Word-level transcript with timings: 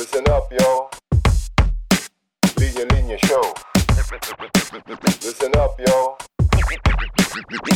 Listen 0.00 0.24
up, 0.32 0.48
yo. 0.50 0.88
Linya 2.56 2.88
Linya 2.88 3.18
Show. 3.20 3.52
Listen 5.20 5.52
up, 5.60 5.76
yo. 5.76 6.16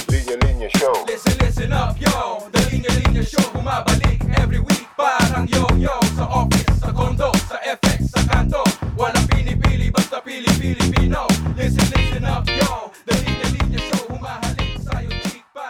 Linya 0.08 0.36
Linya 0.40 0.70
Show. 0.80 1.04
Listen, 1.04 1.36
listen 1.44 1.72
up, 1.74 2.00
yo 2.00 2.48
The 2.48 2.60
Linya 2.72 2.88
Linya 2.96 3.20
Show 3.28 3.44
Bumabalik 3.52 4.24
every 4.40 4.58
week 4.58 4.88
Parang 4.96 5.44
yo-yo 5.52 5.92
Sa 6.16 6.24
office, 6.24 6.80
sa 6.80 6.96
condo, 6.96 7.28
sa 7.44 7.60
FX, 7.60 8.16
sa 8.16 8.24
kanto 8.24 8.64
Walang 8.96 9.28
pinipili, 9.28 9.92
basta 9.92 10.24
pili-Pilipino 10.24 11.28
Listen, 11.60 11.84
listen 11.92 12.24
up, 12.24 12.48
yo 12.48 12.88
The 13.04 13.20
Linya 13.20 13.48
Linya 13.52 13.80
Show 13.92 14.00
Humahalik 14.08 14.80
sa'yo 14.80 15.12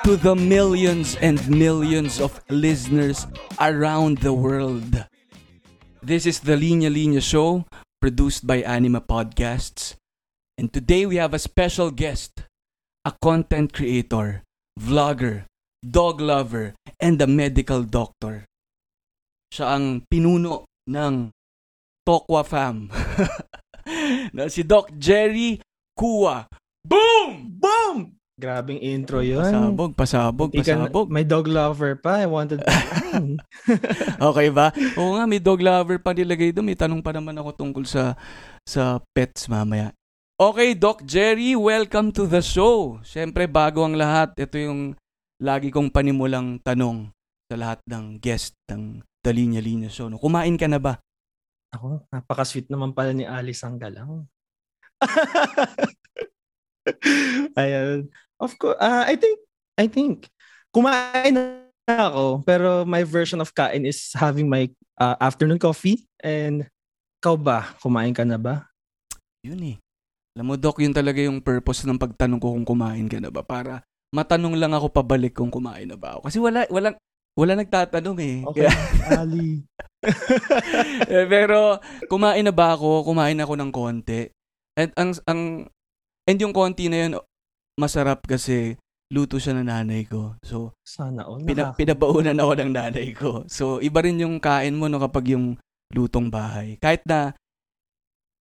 to 0.06 0.14
the 0.22 0.38
millions 0.38 1.18
and 1.18 1.42
millions 1.50 2.20
of 2.20 2.38
listeners 2.46 3.26
around 3.58 4.18
the 4.18 4.32
world. 4.36 5.02
This 6.04 6.28
is 6.28 6.44
the 6.44 6.52
Linya 6.52 6.92
Linya 6.92 7.24
Show, 7.24 7.64
produced 7.96 8.44
by 8.44 8.60
Anima 8.60 9.00
Podcasts. 9.00 9.96
And 10.60 10.68
today 10.68 11.08
we 11.08 11.16
have 11.16 11.32
a 11.32 11.40
special 11.40 11.88
guest, 11.88 12.44
a 13.08 13.12
content 13.24 13.72
creator, 13.72 14.44
vlogger, 14.76 15.48
dog 15.80 16.20
lover, 16.20 16.76
and 17.00 17.16
a 17.24 17.26
medical 17.26 17.88
doctor. 17.88 18.44
Siya 19.48 19.80
ang 19.80 20.04
pinuno 20.04 20.68
ng 20.92 21.32
Tokwa 22.04 22.44
Fam. 22.44 22.92
na 24.36 24.52
si 24.52 24.60
Doc 24.60 24.92
Jerry 25.00 25.56
Kua. 25.96 26.44
Boom! 26.84 27.48
Boom! 27.56 28.12
Grabing 28.34 28.82
intro 28.82 29.22
yun. 29.22 29.46
Pasabog, 29.46 29.92
pasabog, 29.94 30.50
Hindi 30.50 30.66
ka 30.66 30.74
pasabog. 30.74 31.06
May 31.06 31.22
dog 31.22 31.46
lover 31.46 31.94
pa. 31.94 32.18
I 32.18 32.26
wanted 32.26 32.58
to. 32.58 32.66
Okay 34.34 34.50
ba? 34.50 34.74
Oo 34.98 35.14
nga, 35.14 35.24
may 35.30 35.38
dog 35.38 35.62
lover 35.62 36.02
pa 36.02 36.10
nilagay 36.10 36.50
doon. 36.50 36.66
May 36.66 36.74
tanong 36.74 36.98
pa 36.98 37.14
naman 37.14 37.38
ako 37.38 37.54
tungkol 37.54 37.86
sa 37.86 38.18
sa 38.66 38.98
pets 39.14 39.46
mamaya. 39.46 39.94
Okay, 40.34 40.74
Doc 40.74 41.06
Jerry, 41.06 41.54
welcome 41.54 42.10
to 42.10 42.26
the 42.26 42.42
show. 42.42 42.98
Siyempre, 43.06 43.46
bago 43.46 43.86
ang 43.86 43.94
lahat, 43.94 44.34
ito 44.34 44.58
yung 44.58 44.98
lagi 45.38 45.70
kong 45.70 45.94
panimulang 45.94 46.58
tanong 46.58 47.14
sa 47.46 47.54
lahat 47.54 47.78
ng 47.86 48.18
guest 48.18 48.58
ng 48.66 48.98
The 49.22 49.30
Linya 49.30 49.62
Linya 49.62 49.86
Show. 49.86 50.10
No? 50.10 50.18
Kumain 50.18 50.58
ka 50.58 50.66
na 50.66 50.82
ba? 50.82 50.98
Ako, 51.70 52.10
napaka-sweet 52.10 52.66
naman 52.66 52.98
pala 52.98 53.14
ni 53.14 53.22
Alice 53.22 53.62
ang 53.62 53.78
galang. 53.78 54.26
Ayan. 57.54 58.10
Of 58.40 58.58
course, 58.58 58.78
ah, 58.82 59.06
I 59.06 59.14
think, 59.14 59.38
I 59.78 59.86
think, 59.86 60.28
kumain 60.74 61.34
na 61.34 61.62
ako, 61.86 62.42
pero 62.42 62.82
my 62.82 63.04
version 63.06 63.38
of 63.38 63.54
kain 63.54 63.86
is 63.86 64.10
having 64.14 64.50
my 64.50 64.68
ah, 64.98 65.16
afternoon 65.20 65.60
coffee. 65.60 66.06
And, 66.24 66.66
ikaw 67.22 67.40
ba? 67.40 67.72
Kumain 67.80 68.12
ka 68.12 68.24
na 68.26 68.36
ba? 68.36 68.68
Yun 69.44 69.76
eh. 69.76 69.76
Alam 70.34 70.50
mo, 70.50 70.54
Doc, 70.58 70.82
yun 70.82 70.92
talaga 70.92 71.22
yung 71.22 71.38
purpose 71.38 71.86
ng 71.86 71.96
pagtanong 71.96 72.42
ko 72.42 72.52
kung 72.52 72.66
kumain 72.66 73.06
ka 73.06 73.22
na 73.22 73.30
ba. 73.30 73.46
Para 73.46 73.86
matanong 74.10 74.58
lang 74.58 74.74
ako 74.74 74.90
pabalik 74.90 75.32
kung 75.32 75.48
kumain 75.48 75.86
na 75.86 75.94
ba 75.94 76.18
ako. 76.18 76.26
Kasi 76.26 76.38
wala, 76.42 76.66
walang, 76.68 76.96
wala 77.38 77.52
nagtatanong 77.58 78.18
eh. 78.18 78.36
Okay, 78.50 78.66
Kaya- 78.66 79.20
Ali. 79.24 79.62
Eh, 81.08 81.24
pero 81.24 81.80
kumain 82.12 82.44
na 82.44 82.52
ba 82.52 82.76
ako? 82.76 83.08
Kumain 83.08 83.40
ako 83.40 83.56
ng 83.56 83.72
konti. 83.72 84.28
At 84.76 84.92
ang 85.00 85.16
ang 85.24 85.40
and 86.28 86.38
yung 86.40 86.52
konti 86.52 86.92
na 86.92 87.08
yun 87.08 87.12
masarap 87.78 88.22
kasi 88.24 88.78
luto 89.12 89.38
siya 89.38 89.54
ng 89.54 89.68
nanay 89.68 90.06
ko. 90.08 90.34
So, 90.42 90.74
Sana 90.82 91.26
all. 91.28 91.44
pina, 91.44 91.74
pinabaunan 91.74 92.38
ako 92.38 92.52
ng 92.58 92.70
nanay 92.72 93.08
ko. 93.14 93.44
So, 93.46 93.78
iba 93.78 94.02
rin 94.02 94.18
yung 94.18 94.42
kain 94.42 94.74
mo 94.74 94.90
no 94.90 94.98
kapag 94.98 95.34
yung 95.34 95.54
lutong 95.94 96.32
bahay. 96.32 96.80
Kahit 96.82 97.06
na 97.06 97.36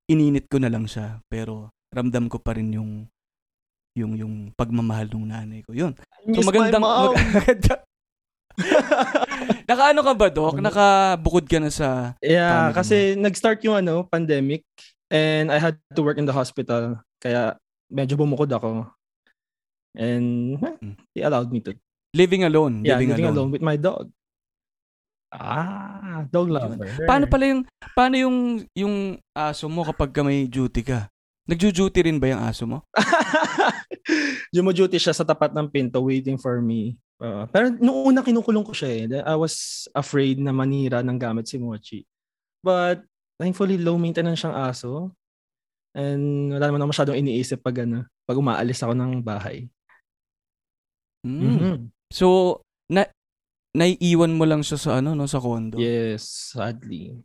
ininit 0.09 0.49
ko 0.49 0.57
na 0.57 0.71
lang 0.71 0.89
siya, 0.89 1.21
pero 1.29 1.69
ramdam 1.93 2.25
ko 2.25 2.41
pa 2.41 2.57
rin 2.57 2.73
yung 2.73 3.05
yung 3.93 4.17
yung 4.17 4.33
pagmamahal 4.57 5.05
ng 5.05 5.29
nanay 5.29 5.61
ko. 5.61 5.77
Yun. 5.77 5.93
So 6.33 6.41
magandang 6.41 6.81
maganda. 7.38 7.85
Nakaano 9.69 10.01
ka 10.01 10.13
ba, 10.13 10.27
Doc? 10.29 10.57
Nakabukod 10.57 11.45
ka 11.45 11.57
na 11.57 11.69
sa 11.73 12.17
Yeah, 12.22 12.69
kasi 12.73 13.17
nag-start 13.17 13.61
yung 13.66 13.81
ano, 13.81 14.05
pandemic 14.05 14.66
and 15.09 15.49
I 15.53 15.57
had 15.61 15.77
to 15.93 16.01
work 16.01 16.17
in 16.17 16.25
the 16.25 16.33
hospital. 16.33 17.01
Kaya 17.22 17.57
medyo 17.89 18.17
bumukod 18.17 18.49
ako. 18.49 18.89
And 19.93 20.57
eh, 20.57 20.73
Mm. 20.81 20.93
they 21.13 21.23
allowed 21.23 21.49
me 21.49 21.61
to. 21.61 21.73
living 22.13 22.45
alone. 22.45 22.85
Yeah, 22.85 23.01
living, 23.01 23.09
living 23.17 23.25
alone. 23.25 23.37
alone 23.37 23.51
with 23.53 23.65
my 23.65 23.77
dog. 23.77 24.09
Ah, 25.33 26.21
dog 26.29 26.53
lover. 26.53 26.85
Paano 27.09 27.25
pala 27.25 27.49
yung 27.49 27.61
paano 27.97 28.15
yung 28.21 28.37
yung 28.77 28.95
aso 29.33 29.65
mo 29.65 29.81
kapag 29.81 30.13
ka 30.13 30.21
may 30.21 30.45
duty 30.45 30.85
ka? 30.85 31.09
Nagju-duty 31.49 31.99
rin 32.05 32.21
ba 32.21 32.29
yung 32.29 32.43
aso 32.45 32.69
mo? 32.69 32.85
Jumo-duty 34.53 34.95
siya 35.01 35.11
sa 35.11 35.25
tapat 35.25 35.51
ng 35.51 35.67
pinto 35.73 35.99
waiting 36.05 36.37
for 36.37 36.61
me. 36.61 36.95
Uh, 37.17 37.49
pero 37.49 37.73
noong 37.73 38.13
una 38.13 38.21
kinukulong 38.21 38.63
ko 38.63 38.71
siya 38.77 38.89
eh. 38.93 39.03
I 39.25 39.35
was 39.35 39.87
afraid 39.91 40.37
na 40.37 40.53
manira 40.53 41.01
ng 41.01 41.17
gamit 41.17 41.49
si 41.49 41.57
Mochi. 41.57 42.05
But 42.61 43.03
thankfully 43.41 43.75
low 43.81 43.97
maintenance 43.97 44.45
siyang 44.45 44.55
aso. 44.55 45.11
And 45.97 46.53
wala 46.53 46.69
naman 46.69 46.79
ako 46.85 46.89
masyadong 46.93 47.19
iniisip 47.19 47.59
pag 47.59 47.83
ano, 47.83 48.05
pag 48.23 48.37
umaalis 48.39 48.79
ako 48.85 48.93
ng 48.95 49.19
bahay. 49.19 49.67
Mm. 51.23 51.39
Mhm. 51.39 51.75
So 52.11 52.59
na 52.91 53.07
naiiwan 53.73 54.38
mo 54.38 54.45
lang 54.45 54.61
siya 54.61 54.78
sa 54.78 55.01
ano 55.01 55.17
no 55.17 55.25
sa 55.25 55.41
condo. 55.41 55.81
Yes, 55.81 56.53
sadly. 56.53 57.17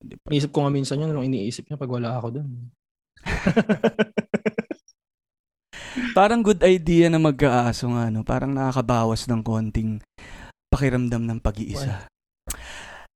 Di 0.00 0.16
ba? 0.16 0.32
Iniisip 0.32 0.50
ko 0.50 0.64
nga 0.64 0.72
minsan 0.72 0.98
yun, 0.98 1.12
anong 1.12 1.28
iniisip 1.28 1.68
niya 1.68 1.78
pag 1.78 1.92
wala 1.92 2.16
ako 2.16 2.40
dun. 2.40 2.72
Parang 6.16 6.42
good 6.42 6.64
idea 6.64 7.12
na 7.12 7.20
magkaaso 7.20 7.86
nga 7.92 8.10
no. 8.10 8.24
Parang 8.24 8.50
nakakabawas 8.50 9.28
ng 9.28 9.44
konting 9.44 10.00
pakiramdam 10.72 11.26
ng 11.26 11.38
pag-iisa. 11.42 12.08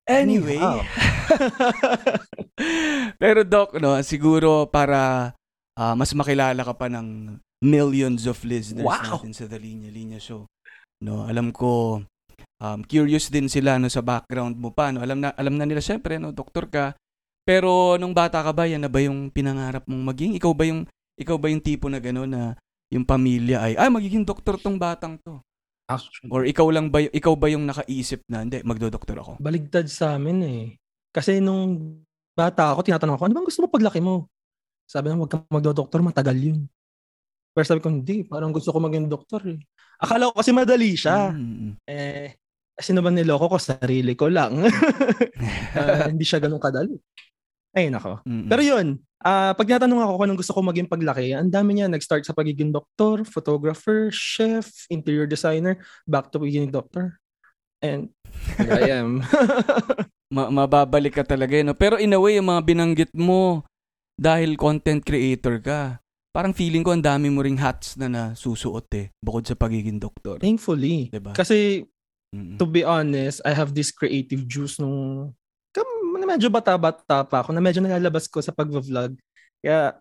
Anyway, 0.05 0.61
Anyhow. 0.61 0.85
pero 3.23 3.41
Doc, 3.41 3.81
no, 3.81 3.97
siguro 4.05 4.69
para 4.69 5.33
ah, 5.81 5.95
mas 5.97 6.13
makilala 6.13 6.61
ka 6.61 6.77
pa 6.77 6.93
ng 6.93 7.41
millions 7.65 8.29
of 8.29 8.37
listeners 8.45 8.85
Wow! 8.85 9.25
natin 9.25 9.33
sa 9.33 9.49
The 9.49 9.57
Linya 9.57 9.89
Linya 9.89 10.21
Show. 10.21 10.45
No, 11.01 11.25
alam 11.25 11.49
ko 11.51 12.01
um, 12.61 12.81
curious 12.85 13.33
din 13.33 13.49
sila 13.49 13.81
no 13.81 13.89
sa 13.89 14.05
background 14.05 14.61
mo 14.61 14.71
pa, 14.71 14.93
no. 14.93 15.01
Alam 15.01 15.25
na 15.25 15.33
alam 15.35 15.57
na 15.57 15.65
nila 15.65 15.81
syempre 15.81 16.21
no, 16.21 16.31
doktor 16.31 16.69
ka. 16.69 16.93
Pero 17.45 17.97
nung 18.01 18.13
bata 18.17 18.41
ka 18.41 18.53
ba, 18.53 18.65
yan 18.65 18.85
na 18.85 18.89
ba 18.89 19.01
yung 19.01 19.29
pinangarap 19.29 19.85
mong 19.85 20.05
maging? 20.13 20.33
Ikaw 20.41 20.53
ba 20.53 20.65
yung 20.65 20.85
ikaw 21.17 21.37
ba 21.37 21.49
yung 21.49 21.61
tipo 21.61 21.89
na 21.89 22.01
gano'n 22.01 22.29
na 22.29 22.43
yung 22.89 23.05
pamilya 23.05 23.61
ay 23.65 23.73
ay 23.77 23.89
magiging 23.89 24.25
doktor 24.25 24.57
tong 24.57 24.77
batang 24.81 25.17
to? 25.21 25.41
Actually, 25.85 26.33
Or 26.33 26.49
ikaw 26.49 26.73
lang 26.73 26.89
ba 26.89 27.05
ikaw 27.05 27.37
ba 27.37 27.53
yung 27.53 27.69
nakaisip 27.69 28.25
na 28.33 28.41
hindi 28.41 28.65
magdo-doktor 28.65 29.21
ako? 29.21 29.33
baligtad 29.37 29.85
sa 29.93 30.17
amin 30.17 30.39
eh. 30.45 30.63
Kasi 31.13 31.39
nung 31.39 32.01
bata 32.35 32.73
ako, 32.73 32.83
tinatanong 32.83 33.15
ako, 33.15 33.25
ano 33.29 33.35
bang 33.37 33.47
gusto 33.47 33.61
mo 33.63 33.69
paglaki 33.71 34.01
mo? 34.01 34.27
Sabi 34.89 35.13
na, 35.13 35.17
huwag 35.17 35.31
kang 35.31 35.45
magdo-doktor, 35.47 36.01
matagal 36.01 36.35
yun. 36.35 36.59
Pero 37.55 37.65
sabi 37.65 37.81
ko, 37.81 37.89
hindi, 37.89 38.27
parang 38.27 38.51
gusto 38.51 38.75
ko 38.75 38.83
maging 38.83 39.07
doktor 39.07 39.47
eh. 39.47 39.59
Akala 40.03 40.35
ko 40.35 40.43
kasi 40.43 40.51
madali 40.51 40.99
siya. 40.99 41.31
Mm. 41.31 41.79
Eh, 41.87 42.35
sino 42.83 42.99
ba 42.99 43.15
niloko 43.15 43.47
ko? 43.55 43.57
Sarili 43.63 44.19
ko 44.19 44.27
lang. 44.27 44.59
Ah, 45.75 46.07
hindi 46.07 46.23
siya 46.23 46.39
ganun 46.39 46.63
kadali. 46.63 46.95
Ay, 47.75 47.91
nako. 47.91 48.23
Mm. 48.23 48.47
Pero 48.47 48.63
yun, 48.63 49.03
ah 49.27 49.51
pag 49.59 49.67
tinatanong 49.67 50.07
ako 50.07 50.13
kung 50.15 50.25
anong 50.31 50.39
gusto 50.39 50.55
ko 50.55 50.61
maging 50.63 50.87
paglaki, 50.87 51.35
ang 51.35 51.51
dami 51.51 51.75
niya. 51.75 51.91
Nag-start 51.91 52.23
sa 52.23 52.31
pagiging 52.31 52.71
doktor, 52.71 53.27
photographer, 53.27 54.15
chef, 54.15 54.87
interior 54.87 55.27
designer, 55.27 55.83
back 56.07 56.31
to 56.31 56.39
pagiging 56.39 56.71
doctor. 56.71 57.19
And 57.83 58.15
here 58.55 58.71
I 58.71 59.03
am. 59.03 59.27
Ma- 60.35 60.51
mababalik 60.55 61.19
ka 61.19 61.25
talaga 61.27 61.59
eh, 61.59 61.67
no? 61.67 61.75
Pero 61.75 61.99
in 61.99 62.15
a 62.15 62.19
way, 62.23 62.39
yung 62.39 62.55
mga 62.55 62.63
binanggit 62.63 63.13
mo, 63.19 63.67
dahil 64.15 64.55
content 64.55 65.03
creator 65.03 65.59
ka, 65.59 65.99
parang 66.35 66.51
feeling 66.51 66.83
ko 66.83 66.91
ang 66.91 67.05
dami 67.05 67.31
mo 67.31 67.47
ring 67.47 67.57
hats 67.57 67.95
na 67.95 68.11
nasusuot 68.11 68.91
eh, 68.99 69.15
bukod 69.23 69.47
sa 69.47 69.55
pagiging 69.55 70.03
doktor. 70.03 70.43
Thankfully. 70.43 71.15
Diba? 71.15 71.31
Kasi, 71.31 71.87
Mm. 72.35 72.59
to 72.59 72.67
be 72.67 72.83
honest, 72.83 73.39
I 73.47 73.55
have 73.55 73.71
this 73.71 73.95
creative 73.95 74.43
juice 74.51 74.83
nung 74.83 75.31
na 76.19 76.27
medyo 76.35 76.49
bata-bata 76.49 77.23
pa 77.23 77.45
ako, 77.45 77.53
na 77.53 77.61
medyo 77.61 77.85
nalalabas 77.85 78.25
ko 78.27 78.41
sa 78.41 78.51
pag-vlog. 78.51 79.13
Kaya. 79.61 80.01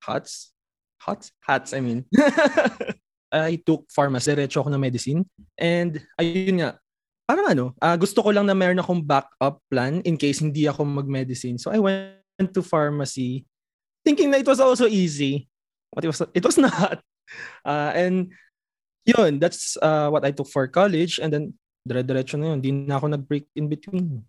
Hats? 0.00 0.56
Hats? 0.98 1.30
Hats, 1.44 1.70
I 1.76 1.84
mean. 1.84 2.08
I 3.32 3.60
took 3.60 3.86
pharmacy, 3.92 4.32
diretso 4.32 4.64
ako 4.64 4.72
ng 4.72 4.82
medicine. 4.82 5.20
And 5.60 6.00
ayun 6.16 6.64
nga, 6.64 6.80
parang 7.28 7.46
ano, 7.52 7.64
ah, 7.78 7.96
gusto 7.96 8.24
ko 8.24 8.32
lang 8.32 8.48
na 8.48 8.56
meron 8.56 8.80
akong 8.80 9.04
backup 9.04 9.60
plan 9.68 10.00
in 10.04 10.16
case 10.16 10.40
hindi 10.40 10.64
ako 10.64 10.84
mag-medicine. 10.84 11.60
So 11.60 11.68
I 11.72 11.80
went 11.80 12.50
to 12.56 12.64
pharmacy 12.64 13.44
thinking 14.04 14.30
na 14.30 14.38
it 14.38 14.48
was 14.48 14.60
also 14.60 14.86
easy. 14.86 15.48
But 15.92 16.04
it 16.04 16.08
was, 16.08 16.22
it 16.34 16.44
was 16.44 16.58
not. 16.66 17.00
Ah, 17.64 17.92
and 17.94 18.32
yun, 19.04 19.38
that's 19.38 19.76
uh, 19.80 20.10
what 20.10 20.24
I 20.24 20.30
took 20.30 20.48
for 20.48 20.66
college. 20.68 21.18
And 21.18 21.32
then, 21.32 21.44
dire-diretso 21.88 22.38
na 22.38 22.54
yun. 22.54 22.60
Di 22.60 22.70
na 22.70 22.98
ako 22.98 23.06
nag-break 23.14 23.46
in 23.56 23.68
between. 23.68 24.24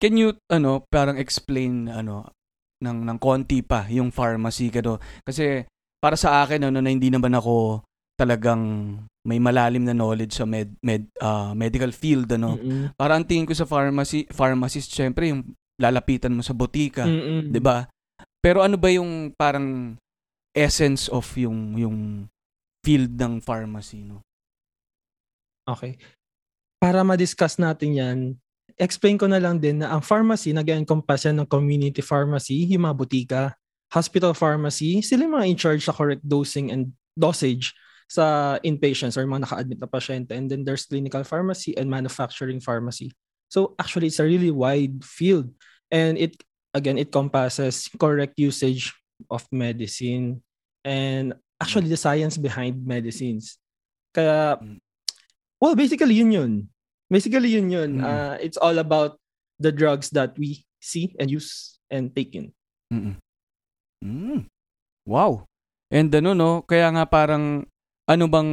can 0.00 0.16
you 0.16 0.32
ano 0.48 0.80
parang 0.88 1.20
explain 1.20 1.84
ano 1.92 2.32
ng 2.80 3.04
ng 3.04 3.18
konti 3.20 3.60
pa 3.60 3.84
yung 3.92 4.08
pharmacy 4.08 4.72
kado 4.72 4.96
kasi 5.28 5.68
para 6.00 6.16
sa 6.16 6.40
akin 6.40 6.72
ano 6.72 6.80
na 6.80 6.88
hindi 6.88 7.12
naman 7.12 7.36
ako 7.36 7.84
talagang 8.16 8.96
may 9.28 9.36
malalim 9.36 9.84
na 9.84 9.92
knowledge 9.92 10.40
sa 10.40 10.48
med, 10.48 10.72
med 10.80 11.08
ah, 11.20 11.52
medical 11.52 11.92
field 11.92 12.28
ano. 12.32 12.56
Mm-mm. 12.56 12.96
Para 12.96 13.16
ang 13.16 13.24
tingin 13.24 13.44
ko 13.44 13.52
sa 13.52 13.68
pharmacy 13.68 14.24
pharmacist 14.32 14.92
syempre 14.92 15.28
yung 15.28 15.56
lalapitan 15.76 16.32
mo 16.32 16.40
sa 16.40 16.56
botika. 16.56 17.04
'di 17.04 17.60
ba? 17.60 17.84
Pero 18.40 18.64
ano 18.64 18.80
ba 18.80 18.88
yung 18.88 19.36
parang 19.36 20.00
essence 20.56 21.06
of 21.12 21.28
yung 21.36 21.76
yung 21.76 22.26
field 22.80 23.12
ng 23.12 23.38
pharmacy 23.44 24.00
no? 24.02 24.24
Okay. 25.68 26.00
Para 26.80 27.04
ma-discuss 27.04 27.60
natin 27.60 27.90
yan, 27.92 28.18
explain 28.80 29.20
ko 29.20 29.28
na 29.28 29.36
lang 29.36 29.60
din 29.60 29.84
na 29.84 29.92
ang 29.92 30.00
pharmacy, 30.00 30.56
nag-encompass 30.56 31.28
yan 31.28 31.44
ng 31.44 31.48
community 31.52 32.00
pharmacy, 32.00 32.64
yung 32.72 32.88
mga 32.88 32.96
butika, 32.96 33.42
hospital 33.92 34.32
pharmacy, 34.32 35.04
sila 35.04 35.28
yung 35.28 35.36
mga 35.36 35.48
in 35.52 35.58
charge 35.60 35.84
sa 35.84 35.92
correct 35.92 36.24
dosing 36.24 36.72
and 36.72 36.88
dosage 37.12 37.76
sa 38.10 38.56
inpatients 38.66 39.14
or 39.14 39.28
mga 39.28 39.46
naka-admit 39.46 39.78
na 39.78 39.86
pasyente. 39.86 40.34
And 40.34 40.50
then 40.50 40.66
there's 40.66 40.88
clinical 40.88 41.22
pharmacy 41.22 41.76
and 41.76 41.86
manufacturing 41.86 42.58
pharmacy. 42.58 43.12
So 43.52 43.76
actually, 43.78 44.10
it's 44.10 44.18
a 44.18 44.26
really 44.26 44.50
wide 44.50 45.04
field. 45.04 45.52
And 45.92 46.18
it, 46.18 46.34
again, 46.74 46.98
it 46.98 47.10
compasses 47.10 47.88
correct 47.98 48.38
usage 48.38 48.94
of 49.28 49.44
medicine 49.52 50.40
and 50.84 51.34
actually 51.60 51.88
the 51.88 51.98
science 52.00 52.40
behind 52.40 52.80
medicines. 52.86 53.58
Kaya, 54.10 54.56
Mm. 54.58 54.78
well, 55.60 55.76
basically 55.76 56.14
yun 56.16 56.32
yun. 56.32 56.52
Basically 57.10 57.52
yun 57.52 57.68
yun. 57.70 57.90
Mm. 58.00 58.04
Uh, 58.06 58.34
it's 58.40 58.56
all 58.56 58.78
about 58.78 59.18
the 59.60 59.70
drugs 59.70 60.08
that 60.16 60.32
we 60.38 60.64
see 60.80 61.12
and 61.20 61.28
use 61.28 61.76
and 61.92 62.14
take 62.16 62.32
in. 62.34 62.50
Mm. 62.88 63.20
Mm. 64.00 64.40
Wow. 65.04 65.44
And 65.90 66.08
ano 66.14 66.32
no, 66.32 66.50
kaya 66.64 66.88
nga 66.94 67.04
parang 67.04 67.66
ano 68.08 68.24
bang 68.30 68.50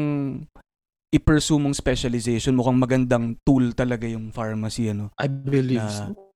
i-pursue 1.13 1.55
mong 1.55 1.77
specialization, 1.77 2.57
mukhang 2.57 2.81
magandang 2.81 3.39
tool 3.47 3.71
talaga 3.71 4.03
yung 4.09 4.33
pharmacy 4.35 4.91
ano. 4.91 5.09
I 5.15 5.31
believe 5.31 5.79
Na- 5.79 6.11
so. 6.11 6.27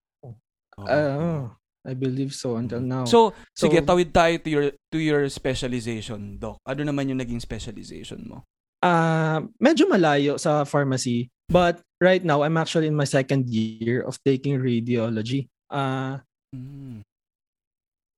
Oo. 0.80 0.88
Uh, 0.88 1.51
I 1.81 1.94
believe 1.98 2.31
so 2.31 2.56
until 2.62 2.80
now. 2.81 3.06
So, 3.10 3.33
sige, 3.57 3.81
So- 3.81 3.88
tawid 3.88 4.13
tayo 4.13 4.38
to 4.38 4.50
your 4.50 4.66
to 4.94 4.98
your 5.01 5.25
specialization, 5.28 6.38
doc. 6.38 6.62
Ano 6.66 6.86
naman 6.86 7.10
yung 7.10 7.19
naging 7.22 7.42
specialization 7.42 8.25
mo? 8.28 8.45
uh, 8.81 9.45
medyo 9.62 9.86
malayo 9.86 10.42
sa 10.42 10.66
pharmacy. 10.66 11.30
But 11.45 11.81
right 12.01 12.24
now, 12.25 12.42
I'm 12.42 12.57
actually 12.57 12.88
in 12.89 12.98
my 12.98 13.06
second 13.06 13.45
year 13.45 14.01
of 14.01 14.18
taking 14.25 14.57
radiology. 14.57 15.50
Uh, 15.69 16.18
Mm. 16.51 17.06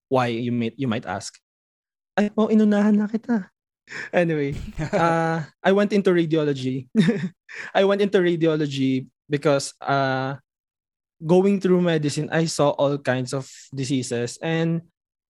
why, 0.09 0.27
you 0.33 0.49
might, 0.51 0.73
you 0.77 0.87
might 0.87 1.05
ask. 1.05 1.37
Ay, 2.17 2.29
oh, 2.37 2.47
inunahan 2.49 2.97
na 2.97 3.05
kita. 3.05 3.49
Anyway, 4.15 4.55
uh, 4.95 5.43
I 5.67 5.71
went 5.75 5.91
into 5.91 6.15
radiology. 6.15 6.87
I 7.77 7.83
went 7.83 7.99
into 8.01 8.23
radiology 8.23 9.05
because 9.27 9.75
uh, 9.83 10.39
going 11.23 11.63
through 11.63 11.79
medicine, 11.79 12.27
I 12.29 12.45
saw 12.45 12.75
all 12.75 12.99
kinds 12.99 13.31
of 13.31 13.47
diseases. 13.71 14.35
And 14.43 14.83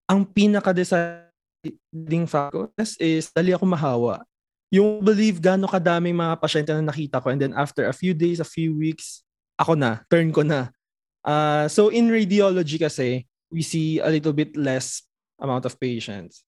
ang 0.09 0.25
pinaka-deciding 0.25 2.27
factor 2.27 2.73
is 2.99 3.29
dali 3.31 3.53
ako 3.53 3.69
mahawa. 3.69 4.25
Yung 4.73 5.05
believe 5.05 5.37
gano'ng 5.37 5.69
kadaming 5.69 6.17
mga 6.17 6.35
pasyente 6.41 6.73
na 6.73 6.89
nakita 6.89 7.21
ko 7.21 7.29
and 7.29 7.41
then 7.41 7.53
after 7.53 7.87
a 7.87 7.94
few 7.94 8.17
days, 8.17 8.41
a 8.41 8.49
few 8.49 8.73
weeks, 8.73 9.21
ako 9.61 9.77
na, 9.77 10.00
turn 10.09 10.33
ko 10.33 10.41
na. 10.41 10.73
Uh, 11.23 11.69
so 11.69 11.93
in 11.93 12.09
radiology 12.09 12.81
kasi, 12.81 13.29
we 13.53 13.61
see 13.61 14.00
a 14.00 14.09
little 14.09 14.33
bit 14.33 14.56
less 14.56 15.05
amount 15.37 15.69
of 15.69 15.77
patients. 15.77 16.41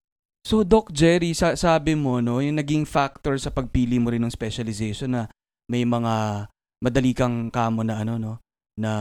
So, 0.44 0.60
Doc 0.60 0.92
Jerry, 0.92 1.32
sa- 1.32 1.56
sabi 1.56 1.96
mo, 1.96 2.20
no, 2.20 2.40
yung 2.40 2.60
naging 2.60 2.84
factor 2.84 3.36
sa 3.40 3.48
pagpili 3.48 3.96
mo 3.96 4.12
rin 4.12 4.20
ng 4.24 4.32
specialization 4.32 5.16
na 5.16 5.22
may 5.68 5.88
mga 5.88 6.46
madali 6.84 7.16
kang 7.16 7.48
kamo 7.48 7.80
na 7.80 8.04
ano, 8.04 8.20
no, 8.20 8.32
na 8.74 8.92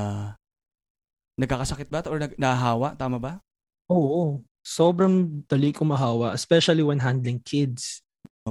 nagkakasakit 1.39 1.89
ba 1.89 2.05
or 2.05 2.21
nag- 2.21 2.37
nahahawa, 2.37 2.93
tama 2.93 3.17
ba? 3.17 3.33
Oo. 3.89 4.41
Sobrang 4.63 5.43
dali 5.49 5.75
ko 5.75 5.83
mahawa, 5.83 6.31
especially 6.31 6.85
when 6.85 7.01
handling 7.01 7.41
kids. 7.43 7.99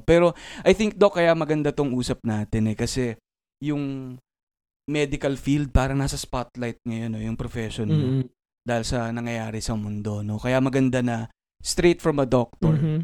Pero 0.05 0.33
I 0.65 0.73
think 0.73 0.97
Doc 0.97 1.17
kaya 1.17 1.33
maganda 1.37 1.69
tong 1.73 1.93
usap 1.93 2.21
natin 2.25 2.73
eh 2.73 2.77
kasi 2.77 3.13
yung 3.61 4.17
medical 4.89 5.37
field 5.37 5.71
parang 5.71 6.01
nasa 6.01 6.17
spotlight 6.17 6.81
ngayon 6.89 7.13
no, 7.13 7.21
yung 7.23 7.37
profession 7.39 7.87
mo 7.87 8.09
Mm-mm. 8.19 8.25
dahil 8.65 8.85
sa 8.89 9.13
nangyayari 9.13 9.61
sa 9.61 9.77
mundo 9.77 10.25
no. 10.25 10.41
Kaya 10.41 10.59
maganda 10.65 11.05
na 11.05 11.29
straight 11.63 12.01
from 12.03 12.19
a 12.19 12.27
doctor 12.27 12.75
Mhm. 12.75 12.99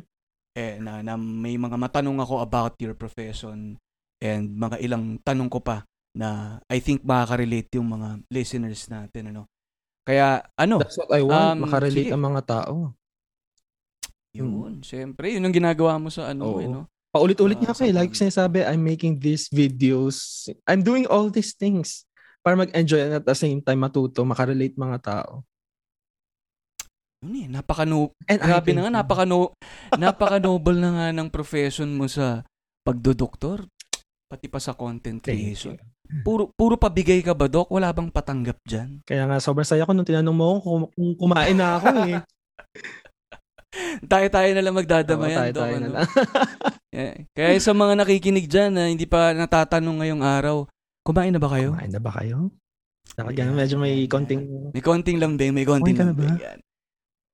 eh 0.59 0.81
na, 0.83 1.05
na 1.05 1.15
may 1.15 1.55
mga 1.55 1.77
matanong 1.79 2.19
ako 2.19 2.43
about 2.43 2.75
your 2.83 2.97
profession 2.99 3.79
and 4.19 4.45
mga 4.59 4.83
ilang 4.83 5.21
tanong 5.23 5.47
ko 5.47 5.63
pa 5.63 5.85
na 6.19 6.59
I 6.67 6.83
think 6.83 7.07
makaka-relate 7.07 7.79
yung 7.79 7.95
mga 7.95 8.27
listeners 8.27 8.91
natin 8.91 9.31
ano. 9.31 9.47
Kaya 10.03 10.43
ano, 10.59 10.83
That's 10.83 10.99
what 10.99 11.15
I 11.15 11.23
want, 11.23 11.63
Um, 11.63 11.69
makarelate 11.69 12.11
sige. 12.11 12.15
ang 12.17 12.25
mga 12.27 12.43
tao. 12.43 12.75
yun, 14.35 14.83
syempre, 14.83 15.31
yun 15.35 15.43
ang 15.43 15.55
ginagawa 15.55 15.99
mo 15.99 16.11
sa 16.11 16.31
ano, 16.31 16.43
Oo. 16.47 16.59
eh, 16.59 16.67
no? 16.67 16.87
Paulit-ulit 17.09 17.59
Ah, 17.59 17.63
nga 17.65 17.73
ako 17.73 17.83
eh. 17.87 17.91
sa 17.91 17.97
Like 17.97 18.15
sinasabi, 18.15 18.59
I'm 18.63 18.85
making 18.85 19.19
these 19.19 19.49
videos. 19.49 20.47
I'm 20.69 20.85
doing 20.85 21.09
all 21.09 21.33
these 21.33 21.57
things 21.57 22.05
para 22.45 22.55
mag-enjoy 22.55 23.01
and 23.03 23.15
at 23.19 23.27
the 23.27 23.35
same 23.35 23.59
time 23.59 23.81
matuto, 23.81 24.23
makarelate 24.23 24.77
mga 24.77 24.99
tao. 25.01 25.43
Yun 27.19 27.35
eh, 27.35 27.49
napaka-no, 27.51 28.15
And 28.31 28.39
Grabe 28.39 28.71
na 28.71 28.87
nga, 28.87 29.03
napaka-no, 29.03 29.51
napaka-noble 29.99 30.79
na 30.79 30.91
nga 30.95 31.07
ng 31.11 31.29
profession 31.35 31.91
mo 31.91 32.07
sa 32.07 32.47
pagdodoktor, 32.87 33.67
pati 34.31 34.47
pa 34.47 34.63
sa 34.63 34.77
content 34.79 35.19
Thank 35.19 35.35
creation. 35.35 35.75
Puro, 36.25 36.49
puro 36.57 36.81
pabigay 36.81 37.21
ka 37.21 37.37
ba, 37.37 37.47
Dok? 37.47 37.69
Wala 37.69 37.93
bang 37.93 38.09
patanggap 38.09 38.57
dyan? 38.65 39.05
Kaya 39.05 39.29
nga, 39.29 39.37
sobrang 39.39 39.69
saya 39.69 39.85
ko 39.85 39.93
nung 39.93 40.09
tinanong 40.09 40.37
mo 40.37 40.49
kung, 40.65 40.83
kung 40.97 41.11
kumain 41.21 41.53
na 41.53 41.77
ako 41.77 41.87
eh. 42.09 42.21
Tayo-tayo 44.09 44.51
na 44.57 44.63
lang 44.65 44.73
Oo, 44.75 44.81
magdadamayan, 44.81 45.53
Dok. 45.53 45.61
tayo-tayo 45.61 45.75
na 45.77 45.87
ano? 45.87 45.95
lang. 46.01 46.09
Eh, 46.89 47.29
Kaya 47.37 47.61
sa 47.61 47.77
mga 47.77 48.01
nakikinig 48.01 48.49
dyan 48.49 48.73
na 48.73 48.89
hindi 48.89 49.05
pa 49.05 49.37
natatanong 49.37 50.01
ngayong 50.01 50.25
araw, 50.25 50.65
kumain 51.05 51.29
na 51.29 51.37
ba 51.37 51.53
kayo? 51.53 51.77
Kumain 51.77 51.93
na 51.93 52.01
ba 52.01 52.11
kayo? 52.17 52.49
Nakagano, 53.13 53.53
Ayan, 53.53 53.61
medyo 53.61 53.77
may 53.77 54.09
konting... 54.09 54.73
May 54.73 54.81
konting 54.81 55.21
lambing, 55.21 55.53
may 55.53 55.69
konting 55.69 55.93
Kumain 55.93 56.01
ka 56.01 56.09
na 56.09 56.15
ba? 56.17 56.25
lambing. 56.25 56.41
Yan. 56.41 56.59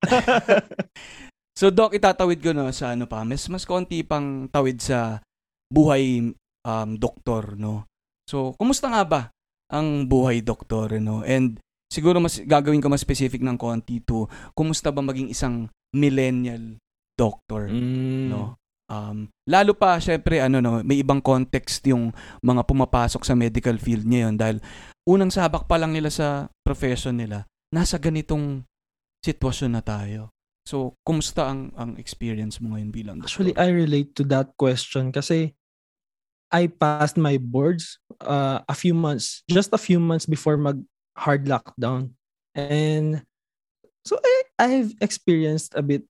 so, 1.58 1.70
Doc, 1.70 1.94
itatawid 1.94 2.42
ko 2.42 2.50
no 2.50 2.66
sa 2.74 2.98
ano 2.98 3.06
pa, 3.06 3.22
mas, 3.22 3.46
mas 3.46 3.62
konti 3.62 4.02
pang 4.02 4.50
tawid 4.50 4.82
sa 4.82 5.22
buhay 5.70 6.34
um, 6.66 6.90
doktor, 6.98 7.54
no? 7.54 7.86
So, 8.24 8.56
kumusta 8.56 8.88
nga 8.88 9.04
ba 9.04 9.22
ang 9.68 10.08
buhay 10.08 10.40
doktor, 10.40 10.96
no? 11.00 11.24
And 11.24 11.60
siguro 11.88 12.18
mas 12.20 12.40
gagawin 12.40 12.80
ko 12.80 12.88
mas 12.88 13.04
specific 13.04 13.40
ng 13.44 13.56
konti 13.56 14.00
to, 14.04 14.28
kumusta 14.56 14.92
ba 14.92 15.04
maging 15.04 15.30
isang 15.32 15.68
millennial 15.94 16.80
doctor, 17.14 17.70
Mm. 17.70 18.28
no? 18.32 18.58
Um, 18.84 19.32
lalo 19.48 19.72
pa, 19.72 19.96
syempre, 19.96 20.44
ano, 20.44 20.60
no, 20.60 20.84
may 20.84 21.00
ibang 21.00 21.24
context 21.24 21.80
yung 21.88 22.12
mga 22.44 22.68
pumapasok 22.68 23.24
sa 23.24 23.32
medical 23.32 23.80
field 23.80 24.04
ngayon 24.04 24.36
dahil 24.36 24.60
unang 25.08 25.32
sabak 25.32 25.64
pa 25.64 25.80
lang 25.80 25.96
nila 25.96 26.12
sa 26.12 26.52
profession 26.60 27.16
nila, 27.16 27.48
nasa 27.72 27.96
ganitong 27.96 28.68
sitwasyon 29.24 29.72
na 29.72 29.80
tayo. 29.80 30.28
So, 30.68 30.96
kumusta 31.04 31.48
ang 31.48 31.72
ang 31.76 31.96
experience 31.96 32.60
mo 32.60 32.76
ngayon 32.76 32.90
bilang 32.92 33.16
doktor? 33.20 33.32
Actually, 33.32 33.54
I 33.56 33.68
relate 33.72 34.12
to 34.20 34.24
that 34.28 34.52
question 34.60 35.12
kasi 35.12 35.56
I 36.54 36.70
passed 36.70 37.18
my 37.18 37.34
boards 37.42 37.98
uh, 38.22 38.62
a 38.70 38.74
few 38.78 38.94
months, 38.94 39.42
just 39.50 39.74
a 39.74 39.80
few 39.80 39.98
months 39.98 40.22
before 40.22 40.54
mag 40.54 40.78
hard 41.18 41.50
lockdown. 41.50 42.14
And 42.54 43.26
so 44.06 44.22
I, 44.22 44.34
I've 44.62 44.94
experienced 45.02 45.74
a 45.74 45.82
bit 45.82 46.06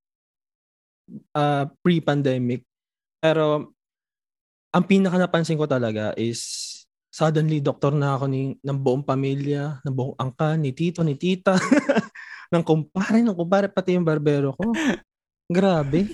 uh, 1.33 1.73
pre-pandemic. 1.81 2.69
Pero 3.25 3.73
ang 4.69 4.85
pinaka 4.85 5.17
napansin 5.17 5.57
ko 5.57 5.65
talaga 5.65 6.13
is 6.21 6.45
suddenly 7.09 7.65
doktor 7.65 7.97
na 7.97 8.21
ako 8.21 8.29
ni, 8.29 8.61
ng 8.61 8.79
buong 8.85 9.07
pamilya, 9.07 9.81
ng 9.81 9.95
buong 9.97 10.19
angka, 10.21 10.61
ni 10.61 10.77
tito, 10.77 11.01
ni 11.01 11.17
tita, 11.17 11.57
ng 12.53 12.65
kumpare, 12.67 13.25
ng 13.25 13.33
kumpare, 13.39 13.73
pati 13.73 13.97
yung 13.97 14.05
barbero 14.05 14.53
ko. 14.53 14.77
Grabe. 15.49 16.11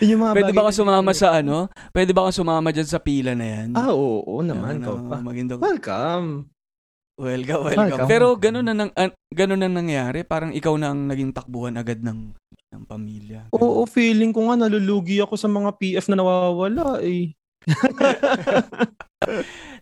Yun 0.00 0.10
yung 0.16 0.22
mga 0.22 0.34
Pwede 0.36 0.52
ba 0.52 0.60
na 0.60 0.66
kang 0.68 0.78
sumama 0.80 1.10
sa 1.16 1.28
ano? 1.40 1.68
Pwede 1.90 2.10
ba 2.12 2.28
kang 2.28 2.36
sumama 2.36 2.68
dyan 2.70 2.88
sa 2.88 3.00
pila 3.00 3.32
na 3.32 3.46
yan? 3.46 3.68
Ah, 3.72 3.92
oo, 3.92 4.20
oo 4.24 4.40
naman. 4.44 4.80
Ano, 4.80 5.00
maging 5.24 5.56
dok- 5.56 5.62
Welcome. 5.64 6.50
Welcome, 7.20 7.62
welcome. 7.68 7.80
Welcome. 7.84 8.08
Pero 8.08 8.26
ganun 8.40 8.64
na 8.64 8.72
nang 8.72 8.92
an- 8.96 9.16
ganun 9.28 9.60
na 9.60 9.68
nangyari, 9.68 10.24
parang 10.24 10.56
ikaw 10.56 10.72
na 10.80 10.92
ang 10.92 11.04
naging 11.04 11.36
takbuhan 11.36 11.76
agad 11.76 12.00
ng 12.00 12.32
ng 12.70 12.82
pamilya. 12.88 13.50
Ganun. 13.52 13.60
Oo, 13.60 13.84
feeling 13.84 14.32
ko 14.32 14.48
nga 14.48 14.64
nalulugi 14.64 15.20
ako 15.20 15.36
sa 15.36 15.44
mga 15.44 15.76
PF 15.76 16.08
na 16.08 16.16
nawawala 16.16 17.04
eh. 17.04 17.36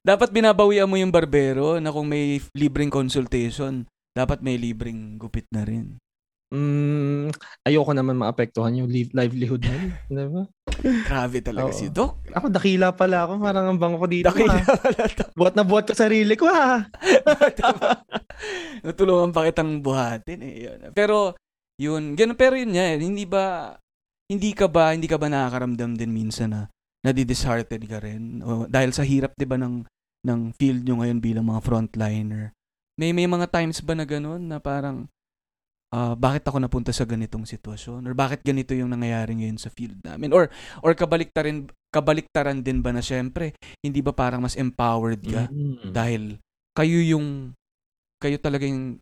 dapat 0.03 0.35
binabawian 0.35 0.91
mo 0.91 0.99
yung 0.99 1.15
barbero 1.15 1.79
na 1.79 1.95
kung 1.95 2.11
may 2.11 2.43
libreng 2.59 2.91
consultation, 2.91 3.87
dapat 4.19 4.43
may 4.43 4.59
libreng 4.59 5.15
gupit 5.15 5.47
na 5.55 5.63
rin. 5.63 5.95
Mm, 6.49 7.28
ayoko 7.69 7.93
naman 7.93 8.17
maapektuhan 8.17 8.73
yung 8.73 8.88
liv- 8.88 9.12
livelihood 9.12 9.69
mo. 9.69 9.76
Di 10.09 10.26
ba? 10.33 10.43
Grabe 11.05 11.45
talaga 11.45 11.69
Oo. 11.69 11.76
si 11.76 11.93
Doc. 11.93 12.25
Ako, 12.33 12.49
dakila 12.49 12.97
pala 12.97 13.28
ako. 13.28 13.37
Parang 13.37 13.67
ang 13.69 13.81
bango 13.81 14.00
ko 14.00 14.09
dito. 14.09 14.33
Dakila 14.33 14.57
ha. 14.57 14.64
pala 14.64 15.02
to. 15.12 15.25
Buhat 15.37 15.55
na 15.59 15.64
buhat 15.67 15.85
ko 15.90 15.93
sarili 15.93 16.40
ko 16.40 16.49
ha. 16.49 16.88
Natulungan 18.87 19.35
pa 19.35 19.45
kitang 19.45 19.85
buhatin 19.85 20.40
eh. 20.40 20.55
Yun. 20.64 20.78
Pero, 20.97 21.37
yun, 21.76 22.17
ganun, 22.17 22.38
pero 22.38 22.57
yun 22.57 22.73
nga, 22.73 22.85
eh, 22.87 22.97
hindi 22.97 23.28
ba, 23.28 23.76
hindi 24.33 24.57
ka 24.57 24.71
ba, 24.73 24.97
hindi 24.97 25.11
ka 25.11 25.21
ba 25.21 25.28
nakakaramdam 25.28 26.00
din 26.00 26.14
minsan 26.14 26.57
na 26.57 26.62
nadi-disheartened 27.05 27.87
ka 27.87 27.99
rin? 28.00 28.40
O, 28.40 28.64
dahil 28.64 28.97
sa 28.97 29.05
hirap, 29.05 29.37
di 29.37 29.45
ba, 29.45 29.61
ng, 29.61 29.85
ng 30.25 30.40
field 30.57 30.87
nyo 30.88 31.05
ngayon 31.05 31.21
bilang 31.21 31.47
mga 31.47 31.61
frontliner. 31.61 32.57
May, 32.97 33.12
may 33.12 33.28
mga 33.28 33.52
times 33.52 33.85
ba 33.85 33.93
na 33.93 34.09
ganun 34.09 34.49
na 34.49 34.59
parang, 34.59 35.07
ah, 35.95 36.14
bakit 36.14 36.45
ako 36.45 36.61
napunta 36.61 36.92
sa 36.92 37.09
ganitong 37.09 37.49
sitwasyon? 37.49 38.04
Or 38.09 38.14
bakit 38.16 38.45
ganito 38.45 38.76
yung 38.76 38.92
nangyayari 38.92 39.37
ngayon 39.38 39.59
sa 39.61 39.73
field 39.73 39.99
namin? 40.04 40.33
Or, 40.33 40.52
or 40.85 40.92
kabaliktarin, 40.92 41.68
kabaliktaran 41.88 42.61
din 42.61 42.85
ba 42.85 42.92
na 42.92 43.00
syempre, 43.00 43.57
hindi 43.80 44.04
ba 44.04 44.12
parang 44.12 44.45
mas 44.45 44.57
empowered 44.57 45.23
ka? 45.25 45.49
Mm. 45.49 45.90
dahil 45.92 46.23
kayo 46.76 46.99
yung 47.02 47.57
kayo 48.18 48.38
talaga 48.38 48.66
yung 48.66 48.99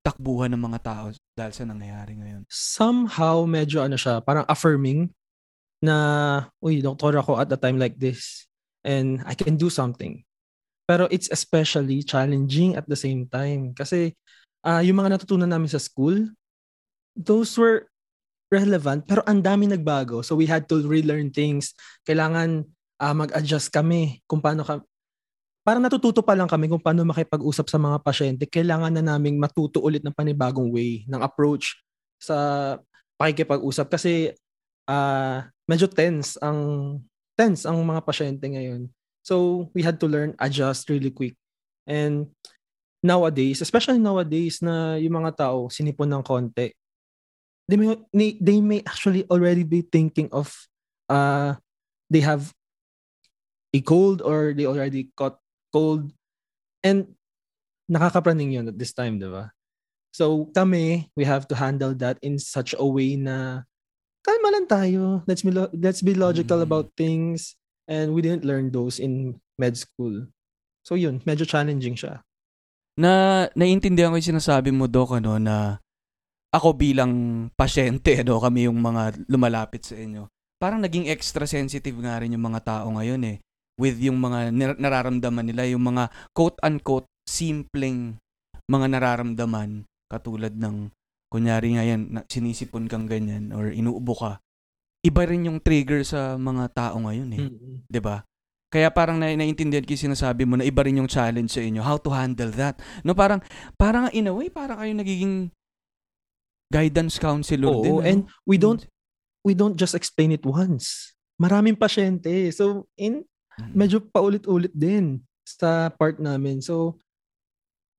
takbuhan 0.00 0.48
ng 0.56 0.62
mga 0.64 0.80
tao 0.80 1.06
dahil 1.36 1.52
sa 1.52 1.68
nangyayari 1.68 2.16
ngayon. 2.16 2.42
Somehow, 2.48 3.44
medyo 3.44 3.84
ano 3.84 4.00
siya, 4.00 4.24
parang 4.24 4.48
affirming 4.48 5.12
na, 5.84 5.96
uy, 6.60 6.80
doktor 6.80 7.16
ako 7.20 7.36
at 7.36 7.52
a 7.52 7.60
time 7.60 7.76
like 7.76 8.00
this 8.00 8.48
and 8.84 9.20
I 9.28 9.36
can 9.36 9.60
do 9.60 9.68
something. 9.68 10.24
Pero 10.88 11.06
it's 11.12 11.28
especially 11.30 12.02
challenging 12.02 12.74
at 12.74 12.88
the 12.88 12.96
same 12.96 13.28
time. 13.28 13.76
Kasi 13.76 14.16
ah, 14.64 14.82
yung 14.84 15.00
mga 15.00 15.16
natutunan 15.16 15.48
namin 15.48 15.70
sa 15.70 15.80
school, 15.80 16.28
those 17.16 17.56
were 17.56 17.90
relevant 18.50 19.06
pero 19.06 19.22
ang 19.24 19.40
dami 19.40 19.70
nagbago. 19.70 20.20
So 20.26 20.34
we 20.34 20.44
had 20.44 20.66
to 20.68 20.82
relearn 20.82 21.30
things. 21.30 21.72
Kailangan 22.04 22.66
ah, 22.98 23.14
mag-adjust 23.14 23.70
kami 23.70 24.20
kung 24.26 24.42
paano 24.42 24.66
ka 24.66 24.82
parang 25.60 25.84
natututo 25.84 26.24
pa 26.24 26.34
lang 26.34 26.48
kami 26.48 26.66
kung 26.66 26.82
paano 26.82 27.06
makipag-usap 27.06 27.70
sa 27.70 27.78
mga 27.78 28.02
pasyente. 28.02 28.44
Kailangan 28.48 28.90
na 28.90 29.04
naming 29.14 29.38
matuto 29.38 29.78
ulit 29.78 30.02
ng 30.02 30.14
panibagong 30.16 30.72
way 30.72 31.06
ng 31.06 31.20
approach 31.22 31.78
sa 32.18 32.76
pakikipag-usap 33.20 33.86
kasi 33.86 34.34
ah 34.90 35.46
medyo 35.70 35.86
tense 35.86 36.34
ang 36.42 36.98
tense 37.38 37.62
ang 37.68 37.78
mga 37.86 38.02
pasyente 38.02 38.42
ngayon. 38.50 38.90
So 39.22 39.68
we 39.76 39.86
had 39.86 40.02
to 40.02 40.10
learn 40.10 40.34
adjust 40.42 40.90
really 40.90 41.14
quick. 41.14 41.38
And 41.86 42.34
nowadays, 43.02 43.60
especially 43.60 43.98
nowadays 43.98 44.60
na 44.60 44.96
yung 44.96 45.24
mga 45.24 45.36
tao 45.36 45.68
sinipon 45.72 46.12
ng 46.12 46.22
konti, 46.24 46.72
they 47.68 47.76
may, 47.76 47.96
they 48.40 48.58
may 48.60 48.80
actually 48.84 49.24
already 49.30 49.62
be 49.64 49.80
thinking 49.80 50.28
of 50.32 50.52
uh, 51.08 51.54
they 52.10 52.20
have 52.20 52.52
a 53.72 53.80
cold 53.80 54.20
or 54.22 54.52
they 54.52 54.66
already 54.66 55.08
caught 55.16 55.38
cold. 55.72 56.10
And 56.82 57.14
nakakapraning 57.90 58.52
yun 58.52 58.68
at 58.68 58.78
this 58.78 58.92
time, 58.92 59.18
di 59.18 59.30
ba? 59.30 59.52
So 60.10 60.50
kami, 60.50 61.10
we 61.14 61.24
have 61.24 61.46
to 61.48 61.54
handle 61.54 61.94
that 62.02 62.18
in 62.22 62.38
such 62.38 62.74
a 62.74 62.82
way 62.82 63.14
na 63.14 63.62
kalma 64.26 64.50
lang 64.50 64.66
tayo. 64.66 65.22
Let's 65.26 65.42
be, 65.42 65.54
lo- 65.54 65.70
let's 65.72 66.02
be 66.02 66.14
logical 66.14 66.58
Mm. 66.58 66.66
about 66.66 66.86
things. 66.98 67.54
And 67.90 68.14
we 68.14 68.22
didn't 68.22 68.46
learn 68.46 68.70
those 68.70 68.98
in 68.98 69.38
med 69.58 69.74
school. 69.78 70.26
So 70.82 70.94
yun, 70.94 71.22
medyo 71.26 71.46
challenging 71.46 71.94
siya. 71.94 72.22
Na 73.00 73.46
naiintindihan 73.56 74.12
ko 74.12 74.20
yung 74.20 74.30
sinasabi 74.36 74.68
mo 74.68 74.84
Doc 74.84 75.16
ano 75.16 75.40
na 75.40 75.80
ako 76.52 76.76
bilang 76.76 77.12
pasyente 77.56 78.20
ano 78.20 78.36
kami 78.36 78.68
yung 78.68 78.76
mga 78.76 79.24
lumalapit 79.32 79.88
sa 79.88 79.96
inyo. 79.96 80.28
Parang 80.60 80.84
naging 80.84 81.08
extra 81.08 81.48
sensitive 81.48 81.96
nga 82.04 82.20
rin 82.20 82.36
yung 82.36 82.44
mga 82.44 82.60
tao 82.60 82.92
ngayon 82.92 83.24
eh 83.24 83.36
with 83.80 83.96
yung 84.04 84.20
mga 84.20 84.52
nar- 84.52 84.76
nararamdaman 84.76 85.48
nila 85.48 85.64
yung 85.64 85.88
mga 85.88 86.12
quote 86.36 86.60
unquote 86.60 87.08
simpleng 87.24 88.20
mga 88.68 88.86
nararamdaman 88.92 89.88
katulad 90.12 90.52
ng 90.52 90.92
kunyari 91.32 91.80
nga 91.80 91.84
yan 91.88 92.02
na 92.12 92.20
sinisipon 92.28 92.90
kang 92.90 93.08
ganyan 93.08 93.56
or 93.56 93.72
inuubo 93.72 94.12
ka. 94.12 94.32
Iba 95.00 95.24
rin 95.24 95.48
yung 95.48 95.64
trigger 95.64 96.04
sa 96.04 96.36
mga 96.36 96.76
tao 96.76 97.00
ngayon 97.00 97.30
eh. 97.32 97.40
Mm. 97.48 97.76
'di 97.88 98.00
ba? 98.04 98.20
Kaya 98.70 98.86
parang 98.88 99.18
na 99.18 99.26
naiintindihan 99.28 99.82
ko 99.82 99.98
sinasabi 99.98 100.46
mo 100.46 100.54
na 100.54 100.62
iba 100.62 100.86
rin 100.86 101.02
yung 101.02 101.10
challenge 101.10 101.50
sa 101.50 101.58
inyo. 101.58 101.82
How 101.82 101.98
to 101.98 102.14
handle 102.14 102.54
that. 102.54 102.78
No, 103.02 103.18
parang, 103.18 103.42
parang 103.74 104.06
in 104.14 104.30
a 104.30 104.34
way, 104.34 104.46
parang 104.46 104.78
kayo 104.78 104.94
nagiging 104.94 105.50
guidance 106.70 107.18
counselor 107.18 107.66
Oo, 107.68 107.82
din. 107.82 107.92
ano? 107.98 108.06
and 108.06 108.20
we 108.46 108.54
don't 108.54 108.86
we 109.42 109.58
don't 109.58 109.74
just 109.74 109.98
explain 109.98 110.30
it 110.30 110.46
once. 110.46 111.18
Maraming 111.36 111.74
pasyente. 111.74 112.30
So 112.54 112.86
in 112.94 113.26
Mm. 113.60 113.74
medyo 113.76 113.98
paulit-ulit 114.00 114.72
din 114.72 115.20
sa 115.44 115.90
part 115.92 116.16
namin. 116.16 116.62
So 116.64 116.96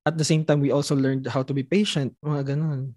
at 0.01 0.17
the 0.17 0.25
same 0.25 0.41
time 0.41 0.57
we 0.57 0.73
also 0.73 0.97
learned 0.97 1.27
how 1.29 1.43
to 1.45 1.53
be 1.53 1.61
patient, 1.61 2.17
mga 2.23 2.55
ganun. 2.55 2.95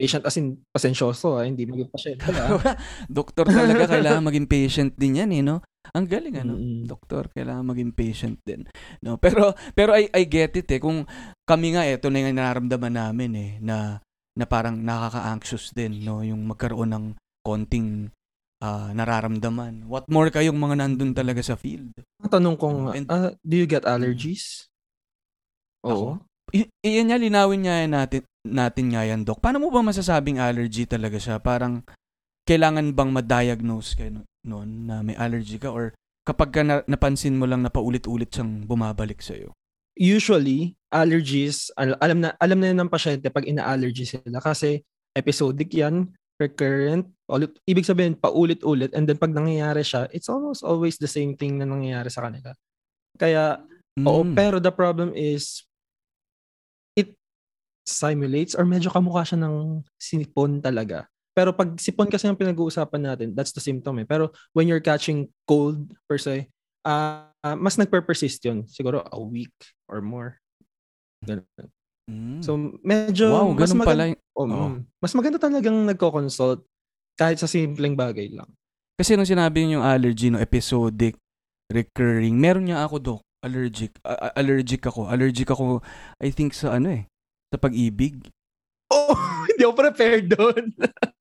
Patient 0.00 0.24
as 0.24 0.38
in 0.40 0.56
pasensyoso, 0.72 1.36
ah, 1.36 1.44
hindi 1.44 1.68
maging 1.68 1.90
pasyente. 1.92 2.24
ah. 2.32 2.56
Doktor 3.12 3.44
talaga 3.44 3.90
kailangan 3.90 4.24
maging 4.24 4.48
patient 4.48 4.96
din 4.96 5.20
yan 5.20 5.30
eh, 5.36 5.42
no? 5.44 5.60
Ang 5.92 6.06
galing 6.08 6.36
ano. 6.40 6.56
Mm-mm. 6.56 6.88
Doktor, 6.88 7.28
kailangan 7.36 7.68
maging 7.68 7.92
patient 7.92 8.40
din. 8.48 8.64
No, 9.04 9.20
pero 9.20 9.52
pero 9.76 9.92
I 9.92 10.08
I 10.08 10.24
get 10.24 10.56
it 10.56 10.68
eh 10.72 10.80
kung 10.80 11.04
kami 11.44 11.76
nga 11.76 11.84
eto 11.84 12.08
na 12.08 12.24
yung 12.24 12.32
nararamdaman 12.36 12.96
namin 12.96 13.32
eh 13.36 13.52
na 13.60 14.00
na 14.32 14.44
parang 14.48 14.80
nakaka-anxious 14.80 15.76
din 15.76 16.00
no 16.00 16.24
yung 16.24 16.48
magkaroon 16.48 16.96
ng 16.96 17.06
konting 17.44 18.08
ah, 18.64 18.88
nararamdaman. 18.96 19.84
What 19.84 20.08
more 20.08 20.32
kayong 20.32 20.56
mga 20.56 20.80
nandun 20.80 21.12
talaga 21.12 21.44
sa 21.44 21.58
field? 21.58 21.92
Tanong 22.24 22.56
ko 22.56 22.66
nga, 22.88 22.92
And- 22.96 23.10
ah, 23.10 23.30
do 23.44 23.54
you 23.58 23.68
get 23.68 23.84
allergies? 23.84 24.70
Oo. 25.84 26.22
I- 26.54 26.70
iyan 26.84 27.10
nga, 27.10 27.18
linawin 27.18 27.66
nga 27.66 27.74
yan 27.82 27.92
natin, 27.92 28.22
natin 28.46 28.86
nga 28.94 29.02
yan, 29.02 29.26
Doc. 29.26 29.42
Paano 29.42 29.58
mo 29.58 29.68
ba 29.72 29.82
masasabing 29.82 30.38
allergy 30.38 30.86
talaga 30.86 31.18
siya? 31.18 31.42
Parang, 31.42 31.82
kailangan 32.44 32.94
bang 32.94 33.10
ma-diagnose 33.12 33.94
ka 33.94 34.10
no- 34.10 34.26
noon 34.42 34.90
na 34.90 35.00
may 35.02 35.14
allergy 35.14 35.58
ka? 35.58 35.70
Or 35.70 35.94
kapag 36.26 36.50
ka 36.50 36.62
na- 36.62 36.86
napansin 36.86 37.38
mo 37.38 37.46
lang 37.46 37.62
na 37.62 37.70
paulit-ulit 37.70 38.30
siyang 38.30 38.66
bumabalik 38.66 39.22
sa'yo? 39.22 39.54
Usually, 39.92 40.72
allergies, 40.88 41.68
al- 41.76 42.00
alam 42.00 42.24
na 42.24 42.32
alam 42.40 42.58
na 42.58 42.72
ng 42.72 42.88
pasyente 42.88 43.28
pag 43.28 43.44
ina-allergy 43.44 44.08
sila 44.08 44.40
kasi 44.40 44.80
episodic 45.12 45.68
yan, 45.76 46.08
recurrent, 46.40 47.06
ulit, 47.28 47.52
ibig 47.68 47.84
sabihin 47.84 48.16
paulit-ulit 48.16 48.90
and 48.96 49.04
then 49.04 49.20
pag 49.20 49.36
nangyayari 49.36 49.84
siya, 49.84 50.08
it's 50.10 50.32
almost 50.32 50.64
always 50.64 50.96
the 50.96 51.06
same 51.06 51.36
thing 51.36 51.60
na 51.60 51.68
nangyayari 51.68 52.08
sa 52.08 52.24
kanila. 52.24 52.56
Kaya 53.20 53.60
Oo, 54.00 54.24
Mm. 54.24 54.32
pero 54.32 54.56
the 54.56 54.72
problem 54.72 55.12
is 55.12 55.68
it 56.96 57.12
simulates 57.84 58.56
or 58.56 58.64
medyo 58.64 58.88
kamukha 58.88 59.20
siya 59.20 59.44
ng 59.44 59.84
sipon 60.00 60.64
talaga. 60.64 61.11
Pero 61.32 61.56
pag 61.56 61.72
sipon 61.80 62.12
kasi 62.12 62.28
ang 62.28 62.36
pinag-uusapan 62.36 63.02
natin, 63.02 63.28
that's 63.32 63.56
the 63.56 63.62
symptom 63.62 63.96
eh. 64.00 64.06
Pero 64.08 64.32
when 64.52 64.68
you're 64.68 64.84
catching 64.84 65.32
cold 65.48 65.92
per 66.04 66.20
se, 66.20 66.48
ah 66.84 67.32
ah, 67.42 67.56
mas 67.58 67.76
nagper-persist 67.76 68.44
yun. 68.44 68.64
Siguro 68.68 69.02
a 69.02 69.18
week 69.18 69.52
or 69.90 70.00
more. 70.00 70.38
Ganun. 71.24 71.46
Mm. 72.10 72.40
So 72.42 72.58
medyo 72.82 73.30
wow, 73.30 73.48
mas 73.54 73.70
maganda, 73.72 73.88
pala. 73.88 74.04
y- 74.10 74.20
oh, 74.34 74.46
Oo. 74.46 74.66
mm. 74.74 74.78
mas 74.98 75.12
maganda 75.14 75.38
talagang 75.38 75.76
nagko-consult 75.86 76.66
kahit 77.14 77.38
sa 77.38 77.46
simpleng 77.46 77.94
bagay 77.94 78.28
lang. 78.32 78.48
Kasi 78.98 79.14
nung 79.16 79.28
sinabi 79.28 79.64
niyo 79.64 79.80
yung 79.80 79.86
allergy, 79.86 80.28
no, 80.28 80.42
episodic, 80.42 81.16
recurring, 81.70 82.36
meron 82.36 82.68
nga 82.68 82.84
ako, 82.84 82.96
Doc, 83.00 83.20
allergic. 83.42 83.96
A- 84.04 84.34
allergic 84.38 84.82
ako. 84.84 85.08
Allergic 85.08 85.48
ako, 85.50 85.80
I 86.20 86.30
think, 86.30 86.54
sa 86.54 86.76
ano 86.76 86.92
eh, 86.92 87.02
sa 87.50 87.58
pag-ibig. 87.58 88.30
Oh, 88.92 89.14
hindi 89.48 89.62
ako 89.64 89.74
prepared 89.74 90.26
doon. 90.30 90.64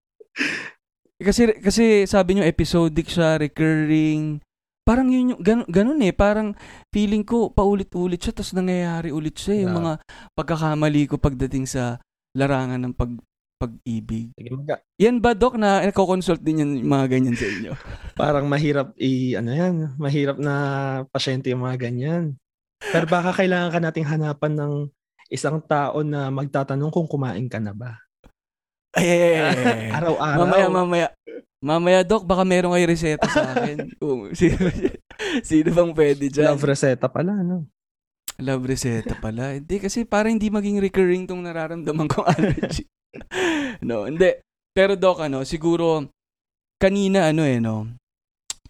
Kasi 1.21 1.41
kasi 1.61 1.83
sabi 2.09 2.35
niyo 2.35 2.43
episodic 2.43 3.07
siya, 3.07 3.37
recurring. 3.37 4.41
Parang 4.81 5.13
yun 5.13 5.37
yung 5.37 5.41
ganun, 5.45 5.67
ganun 5.69 6.01
eh, 6.01 6.09
parang 6.09 6.57
feeling 6.89 7.21
ko 7.21 7.53
paulit-ulit 7.53 8.17
siya 8.17 8.33
tapos 8.33 8.57
nangyayari 8.57 9.13
ulit 9.13 9.37
siya 9.37 9.61
yung 9.61 9.71
Yeah. 9.71 9.79
mga 9.79 9.93
pagkakamali 10.33 11.01
ko 11.05 11.15
pagdating 11.21 11.69
sa 11.69 12.01
larangan 12.33 12.81
ng 12.81 12.95
pag 12.97 13.13
pag-ibig. 13.61 14.33
Yan 14.97 15.21
ba 15.21 15.37
doc 15.37 15.53
na 15.53 15.85
nagko-consult 15.85 16.41
din 16.41 16.65
yan 16.65 16.81
yung 16.81 16.89
mga 16.89 17.05
ganyan 17.13 17.37
sa 17.37 17.45
inyo? 17.45 17.71
parang 18.21 18.49
mahirap 18.49 18.97
i 18.97 19.37
ano 19.37 19.53
yan, 19.53 19.93
mahirap 20.01 20.41
na 20.41 20.55
pasyente 21.13 21.53
yung 21.53 21.61
mga 21.61 21.77
ganyan. 21.77 22.41
Pero 22.81 23.05
baka 23.05 23.37
kailangan 23.37 23.69
ka 23.69 23.79
nating 23.85 24.09
hanapan 24.09 24.53
ng 24.57 24.73
isang 25.29 25.61
tao 25.61 26.01
na 26.01 26.33
magtatanong 26.33 26.89
kung 26.89 27.05
kumain 27.05 27.45
ka 27.45 27.61
na 27.61 27.77
ba. 27.77 28.01
Ay. 28.91 29.88
Araw-araw. 29.91 30.39
mamaya 30.43 30.67
mamaya. 30.67 31.07
Mamaya, 31.62 32.01
Doc, 32.01 32.25
baka 32.25 32.41
meron 32.41 32.74
kayo 32.74 32.89
reseta 32.89 33.29
sa 33.29 33.53
akin. 33.53 33.86
Kung 34.01 34.33
sino, 34.33 34.65
sino 35.45 35.69
bang 35.69 35.91
pwede 35.93 36.25
dyan? 36.25 36.57
Love 36.57 36.74
reseta 36.74 37.05
pala, 37.05 37.38
no? 37.45 37.69
Love 38.41 38.65
reseta 38.65 39.13
pala. 39.13 39.53
Hindi, 39.53 39.77
kasi 39.77 40.01
para 40.01 40.33
hindi 40.33 40.50
maging 40.50 40.81
recurring 40.81 41.29
tong 41.29 41.45
nararamdaman 41.45 42.10
kong 42.10 42.27
allergy. 42.33 42.89
no, 43.86 44.10
hindi. 44.10 44.41
Pero 44.74 44.98
Doc, 44.98 45.21
ano, 45.21 45.45
siguro, 45.45 46.10
kanina, 46.81 47.29
ano 47.29 47.45
eh, 47.45 47.62
no, 47.62 47.93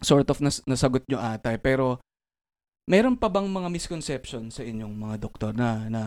sort 0.04 0.28
of 0.28 0.44
nas- 0.44 0.60
nasagot 0.68 1.08
nyo 1.08 1.16
ata, 1.16 1.56
eh, 1.56 1.62
pero, 1.62 1.96
meron 2.90 3.16
pa 3.16 3.32
bang 3.32 3.48
mga 3.48 3.72
misconception 3.72 4.52
sa 4.52 4.60
inyong 4.60 4.92
mga 4.92 5.16
doktor 5.16 5.56
na, 5.56 5.88
na 5.88 6.02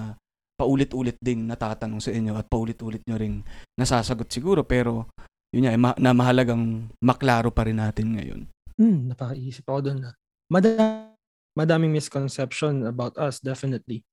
paulit-ulit 0.56 1.20
din 1.20 1.46
natatanong 1.46 2.00
sa 2.00 2.16
inyo 2.16 2.40
at 2.40 2.48
paulit-ulit 2.48 3.04
nyo 3.06 3.20
ring 3.20 3.44
nasasagot 3.76 4.32
siguro, 4.32 4.64
pero, 4.64 5.12
yun 5.52 5.68
nga, 5.68 5.74
eh, 5.76 5.80
ma- 5.80 6.00
na 6.00 6.16
mahalagang 6.16 6.88
maklaro 7.04 7.52
pa 7.52 7.68
rin 7.68 7.80
natin 7.80 8.16
ngayon. 8.16 8.42
Hmm, 8.80 9.12
napakaisip 9.12 9.68
ako 9.68 9.80
doon 9.92 10.00
na. 10.08 10.12
Madami, 10.48 11.16
madaming 11.56 11.92
misconception 11.96 12.88
about 12.88 13.16
us, 13.20 13.40
definitely. 13.40 14.04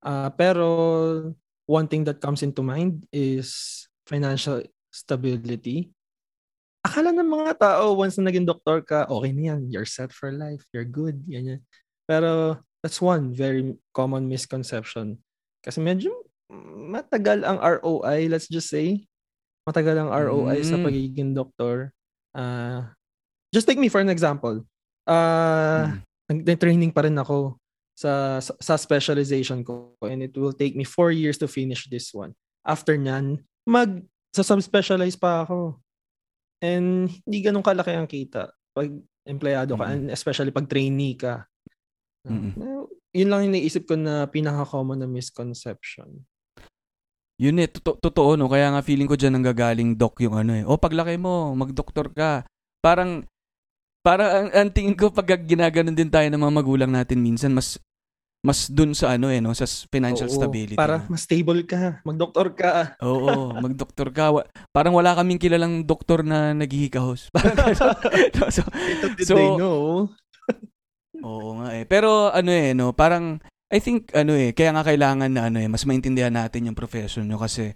Ah, 0.00 0.32
pero 0.32 0.66
one 1.68 1.88
thing 1.88 2.04
that 2.08 2.20
comes 2.20 2.40
into 2.40 2.64
mind 2.64 3.04
is 3.12 3.84
financial 4.08 4.64
stability. 4.88 5.92
Akala 6.80 7.12
ng 7.12 7.28
mga 7.28 7.60
tao, 7.60 7.92
once 7.92 8.16
na 8.16 8.32
naging 8.32 8.48
doktor 8.48 8.80
ka, 8.80 9.04
okay 9.04 9.32
na 9.36 9.52
yan. 9.52 9.68
You're 9.68 9.88
set 9.88 10.10
for 10.16 10.32
life. 10.32 10.64
You're 10.72 10.88
good. 10.88 11.20
Ganyan. 11.28 11.60
Pero 12.08 12.56
that's 12.80 13.04
one 13.04 13.36
very 13.36 13.76
common 13.92 14.24
misconception. 14.24 15.20
Kasi 15.60 15.78
medyo 15.78 16.10
matagal 16.90 17.46
ang 17.46 17.60
ROI, 17.60 18.26
let's 18.26 18.50
just 18.50 18.68
say. 18.68 19.06
Matagal 19.62 19.94
ang 19.94 20.10
ROI 20.10 20.64
sa 20.64 20.80
Mm. 20.80 20.84
pagiging 20.84 21.30
doktor. 21.30 21.92
Ah, 22.32 22.96
just 23.52 23.68
take 23.68 23.78
me 23.78 23.86
for 23.92 24.00
an 24.00 24.10
example. 24.10 24.64
Ah, 25.06 26.00
Mm. 26.26 26.42
nag-training 26.46 26.90
pa 26.90 27.04
rin 27.04 27.14
ako 27.14 27.58
sa, 27.94 28.40
sa 28.40 28.74
specialization 28.74 29.60
ko 29.62 29.94
and 30.02 30.24
it 30.24 30.32
will 30.34 30.54
take 30.56 30.72
me 30.74 30.82
four 30.82 31.12
years 31.12 31.36
to 31.36 31.46
finish 31.46 31.86
this 31.86 32.10
one. 32.10 32.32
After 32.64 32.96
nyan, 32.96 33.44
mag 33.68 34.02
sa 34.32 34.42
subspecialize 34.42 35.18
pa 35.18 35.44
ako. 35.44 35.78
And 36.62 37.08
hindi 37.26 37.38
ganun 37.42 37.64
kalaki 37.64 37.92
ang 37.94 38.06
kita 38.08 38.50
pag 38.72 38.88
empleyado 39.26 39.76
ka 39.76 39.86
Mm. 39.86 39.92
and 39.92 40.04
especially 40.10 40.50
pag 40.50 40.66
trainee 40.66 41.14
ka. 41.14 41.44
Mm-mm. 42.26 42.86
Yun 43.10 43.28
lang 43.30 43.40
yung 43.46 43.54
naisip 43.58 43.90
ko 43.90 43.98
na 43.98 44.26
pinaka-common 44.30 45.02
na 45.02 45.08
misconception. 45.10 46.22
Yun 47.40 47.56
eh, 47.58 47.68
totoo, 47.72 47.96
totoo 47.98 48.30
no. 48.36 48.46
Kaya 48.46 48.70
nga 48.70 48.84
feeling 48.84 49.08
ko 49.08 49.16
dyan 49.16 49.40
nanggagaling 49.40 49.96
doc 49.96 50.20
yung 50.20 50.36
ano 50.36 50.52
eh. 50.52 50.62
O 50.62 50.76
paglaki 50.76 51.16
mo, 51.16 51.56
magdoktor 51.56 52.12
ka. 52.12 52.44
Parang, 52.84 53.24
parang 54.04 54.28
ang, 54.28 54.48
ang 54.52 54.68
tingin 54.70 54.94
ko 54.94 55.08
pag 55.08 55.26
ginaganon 55.42 55.96
din 55.96 56.12
tayo 56.12 56.28
ng 56.28 56.38
mga 56.38 56.54
magulang 56.54 56.92
natin 56.92 57.18
minsan, 57.24 57.50
mas 57.50 57.80
mas 58.40 58.72
dun 58.72 58.96
sa 58.96 59.20
ano 59.20 59.28
eh, 59.28 59.36
no, 59.36 59.52
sa 59.52 59.68
financial 59.92 60.24
Oo, 60.24 60.36
stability. 60.40 60.72
Para 60.72 61.04
na. 61.04 61.12
mas 61.12 61.28
stable 61.28 61.68
ka, 61.68 62.00
magdoktor 62.08 62.56
ka. 62.56 62.72
Oo, 63.04 63.52
magdoktor 63.60 64.08
ka. 64.16 64.32
Wa- 64.32 64.48
Parang 64.72 64.96
wala 64.96 65.12
kaming 65.12 65.36
kilalang 65.36 65.84
doktor 65.84 66.24
na 66.24 66.56
naghihikahos. 66.56 67.28
Parang 67.36 67.56
so, 68.56 68.64
So- 69.20 69.56
know. 69.60 70.08
Oo 71.24 71.60
nga 71.60 71.76
eh. 71.76 71.84
Pero 71.84 72.32
ano 72.32 72.50
eh, 72.50 72.72
no, 72.72 72.92
parang 72.96 73.40
I 73.70 73.78
think 73.78 74.10
ano 74.16 74.34
eh, 74.34 74.50
kaya 74.50 74.74
nga 74.74 74.82
kailangan 74.82 75.30
na 75.30 75.46
ano 75.46 75.58
eh, 75.62 75.68
mas 75.70 75.86
maintindihan 75.86 76.34
natin 76.34 76.66
yung 76.66 76.78
profession 76.78 77.28
nyo 77.28 77.38
kasi 77.38 77.70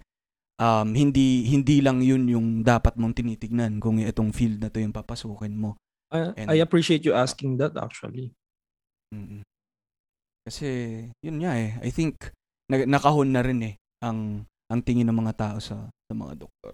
um, 0.59 0.91
hindi 0.91 1.47
hindi 1.47 1.79
lang 1.79 2.03
yun 2.03 2.27
yung 2.27 2.47
dapat 2.67 2.99
mong 2.99 3.15
tinitignan 3.15 3.79
kung 3.79 4.01
itong 4.03 4.35
field 4.35 4.59
na 4.59 4.69
to 4.71 4.83
yung 4.83 4.95
papasukin 4.95 5.55
mo. 5.55 5.79
I, 6.11 6.35
And- 6.35 6.49
I 6.51 6.59
appreciate 6.61 7.07
you 7.07 7.15
asking 7.15 7.57
that 7.63 7.75
actually. 7.79 8.35
Mm-mm. 9.15 9.41
Kasi 10.45 10.69
yun 11.23 11.41
nga 11.41 11.57
eh, 11.57 11.79
I 11.81 11.89
think 11.89 12.29
na- 12.69 12.85
nakahon 12.85 13.31
na 13.31 13.41
rin 13.41 13.61
eh 13.63 13.75
ang 14.03 14.43
ang 14.69 14.81
tingin 14.81 15.07
ng 15.09 15.17
mga 15.17 15.33
tao 15.37 15.57
sa 15.61 15.89
sa 15.89 16.13
mga 16.13 16.45
doktor. 16.45 16.73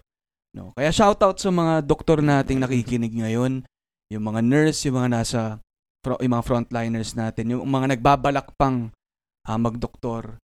No. 0.51 0.75
Kaya 0.75 0.91
shoutout 0.91 1.39
sa 1.39 1.47
mga 1.47 1.87
doktor 1.87 2.19
nating 2.19 2.59
nakikinig 2.59 3.15
ngayon, 3.15 3.63
yung 4.11 4.23
mga 4.27 4.43
nurse, 4.43 4.83
yung 4.83 4.99
mga 4.99 5.11
nasa 5.23 5.41
fro- 6.01 6.19
yung 6.19 6.33
mga 6.33 6.45
frontliners 6.45 7.13
natin, 7.13 7.53
yung 7.53 7.65
mga 7.65 7.97
nagbabalak 7.97 8.51
pang 8.57 8.89
ah, 9.45 9.57
magdoktor. 9.57 10.37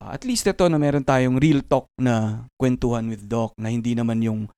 Ah, 0.00 0.12
at 0.12 0.24
least 0.24 0.44
ito 0.44 0.66
na 0.66 0.76
meron 0.76 1.04
tayong 1.04 1.38
real 1.38 1.62
talk 1.62 1.86
na 1.96 2.44
kwentuhan 2.58 3.06
with 3.06 3.24
doc 3.24 3.54
na 3.56 3.70
hindi 3.70 3.94
naman 3.94 4.20
yung 4.20 4.48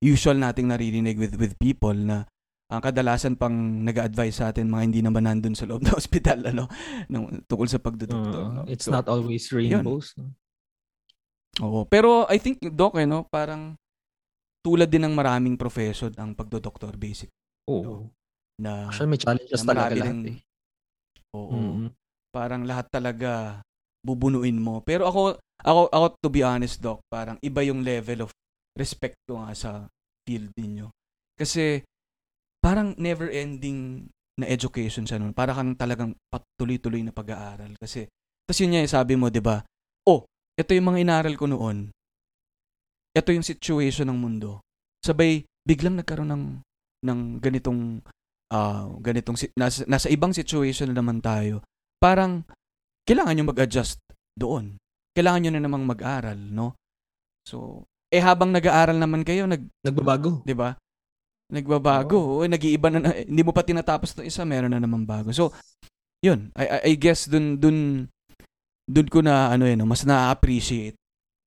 usual 0.00 0.36
nating 0.36 0.68
naririnig 0.68 1.16
with 1.16 1.34
with 1.36 1.54
people 1.56 1.94
na 1.94 2.26
ang 2.66 2.82
kadalasan 2.82 3.38
pang 3.38 3.54
nag-advise 3.86 4.42
sa 4.42 4.50
atin 4.50 4.66
mga 4.66 4.82
hindi 4.82 5.00
naman 5.00 5.22
nandun 5.22 5.54
sa 5.54 5.70
loob 5.70 5.80
ng 5.86 5.94
ospital 5.94 6.42
ano 6.42 6.66
ng 7.06 7.46
tungkol 7.46 7.68
sa 7.70 7.78
pagdodoktor. 7.78 8.42
Uh, 8.42 8.52
no? 8.52 8.62
it's 8.66 8.86
So, 8.86 8.92
not 8.92 9.06
always 9.06 9.46
rainbows. 9.54 10.18
no? 10.18 10.34
Oo. 11.62 11.88
Pero 11.88 12.26
I 12.28 12.36
think, 12.36 12.60
Doc, 12.68 12.98
eh, 13.00 13.08
no, 13.08 13.24
parang 13.24 13.78
tulad 14.60 14.90
din 14.90 15.06
ng 15.06 15.14
maraming 15.14 15.54
profession 15.54 16.10
ang 16.18 16.34
pagdodoktor 16.34 16.98
basic 16.98 17.30
Oo. 17.70 18.10
Na, 18.60 18.88
Actually, 18.88 19.10
may 19.12 19.20
challenges 19.20 19.62
na 19.64 19.70
talaga 19.72 19.94
lahat 19.96 20.20
eh. 20.32 20.38
Oo. 21.36 21.52
Mm. 21.52 21.88
Parang 22.32 22.62
lahat 22.64 22.86
talaga 22.92 23.60
bubunuin 24.04 24.56
mo. 24.60 24.84
Pero 24.84 25.08
ako, 25.08 25.40
ako, 25.64 25.80
ako 25.90 26.06
to 26.20 26.28
be 26.30 26.40
honest, 26.44 26.80
Doc, 26.80 27.00
parang 27.08 27.40
iba 27.40 27.60
yung 27.64 27.82
level 27.82 28.28
of 28.28 28.30
respect 28.76 29.16
ko 29.26 29.40
nga 29.40 29.52
sa 29.56 29.70
field 30.28 30.52
ninyo. 30.54 30.92
Kasi 31.36 31.80
parang 32.60 32.96
never 32.98 33.28
ending 33.30 34.08
na 34.36 34.46
education 34.46 35.08
siya 35.08 35.16
nun. 35.16 35.32
Para 35.32 35.56
kang 35.56 35.72
talagang 35.74 36.12
patuloy-tuloy 36.28 37.00
na 37.00 37.12
pag-aaral. 37.12 37.72
Kasi, 37.80 38.04
tapos 38.44 38.58
yun 38.60 38.76
yung 38.76 38.90
sabi 38.90 39.16
mo, 39.16 39.32
di 39.32 39.40
ba? 39.40 39.64
Oh, 40.04 40.28
ito 40.54 40.76
yung 40.76 40.92
mga 40.92 41.02
inaral 41.02 41.34
ko 41.40 41.48
noon. 41.48 41.88
Ito 43.16 43.32
yung 43.32 43.46
situation 43.46 44.12
ng 44.12 44.18
mundo. 44.20 44.60
Sabay, 45.00 45.48
biglang 45.64 45.96
nagkaroon 45.96 46.28
ng, 46.28 46.44
ng 47.08 47.20
ganitong, 47.40 48.04
ah, 48.52 48.90
ganitong, 49.02 49.38
si- 49.38 49.52
nasa, 49.56 49.82
nasa 49.88 50.08
ibang 50.10 50.30
situation 50.34 50.90
na 50.92 51.00
naman 51.00 51.18
tayo. 51.22 51.62
Parang, 51.98 52.44
kailangan 53.06 53.34
nyo 53.38 53.44
mag-adjust 53.50 53.98
doon. 54.36 54.76
Kailangan 55.16 55.40
nyo 55.46 55.50
na 55.56 55.62
namang 55.64 55.84
mag-aral, 55.86 56.36
no? 56.36 56.76
So, 57.46 57.86
eh 58.10 58.20
habang 58.20 58.50
nag-aaral 58.50 58.98
naman 58.98 59.22
kayo, 59.22 59.46
nag, 59.46 59.66
Nagbabago. 59.82 60.42
'di 60.42 60.54
ba? 60.54 60.74
Nagbabago, 61.46 62.42
oh. 62.42 62.46
nag-iiba 62.46 62.90
na, 62.90 62.98
na- 62.98 63.22
hindi 63.22 63.42
mo 63.46 63.54
pa 63.54 63.62
tinatapos 63.62 64.18
ng 64.18 64.26
isa, 64.26 64.42
meron 64.42 64.74
na 64.74 64.82
naman 64.82 65.06
bago. 65.06 65.30
So, 65.30 65.54
'yun. 66.18 66.50
I 66.58 66.66
I, 66.66 66.78
I 66.90 66.92
guess 66.98 67.30
dun 67.30 67.54
dun 67.62 68.10
dun 68.86 69.06
ko 69.06 69.22
na 69.22 69.54
ano 69.54 69.66
yun, 69.66 69.78
no, 69.78 69.86
mas 69.86 70.02
na-appreciate 70.02 70.98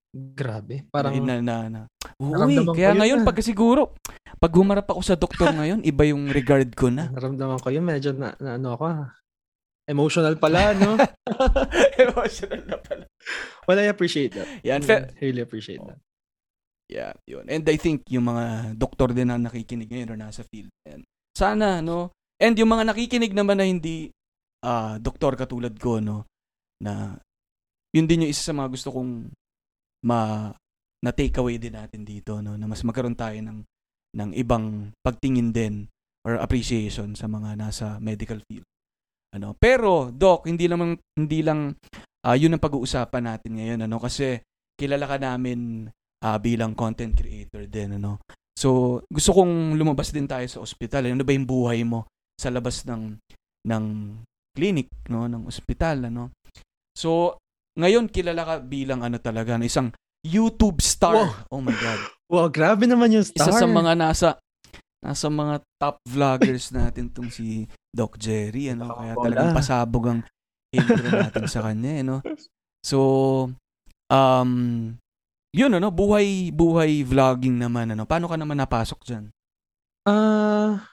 Grabe. 0.09 0.89
Parang 0.89 1.13
na 1.21 1.37
na, 1.37 1.55
na. 1.69 1.81
Uy, 2.17 2.57
kaya 2.73 2.97
ngayon 2.97 3.21
na. 3.21 3.27
pag 3.29 3.37
siguro 3.45 3.93
pag 4.41 4.53
humarap 4.57 4.89
ako 4.89 5.01
sa 5.05 5.19
doktor 5.19 5.53
ngayon, 5.57 5.85
iba 5.85 6.03
yung 6.09 6.33
regard 6.33 6.73
ko 6.73 6.89
na. 6.89 7.13
naramdaman 7.13 7.61
ko 7.61 7.69
yun. 7.69 7.85
Medyo 7.85 8.17
na, 8.17 8.33
na 8.41 8.57
ano 8.57 8.73
ako 8.73 8.83
ah. 8.89 9.13
Emotional 9.89 10.37
pala, 10.37 10.77
no? 10.77 11.01
Emotional 12.05 12.61
na 12.69 12.77
pala. 12.77 13.09
well, 13.65 13.81
I 13.81 13.89
appreciate 13.89 14.37
that. 14.37 14.45
Yan, 14.61 14.85
I 14.85 14.85
fe- 14.85 15.09
really 15.17 15.41
appreciate 15.41 15.81
that. 15.81 15.97
Yeah, 16.89 17.13
yun. 17.25 17.45
And 17.49 17.65
I 17.65 17.77
think 17.77 18.05
yung 18.09 18.29
mga 18.29 18.77
doktor 18.77 19.13
din 19.13 19.29
na 19.29 19.37
nakikinig 19.37 19.89
ngayon 19.89 20.13
or 20.13 20.17
nasa 20.17 20.45
field. 20.45 20.69
Yan. 20.89 21.05
Sana, 21.33 21.81
no? 21.81 22.13
And 22.37 22.53
yung 22.57 22.69
mga 22.69 22.93
nakikinig 22.93 23.33
naman 23.33 23.61
na 23.61 23.65
hindi 23.65 24.09
ah 24.65 24.97
doktor 25.01 25.37
katulad 25.37 25.73
ko, 25.77 26.01
no? 26.01 26.25
Na 26.81 27.17
yun 27.93 28.05
din 28.05 28.25
yung 28.25 28.31
isa 28.33 28.49
sa 28.49 28.57
mga 28.57 28.69
gusto 28.73 28.89
kong 28.93 29.33
ma 30.05 30.51
na 30.99 31.11
take 31.15 31.35
away 31.39 31.55
din 31.55 31.75
natin 31.75 32.03
dito, 32.03 32.43
no? 32.43 32.59
Na 32.59 32.67
mas 32.67 32.83
magkaroon 32.83 33.15
tayo 33.15 33.39
ng 33.39 33.63
ng 34.09 34.29
ibang 34.35 34.91
pagtingin 35.05 35.53
din 35.53 35.85
or 36.25 36.41
appreciation 36.41 37.15
sa 37.15 37.29
mga 37.29 37.55
nasa 37.55 38.01
medical 38.01 38.41
field. 38.49 38.65
Ano? 39.31 39.53
Pero, 39.55 40.09
doc, 40.09 40.49
hindi 40.49 40.65
lang 40.65 40.97
hindi 41.15 41.39
lang 41.45 41.77
ah, 42.25 42.35
yun 42.35 42.57
ang 42.57 42.63
pag-uusapan 42.63 43.23
natin 43.23 43.51
ngayon, 43.61 43.79
ano? 43.85 43.97
Kasi 44.01 44.41
kilala 44.75 45.05
ka 45.07 45.17
namin 45.21 45.87
ah, 46.25 46.39
bilang 46.41 46.75
content 46.75 47.15
creator 47.15 47.67
din 47.69 47.95
ano. 47.95 48.19
So, 48.59 48.99
gusto 49.07 49.31
kong 49.31 49.79
lumabas 49.79 50.11
din 50.11 50.27
tayo 50.27 50.43
sa 50.51 50.59
ospital. 50.59 51.07
Ano 51.07 51.23
ba 51.23 51.31
yung 51.31 51.47
buhay 51.47 51.87
mo 51.87 52.11
sa 52.35 52.51
labas 52.51 52.83
ng 52.83 53.15
ng 53.63 53.85
clinic, 54.51 54.91
no, 55.07 55.31
ng 55.31 55.47
ospital, 55.47 56.11
ano. 56.11 56.35
So, 56.91 57.39
ngayon 57.79 58.11
kilala 58.11 58.43
ka 58.43 58.55
bilang 58.59 59.01
ano 59.01 59.17
talaga, 59.17 59.55
no, 59.55 59.63
isang 59.63 59.95
YouTube 60.19 60.83
star. 60.83 61.15
Wow. 61.15 61.31
Oh 61.49 61.61
my 61.63 61.73
god. 61.73 61.99
Wow, 62.27 62.47
grabe 62.51 62.85
naman 62.85 63.15
yung 63.15 63.23
star. 63.25 63.49
Isa 63.49 63.55
sa 63.55 63.67
mga 63.67 63.95
nasa 63.95 64.29
nasa 64.99 65.31
mga 65.31 65.63
top 65.79 66.03
vloggers 66.03 66.75
natin 66.75 67.07
tong 67.07 67.31
si 67.31 67.63
Doc 67.89 68.19
Jerry, 68.19 68.75
ano. 68.75 68.91
Kaya 68.91 69.15
talagang 69.15 69.55
pasabog 69.55 70.05
ang 70.11 70.19
intro 70.75 71.07
natin 71.07 71.47
sa 71.47 71.63
kanya, 71.63 71.91
eh, 71.97 72.03
no. 72.03 72.19
So, 72.83 72.99
um, 74.11 74.51
yun 75.55 75.71
ano, 75.73 75.89
buhay 75.89 76.51
buhay 76.53 77.01
vlogging 77.07 77.57
naman 77.57 77.95
ano. 77.95 78.03
Paano 78.03 78.27
ka 78.27 78.35
naman 78.35 78.59
napasok 78.59 78.99
diyan? 79.07 79.25
Ah, 80.05 80.83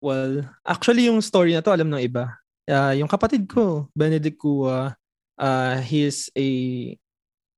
well, 0.00 0.46
actually 0.64 1.10
yung 1.10 1.20
story 1.20 1.52
na 1.52 1.60
to 1.60 1.74
alam 1.74 1.90
ng 1.90 2.00
iba. 2.00 2.40
Ah, 2.70 2.94
yung 2.94 3.10
kapatid 3.10 3.50
ko, 3.50 3.90
Benedict 3.98 4.38
Kua, 4.38 4.94
ah, 5.36 5.76
he 5.82 6.06
is 6.06 6.30
a, 6.38 6.46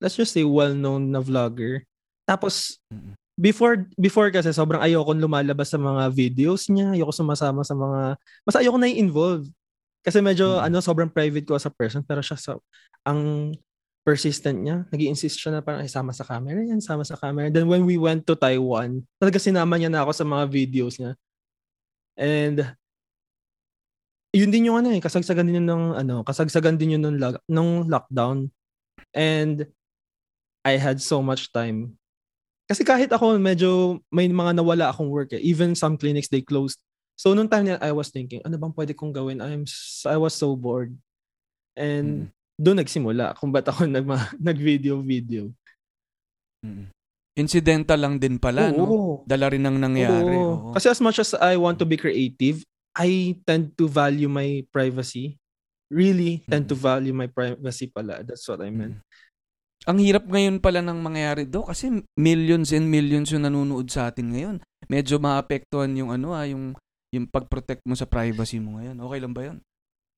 let's 0.00 0.16
just 0.16 0.32
say, 0.32 0.42
well-known 0.42 1.12
na 1.12 1.20
vlogger. 1.20 1.84
Tapos, 2.24 2.80
before 3.36 3.88
before 4.00 4.28
kasi 4.32 4.52
sobrang 4.52 4.80
ayoko 4.80 5.12
lumalabas 5.16 5.68
sa 5.72 5.78
mga 5.80 6.08
videos 6.12 6.68
niya, 6.72 6.96
ayoko 6.96 7.12
sumasama 7.12 7.60
sa 7.66 7.76
mga, 7.76 8.16
mas 8.46 8.56
ayoko 8.56 8.78
na 8.80 8.88
involve 8.88 9.48
Kasi 10.02 10.18
medyo, 10.18 10.58
Mm. 10.58 10.66
ano, 10.66 10.78
sobrang 10.82 11.06
private 11.12 11.46
ko 11.46 11.54
as 11.54 11.62
a 11.66 11.70
person, 11.70 12.02
pero 12.02 12.18
siya, 12.18 12.34
sa, 12.34 12.58
ang 13.06 13.54
persistent 14.02 14.58
niya, 14.58 14.82
nag 14.90 14.98
insist 14.98 15.38
siya 15.38 15.54
na 15.54 15.62
parang, 15.62 15.86
ay, 15.86 15.90
sama 15.90 16.10
sa 16.10 16.26
camera 16.26 16.58
yan, 16.58 16.82
sama 16.82 17.06
sa 17.06 17.14
camera. 17.14 17.54
Then 17.54 17.70
when 17.70 17.86
we 17.86 17.94
went 18.02 18.26
to 18.26 18.34
Taiwan, 18.34 19.06
talaga 19.22 19.38
sinama 19.38 19.78
niya 19.78 19.94
na 19.94 20.02
ako 20.02 20.10
sa 20.10 20.26
mga 20.26 20.44
videos 20.50 20.98
niya. 20.98 21.14
And, 22.18 22.74
yun 24.32 24.48
din 24.48 24.72
yung 24.72 24.80
ano 24.80 24.88
eh, 24.90 25.00
kasagsagan 25.00 25.44
din 25.44 25.60
yun 25.60 25.68
ng, 25.68 25.84
ano, 25.94 26.24
kasagsagan 26.24 26.80
din 26.80 26.96
yun 26.96 27.02
nung, 27.04 27.18
lock- 27.20 27.44
nung 27.46 27.84
lockdown. 27.86 28.48
And, 29.12 29.68
I 30.62 30.78
had 30.78 31.02
so 31.02 31.20
much 31.20 31.50
time. 31.52 31.98
Kasi 32.70 32.86
kahit 32.86 33.12
ako, 33.12 33.36
medyo, 33.36 34.00
may 34.08 34.30
mga 34.30 34.56
nawala 34.56 34.88
akong 34.88 35.10
work 35.10 35.34
eh. 35.36 35.42
Even 35.42 35.76
some 35.76 35.98
clinics, 36.00 36.30
they 36.32 36.40
closed. 36.40 36.80
So, 37.18 37.36
nung 37.36 37.50
time 37.50 37.68
na 37.68 37.82
I 37.82 37.92
was 37.92 38.08
thinking, 38.08 38.40
ano 38.46 38.56
bang 38.56 38.72
pwede 38.72 38.96
kong 38.96 39.12
gawin? 39.12 39.42
I'm, 39.44 39.68
I 40.08 40.16
was 40.16 40.32
so 40.32 40.56
bored. 40.56 40.96
And, 41.76 42.32
Mm. 42.32 42.62
doon 42.62 42.78
nagsimula 42.80 43.34
kung 43.36 43.50
ba't 43.50 43.68
ako 43.68 43.84
nag, 43.90 44.06
nag-video-video. 44.38 45.50
Mm. 46.64 46.88
Incidental 47.32 47.98
lang 47.98 48.16
din 48.20 48.36
pala, 48.38 48.70
no? 48.70 48.84
Oo. 48.84 49.12
Dala 49.24 49.48
rin 49.50 49.64
ang 49.66 49.76
nangyari. 49.76 50.36
Oo. 50.36 50.70
oo. 50.70 50.72
Kasi 50.72 50.88
as 50.88 51.00
much 51.02 51.18
as 51.18 51.34
I 51.36 51.58
want 51.58 51.76
to 51.80 51.88
be 51.88 51.98
creative, 51.98 52.62
I 52.92 53.40
tend 53.44 53.72
to 53.76 53.88
value 53.88 54.28
my 54.28 54.64
privacy. 54.68 55.40
Really 55.92 56.40
tend 56.48 56.68
to 56.68 56.76
Mm. 56.76 56.84
value 56.84 57.12
my 57.12 57.28
privacy 57.28 57.88
pala. 57.88 58.24
That's 58.24 58.44
what 58.48 58.64
I 58.64 58.72
meant. 58.72 59.00
Mm. 59.00 59.04
Ang 59.82 59.98
hirap 59.98 60.24
ngayon 60.24 60.62
pala 60.62 60.78
ng 60.78 60.94
mangyayari 61.02 61.42
do 61.44 61.66
kasi 61.66 61.90
millions 62.14 62.70
and 62.70 62.86
millions 62.86 63.34
yung 63.34 63.42
nanonood 63.42 63.90
sa 63.90 64.08
atin 64.08 64.30
ngayon. 64.30 64.56
Medyo 64.86 65.18
maapektuhan 65.18 65.90
yung 65.98 66.14
ano 66.14 66.32
ah, 66.32 66.46
yung 66.46 66.72
yung 67.12 67.28
pag-protect 67.28 67.84
mo 67.84 67.92
sa 67.92 68.08
privacy 68.08 68.56
mo 68.56 68.80
ngayon. 68.80 68.96
Okay 68.96 69.18
lang 69.20 69.34
ba 69.34 69.42
'yun? 69.44 69.58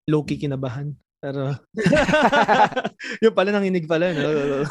Low-key 0.07 0.37
kinabahan. 0.37 0.93
Pero, 1.19 1.57
yung 3.25 3.35
pala 3.35 3.51
nanginig 3.57 3.89
pala. 3.89 4.13
No? 4.13 4.31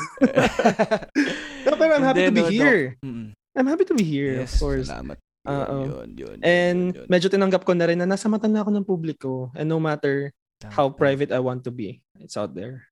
no, 1.66 1.74
pero 1.76 1.92
I'm 1.98 2.06
happy 2.06 2.24
to 2.24 2.30
Hindi, 2.30 2.44
be 2.46 2.46
no, 2.46 2.64
here. 2.64 2.86
Mm. 3.02 3.28
I'm 3.58 3.68
happy 3.68 3.86
to 3.86 3.96
be 3.98 4.06
here, 4.06 4.46
Yes, 4.46 4.56
of 4.56 4.62
course. 4.62 4.88
salamat. 4.90 5.18
Oo. 5.44 5.76
Yun, 5.84 6.10
yun, 6.16 6.38
yun, 6.38 6.38
And 6.40 6.82
yun, 6.96 7.04
yun. 7.04 7.08
medyo 7.12 7.28
tinanggap 7.28 7.68
ko 7.68 7.76
na 7.76 7.88
rin 7.92 8.00
na 8.00 8.08
nasa 8.08 8.32
mata 8.32 8.48
na 8.48 8.64
ako 8.64 8.70
ng 8.72 8.88
publiko. 8.88 9.32
And 9.56 9.68
no 9.68 9.80
matter 9.80 10.32
how 10.72 10.88
private 10.88 11.36
I 11.36 11.44
want 11.44 11.68
to 11.68 11.72
be, 11.76 12.00
it's 12.24 12.40
out 12.40 12.56
there. 12.56 12.88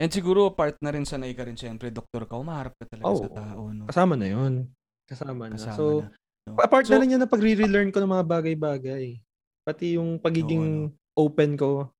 And 0.00 0.10
siguro 0.10 0.50
part 0.56 0.80
na 0.80 0.90
rin 0.90 1.04
sanay 1.04 1.36
ka 1.36 1.44
rin 1.44 1.60
siyempre, 1.60 1.92
doktor 1.92 2.24
ka, 2.24 2.34
umaharap 2.40 2.72
ka 2.74 2.88
talaga 2.88 3.06
Oo. 3.06 3.20
sa 3.20 3.30
tao, 3.30 3.60
no? 3.70 3.84
Kasama 3.86 4.16
na 4.16 4.26
yun. 4.32 4.66
Kasama 5.04 5.46
na. 5.46 5.54
Kasama 5.60 5.76
so, 5.76 5.84
na, 6.02 6.08
no? 6.48 6.56
apart 6.56 6.88
So, 6.88 6.96
na 6.96 6.98
rin 7.04 7.12
yan 7.14 7.20
na 7.22 7.28
pag-relearn 7.28 7.92
ko 7.92 8.00
ng 8.00 8.12
mga 8.18 8.24
bagay-bagay. 8.26 9.20
Pati 9.62 10.00
yung 10.00 10.16
pagiging 10.18 10.88
open 11.14 11.50
ko, 11.54 11.92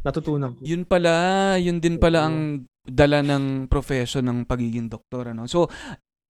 natutunan 0.00 0.56
ko. 0.56 0.60
Yun 0.64 0.88
pala, 0.88 1.54
yun 1.60 1.78
din 1.80 2.00
pala 2.00 2.28
ang 2.28 2.64
dala 2.84 3.24
ng 3.24 3.68
profession 3.68 4.24
ng 4.24 4.38
pagiging 4.48 4.88
doktor, 4.88 5.32
ano? 5.32 5.44
So, 5.44 5.68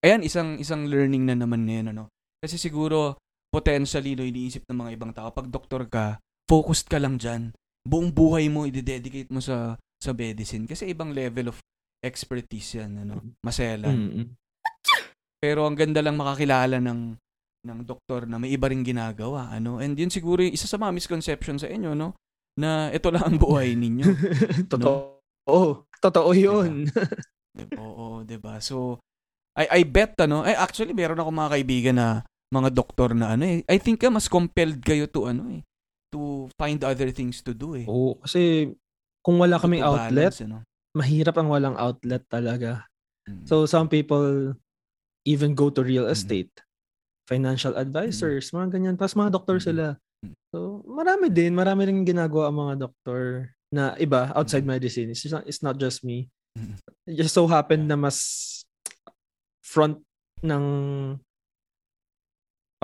ayan, 0.02 0.26
isang 0.26 0.58
isang 0.58 0.86
learning 0.90 1.26
na 1.26 1.38
naman 1.38 1.66
ngayon, 1.66 1.94
ano? 1.94 2.13
Kasi 2.44 2.60
siguro, 2.60 3.16
potentially, 3.48 4.12
no, 4.12 4.28
iniisip 4.28 4.68
ng 4.68 4.76
mga 4.76 4.90
ibang 5.00 5.12
tao, 5.16 5.32
pag 5.32 5.48
doktor 5.48 5.88
ka, 5.88 6.20
focused 6.44 6.92
ka 6.92 7.00
lang 7.00 7.16
dyan. 7.16 7.56
Buong 7.88 8.12
buhay 8.12 8.52
mo, 8.52 8.68
i-dedicate 8.68 9.32
mo 9.32 9.40
sa 9.40 9.80
sa 9.96 10.12
medicine. 10.12 10.68
Kasi 10.68 10.92
ibang 10.92 11.16
level 11.16 11.48
of 11.48 11.56
expertise 12.04 12.76
yan, 12.76 13.08
ano? 13.08 13.24
Maselan. 13.40 13.96
Mm-mm. 13.96 14.26
Pero 15.40 15.64
ang 15.64 15.76
ganda 15.76 16.04
lang 16.04 16.20
makakilala 16.20 16.76
ng 16.80 17.16
ng 17.64 17.80
doktor 17.88 18.28
na 18.28 18.36
may 18.36 18.52
iba 18.52 18.68
ring 18.68 18.84
ginagawa, 18.84 19.48
ano? 19.48 19.80
And 19.80 19.96
yun 19.96 20.12
siguro 20.12 20.44
yung 20.44 20.52
isa 20.52 20.68
sa 20.68 20.76
mga 20.76 20.92
misconception 20.92 21.56
sa 21.56 21.68
inyo, 21.72 21.96
no? 21.96 22.12
Na 22.60 22.92
ito 22.92 23.08
lang 23.08 23.24
ang 23.24 23.38
buhay 23.40 23.72
ninyo. 23.80 24.04
Totoo. 24.68 25.24
Oo. 25.48 25.88
Totoo 26.00 26.30
yun. 26.36 26.84
Diba? 27.56 27.80
Oo, 27.80 28.26
'di 28.26 28.36
ba? 28.36 28.60
So 28.60 29.00
I 29.56 29.80
I 29.80 29.82
bet 29.88 30.18
ano, 30.20 30.44
ay 30.44 30.52
actually 30.58 30.92
meron 30.92 31.16
ako 31.16 31.30
mga 31.32 31.52
kaibigan 31.56 31.96
na 31.96 32.08
mga 32.54 32.70
doktor 32.70 33.10
na 33.18 33.34
ano 33.34 33.42
eh. 33.42 33.66
I 33.66 33.78
think 33.82 33.98
ka 33.98 34.08
mas 34.08 34.30
compelled 34.30 34.78
kayo 34.86 35.10
to 35.10 35.26
ano 35.26 35.50
eh 35.50 35.62
to 36.14 36.46
find 36.54 36.78
other 36.86 37.10
things 37.10 37.42
to 37.42 37.50
do 37.50 37.74
eh. 37.74 37.82
Oo. 37.90 38.22
Kasi 38.22 38.70
kung 39.18 39.42
wala 39.42 39.58
kaming 39.58 39.82
to 39.82 39.90
outlet, 39.90 40.30
balance, 40.30 40.46
ano? 40.46 40.62
mahirap 40.94 41.34
ang 41.34 41.50
walang 41.50 41.74
outlet 41.74 42.22
talaga. 42.30 42.86
Mm. 43.26 43.42
So 43.50 43.66
some 43.66 43.90
people 43.90 44.54
even 45.26 45.58
go 45.58 45.74
to 45.74 45.82
real 45.82 46.06
Mhm. 46.06 46.14
estate. 46.14 46.54
Financial 47.26 47.74
advisors, 47.74 48.54
mga 48.54 48.78
ganyan. 48.78 48.94
Tapos 48.94 49.18
mga 49.18 49.34
doktor 49.34 49.58
Mhm. 49.58 49.64
sila. 49.66 49.86
So 50.54 50.86
marami 50.86 51.34
din, 51.34 51.50
marami 51.58 51.90
rin 51.90 52.06
ginagawa 52.06 52.52
ang 52.52 52.58
mga 52.62 52.74
doktor 52.86 53.50
na 53.74 53.98
iba 53.98 54.30
outside 54.38 54.62
Mhm. 54.62 54.70
medicine. 54.78 55.08
It's 55.10 55.26
not, 55.26 55.42
it's 55.50 55.62
not 55.66 55.76
just 55.82 56.06
me. 56.06 56.30
It 57.10 57.18
just 57.18 57.34
so 57.34 57.50
happened 57.50 57.90
na 57.90 57.98
mas 57.98 58.22
front 59.66 59.98
ng 60.44 60.64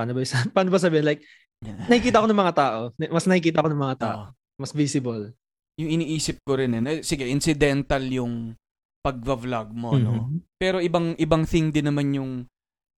paano 0.01 0.17
ba, 0.17 0.25
paano 0.57 0.69
ba 0.73 0.81
sabihin? 0.81 1.05
Like, 1.05 1.21
nakikita 1.61 2.25
ko 2.25 2.27
ng 2.27 2.41
mga 2.41 2.57
tao. 2.57 2.81
Mas 2.97 3.29
nakikita 3.29 3.61
ko 3.61 3.69
ng 3.69 3.83
mga 3.85 3.97
tao. 4.01 4.17
Oo. 4.17 4.31
Mas 4.57 4.73
visible. 4.73 5.37
yung 5.81 5.97
iniisip 5.97 6.45
ko 6.45 6.61
rin 6.61 6.77
eh. 6.77 7.01
Sige, 7.01 7.25
incidental 7.25 8.05
yung 8.05 8.53
pagva-vlog 9.01 9.73
mo, 9.73 9.97
no? 9.97 10.29
Mhm. 10.29 10.37
Pero 10.61 10.77
ibang 10.85 11.17
ibang 11.17 11.49
thing 11.49 11.73
din 11.73 11.89
naman 11.89 12.13
yung 12.13 12.45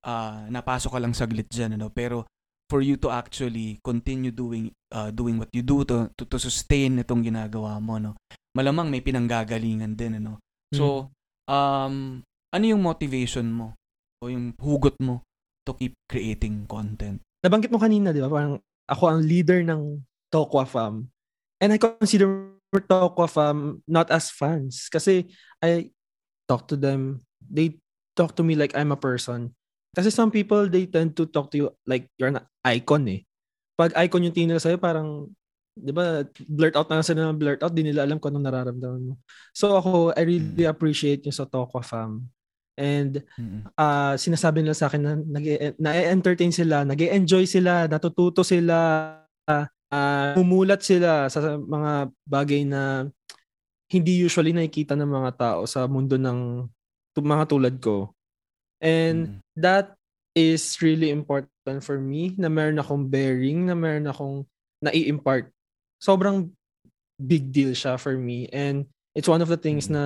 ah, 0.05 0.49
napasok 0.49 0.97
ka 0.97 0.99
lang 1.01 1.13
saglit 1.13 1.45
diyan 1.45 1.77
ano 1.77 1.93
pero 1.93 2.25
for 2.65 2.81
you 2.81 2.97
to 2.97 3.13
actually 3.13 3.77
continue 3.85 4.33
doing 4.33 4.73
ah, 4.95 5.13
doing 5.13 5.37
what 5.37 5.51
you 5.53 5.61
do 5.61 5.85
to, 5.85 6.09
to 6.17 6.25
to 6.25 6.41
sustain 6.41 6.97
itong 6.97 7.21
ginagawa 7.21 7.77
mo 7.77 8.01
no. 8.01 8.17
Malamang 8.57 8.89
may 8.89 9.05
pinanggagalingan 9.05 9.93
din 9.93 10.17
ano. 10.17 10.41
So 10.73 11.13
um 11.45 12.25
ano 12.51 12.63
yung 12.65 12.81
motivation 12.81 13.45
mo 13.53 13.77
o 14.25 14.31
yung 14.31 14.57
hugot 14.57 14.97
mo 14.99 15.21
to 15.65 15.71
keep 15.77 15.93
creating 16.09 16.65
content? 16.65 17.21
nabanggit 17.41 17.73
mo 17.73 17.81
kanina, 17.81 18.13
di 18.13 18.21
ba? 18.21 18.29
Parang 18.29 18.61
ako 18.85 19.03
ang 19.09 19.21
leader 19.25 19.65
ng 19.65 19.99
Tokwa 20.29 20.63
Fam. 20.63 21.09
And 21.57 21.73
I 21.73 21.77
consider 21.81 22.53
Tokwa 22.71 23.27
Fam 23.27 23.81
not 23.89 24.09
as 24.13 24.29
fans. 24.29 24.87
Kasi 24.87 25.29
I 25.59 25.91
talk 26.45 26.69
to 26.69 26.77
them. 26.77 27.21
They 27.41 27.81
talk 28.13 28.37
to 28.37 28.45
me 28.45 28.53
like 28.55 28.77
I'm 28.77 28.93
a 28.93 28.99
person. 28.99 29.51
Kasi 29.91 30.07
some 30.07 30.31
people, 30.31 30.71
they 30.71 30.87
tend 30.87 31.19
to 31.19 31.27
talk 31.27 31.51
to 31.51 31.57
you 31.57 31.67
like 31.83 32.07
you're 32.15 32.31
an 32.31 32.39
icon 32.63 33.03
eh. 33.11 33.27
Pag 33.75 33.91
icon 34.07 34.23
yung 34.23 34.31
tingin 34.31 34.55
nila 34.55 34.63
sa'yo, 34.63 34.79
parang, 34.79 35.27
di 35.75 35.91
ba, 35.91 36.23
blurt 36.47 36.79
out 36.79 36.87
na 36.87 37.01
lang 37.01 37.07
sila 37.07 37.27
ng 37.27 37.35
blurt 37.35 37.59
out, 37.59 37.75
di 37.75 37.83
nila 37.83 38.07
alam 38.07 38.15
kung 38.15 38.31
anong 38.31 38.47
nararamdaman 38.47 39.03
mo. 39.11 39.13
So 39.51 39.75
ako, 39.75 40.15
I 40.15 40.23
really 40.23 40.63
appreciate 40.63 41.27
yung 41.27 41.35
sa 41.35 41.43
Tokwa 41.43 41.83
Fam. 41.83 42.23
And 42.81 43.21
ah 43.77 44.17
sinasabi 44.17 44.65
nila 44.65 44.73
sa 44.73 44.89
akin 44.89 45.01
na 45.05 45.13
na-entertain 45.77 46.49
sila, 46.49 46.81
nag 46.81 46.97
enjoy 46.97 47.45
sila, 47.45 47.85
natututo 47.85 48.41
sila, 48.41 49.13
ah 49.45 50.33
mumulat 50.33 50.81
sila 50.81 51.29
sa 51.29 51.61
mga 51.61 52.09
bagay 52.25 52.65
na 52.65 53.05
hindi 53.91 54.23
usually 54.23 54.55
nakikita 54.55 54.95
ng 54.97 55.05
mga 55.05 55.31
tao 55.37 55.61
sa 55.69 55.85
mundo 55.85 56.15
ng 56.17 56.65
mga 57.19 57.45
tulad 57.45 57.75
ko. 57.83 58.15
And 58.81 59.37
Mm-mm. 59.37 59.61
that 59.61 59.93
is 60.31 60.79
really 60.79 61.11
important 61.11 61.83
for 61.83 61.99
me 61.99 62.33
na 62.39 62.47
meron 62.47 62.79
akong 62.79 63.11
bearing, 63.11 63.67
na 63.67 63.75
meron 63.75 64.07
akong 64.07 64.47
nai-impart. 64.79 65.51
Sobrang 65.99 66.49
big 67.19 67.51
deal 67.51 67.75
siya 67.75 67.99
for 67.99 68.15
me. 68.15 68.47
And 68.49 68.87
it's 69.13 69.27
one 69.27 69.43
of 69.43 69.51
the 69.51 69.59
things 69.59 69.91
Mm. 69.91 69.93
na 69.93 70.03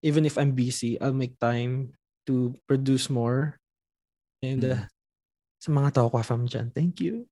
even 0.00 0.22
if 0.22 0.38
I'm 0.38 0.54
busy, 0.54 0.94
I'll 1.02 1.12
make 1.12 1.34
time 1.42 1.97
to 2.28 2.52
produce 2.68 3.08
more. 3.08 3.56
And 4.44 4.62
uh, 4.62 4.84
Mm. 4.84 4.86
sa 5.58 5.68
mga 5.74 5.90
tao 5.98 6.06
ko 6.12 6.22
fam 6.22 6.46
dyan, 6.46 6.70
thank 6.70 7.02
you. 7.02 7.26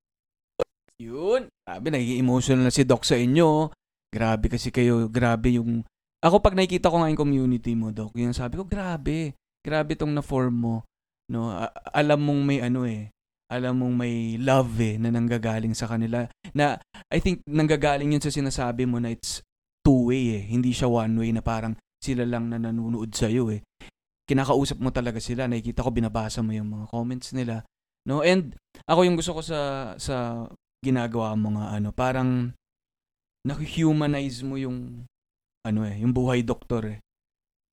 Yun. 0.98 1.52
Grabe, 1.62 1.86
nagiging 1.92 2.24
emotional 2.24 2.64
na 2.64 2.72
si 2.72 2.82
Doc 2.82 3.04
sa 3.04 3.14
inyo. 3.14 3.70
Grabe 4.10 4.48
kasi 4.48 4.72
kayo, 4.72 5.06
grabe 5.12 5.60
yung... 5.60 5.84
Ako 6.24 6.40
pag 6.40 6.56
nakikita 6.56 6.88
ko 6.88 6.98
nga 6.98 7.12
yung 7.12 7.20
community 7.20 7.76
mo, 7.76 7.92
Doc, 7.92 8.16
yun 8.16 8.32
sabi 8.32 8.56
ko, 8.56 8.64
grabe. 8.64 9.36
Grabe 9.62 9.92
tong 9.94 10.10
na-form 10.10 10.56
mo. 10.56 10.76
No? 11.28 11.52
A- 11.52 11.70
alam 11.92 12.24
mong 12.24 12.42
may 12.42 12.58
ano 12.64 12.88
eh. 12.88 13.12
Alam 13.46 13.78
mong 13.78 13.94
may 13.94 14.40
love 14.42 14.74
eh, 14.82 14.98
na 14.98 15.12
nanggagaling 15.12 15.76
sa 15.76 15.86
kanila. 15.86 16.26
Na, 16.50 16.80
I 17.12 17.22
think, 17.22 17.46
nanggagaling 17.46 18.10
yun 18.10 18.24
sa 18.24 18.32
sinasabi 18.32 18.88
mo 18.88 18.98
na 18.98 19.14
it's 19.14 19.44
two-way 19.86 20.40
eh. 20.40 20.42
Hindi 20.42 20.74
siya 20.74 20.90
one-way 20.90 21.30
na 21.30 21.46
parang 21.46 21.78
sila 22.02 22.26
lang 22.26 22.50
na 22.50 22.58
nanonood 22.58 23.14
sa'yo 23.14 23.54
eh. 23.54 23.62
Kinakausap 24.26 24.82
mo 24.82 24.90
talaga 24.90 25.22
sila, 25.22 25.46
nakikita 25.46 25.86
ko 25.86 25.90
binabasa 25.94 26.42
mo 26.42 26.50
yung 26.50 26.68
mga 26.70 26.86
comments 26.90 27.30
nila, 27.30 27.62
no? 28.04 28.26
And 28.26 28.58
ako 28.90 29.06
yung 29.06 29.16
gusto 29.16 29.38
ko 29.38 29.42
sa 29.42 29.94
sa 29.96 30.46
ginagawa 30.82 31.38
mo 31.38 31.54
nga 31.56 31.78
ano, 31.78 31.94
parang 31.94 32.52
na-humanize 33.46 34.42
mo 34.42 34.58
yung 34.58 35.06
ano 35.66 35.80
eh, 35.86 36.02
yung 36.02 36.10
buhay 36.10 36.42
doktor 36.42 36.98
eh, 36.98 36.98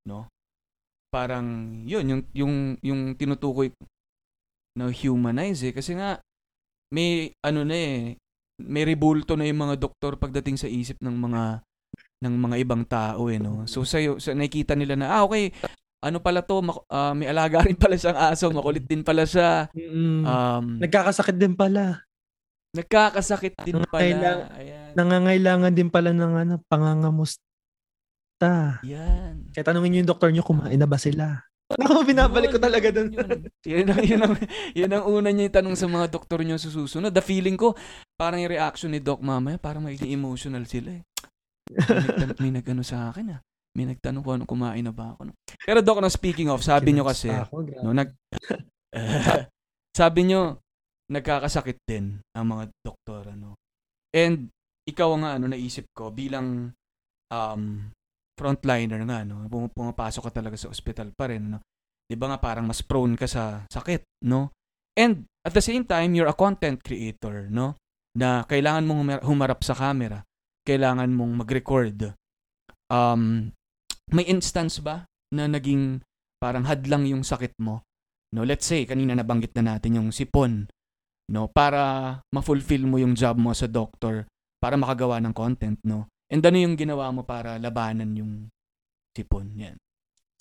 no? 0.06 0.30
Parang 1.14 1.82
yun 1.86 2.06
yung 2.10 2.22
yung 2.34 2.54
yung 2.82 3.02
tinutukoy 3.14 3.70
na 4.74 4.90
humanize 4.90 5.62
eh 5.70 5.74
kasi 5.74 5.94
nga 5.94 6.18
may 6.90 7.30
ano 7.46 7.62
na 7.62 7.78
eh 7.78 7.98
may 8.62 8.86
rebulto 8.86 9.38
na 9.38 9.46
yung 9.46 9.66
mga 9.70 9.78
doktor 9.82 10.18
pagdating 10.18 10.58
sa 10.58 10.70
isip 10.70 10.98
ng 11.02 11.14
mga 11.14 11.62
ng 12.26 12.36
mga 12.38 12.56
ibang 12.62 12.84
tao 12.86 13.30
eh 13.30 13.38
no. 13.38 13.66
So 13.70 13.86
sa 13.86 14.02
sa 14.18 14.34
nakikita 14.34 14.74
nila 14.74 14.98
na 14.98 15.14
ah 15.14 15.22
okay, 15.26 15.54
ano 16.04 16.20
pala 16.20 16.44
to, 16.44 16.60
mak- 16.60 16.84
ah, 16.92 17.16
may 17.16 17.32
alaga 17.32 17.64
rin 17.64 17.80
pala 17.80 17.96
siyang 17.96 18.20
aso, 18.20 18.52
makulit 18.52 18.84
din 18.84 19.02
pala 19.02 19.24
siya. 19.24 19.72
Mm. 19.72 20.24
Um, 20.28 20.66
Nagkakasakit 20.84 21.40
din 21.40 21.56
pala. 21.56 22.04
nagkakasakit 22.74 23.54
din 23.64 23.80
pala. 23.88 24.50
Ayan. 24.58 24.98
Nangangailangan 24.98 25.72
din 25.72 25.94
pala 25.94 26.10
ng 26.10 26.34
ano, 26.42 26.54
pangangamusta. 26.66 27.40
Yan. 28.82 29.54
Kaya 29.54 29.64
tanungin 29.64 29.94
niyo 29.94 30.00
yung 30.04 30.10
doktor 30.10 30.30
niyo, 30.34 30.42
kumain 30.42 30.76
na 30.76 30.90
ba 30.90 30.98
sila? 30.98 31.46
Ako, 31.74 32.02
binabalik 32.06 32.54
ko 32.54 32.60
talaga 32.60 32.90
dun. 32.90 33.14
Yun, 33.66 33.88
ang, 33.94 34.02
yun, 34.04 34.22
ang, 34.22 34.34
yun 34.74 34.92
ang 34.92 35.06
una 35.06 35.30
niya 35.30 35.54
itanong 35.54 35.78
sa 35.78 35.86
mga 35.86 36.10
doktor 36.12 36.42
niyo 36.42 36.58
sa 36.58 36.70
susunod. 36.70 37.14
The 37.14 37.22
feeling 37.22 37.56
ko, 37.56 37.78
parang 38.18 38.42
yung 38.42 38.52
reaction 38.52 38.90
ni 38.90 39.00
Doc 39.00 39.22
mamaya, 39.22 39.62
parang 39.62 39.86
magiging 39.86 40.12
emotional 40.12 40.66
sila 40.66 40.98
eh. 40.98 41.04
May, 41.72 42.28
may 42.42 42.52
nag-ano 42.60 42.82
sa 42.82 43.14
akin 43.14 43.38
ah. 43.38 43.42
May 43.74 43.90
nagtanong 43.90 44.22
kung 44.22 44.36
ano 44.38 44.46
kumain 44.46 44.86
na 44.86 44.94
ba 44.94 45.18
ako. 45.18 45.30
No? 45.30 45.34
Pero 45.66 45.82
Doc, 45.82 45.98
no, 45.98 46.10
speaking 46.10 46.50
of, 46.54 46.62
sabi 46.62 46.94
niyo 46.94 47.10
kasi, 47.10 47.34
Ako, 47.34 47.66
no, 47.82 47.90
nag, 47.90 48.14
sabi 50.00 50.20
niyo, 50.30 50.62
nagkakasakit 51.10 51.82
din 51.90 52.22
ang 52.38 52.46
mga 52.46 52.70
doktor. 52.86 53.34
Ano? 53.34 53.58
And 54.14 54.54
ikaw 54.86 55.10
nga, 55.18 55.42
ano, 55.42 55.50
naisip 55.50 55.90
ko, 55.98 56.14
bilang 56.14 56.78
um, 57.34 57.64
frontliner 58.38 59.02
nga, 59.10 59.26
no? 59.26 59.46
Pum- 59.50 59.74
pumapasok 59.74 60.30
ka 60.30 60.32
talaga 60.42 60.58
sa 60.58 60.70
ospital 60.70 61.10
pa 61.14 61.34
rin, 61.34 61.58
no? 61.58 61.60
Di 62.06 62.14
ba 62.14 62.30
nga 62.30 62.40
parang 62.42 62.68
mas 62.68 62.86
prone 62.86 63.18
ka 63.18 63.26
sa 63.26 63.66
sakit, 63.66 64.26
no? 64.30 64.54
And 64.94 65.26
at 65.42 65.58
the 65.58 65.64
same 65.64 65.88
time, 65.90 66.14
you're 66.14 66.30
a 66.30 66.38
content 66.38 66.82
creator, 66.86 67.50
no? 67.50 67.80
Na 68.14 68.46
kailangan 68.46 68.86
mong 68.86 69.00
humar- 69.02 69.26
humarap 69.26 69.60
sa 69.66 69.74
camera. 69.74 70.22
Kailangan 70.62 71.10
mong 71.10 71.34
mag-record. 71.42 72.14
Um, 72.94 73.50
may 74.14 74.26
instance 74.30 74.78
ba 74.80 75.10
na 75.34 75.50
naging 75.50 76.06
parang 76.38 76.64
hadlang 76.70 77.10
yung 77.10 77.26
sakit 77.26 77.58
mo? 77.58 77.82
No, 78.34 78.46
let's 78.46 78.66
say 78.66 78.86
kanina 78.86 79.14
nabanggit 79.14 79.54
na 79.58 79.76
natin 79.76 79.98
yung 79.98 80.10
sipon, 80.10 80.66
no, 81.30 81.50
para 81.50 82.18
ma-fulfill 82.34 82.86
mo 82.86 82.98
yung 82.98 83.14
job 83.14 83.38
mo 83.38 83.54
sa 83.54 83.70
doctor 83.70 84.26
para 84.58 84.78
makagawa 84.78 85.22
ng 85.22 85.34
content, 85.34 85.78
no. 85.86 86.10
And 86.34 86.42
ano 86.42 86.58
yung 86.58 86.74
ginawa 86.74 87.14
mo 87.14 87.22
para 87.22 87.62
labanan 87.62 88.10
yung 88.18 88.50
sipon? 89.14 89.54
Yan. 89.60 89.78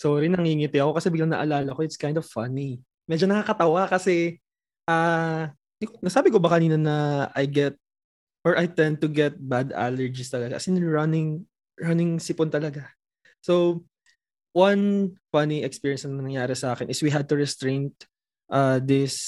Sorry, 0.01 0.27
nangingiti 0.33 0.81
ako 0.81 0.97
kasi 0.97 1.13
biglang 1.13 1.37
naalala 1.37 1.77
ko, 1.77 1.85
it's 1.85 2.01
kind 2.01 2.17
of 2.17 2.25
funny. 2.25 2.81
Medyo 3.07 3.29
nakakatawa 3.29 3.87
kasi, 3.87 4.41
ah, 4.89 5.53
ko- 5.79 6.01
nasabi 6.01 6.33
ko 6.33 6.41
ba 6.41 6.57
kanina 6.57 6.81
na 6.81 7.29
I 7.37 7.45
get, 7.45 7.77
or 8.43 8.57
I 8.57 8.67
tend 8.67 9.05
to 9.05 9.09
get 9.11 9.37
bad 9.37 9.71
allergies 9.77 10.33
talaga. 10.33 10.59
As 10.59 10.67
in 10.67 10.81
running, 10.81 11.45
running 11.79 12.19
sipon 12.19 12.51
talaga. 12.51 12.89
So, 13.43 13.83
one 14.55 15.17
funny 15.35 15.67
experience 15.67 16.07
na 16.07 16.23
nangyari 16.23 16.55
sa 16.55 16.73
akin 16.73 16.89
is 16.89 17.03
we 17.03 17.11
had 17.11 17.27
to 17.27 17.35
restrain 17.35 17.91
uh, 18.49 18.79
this, 18.79 19.19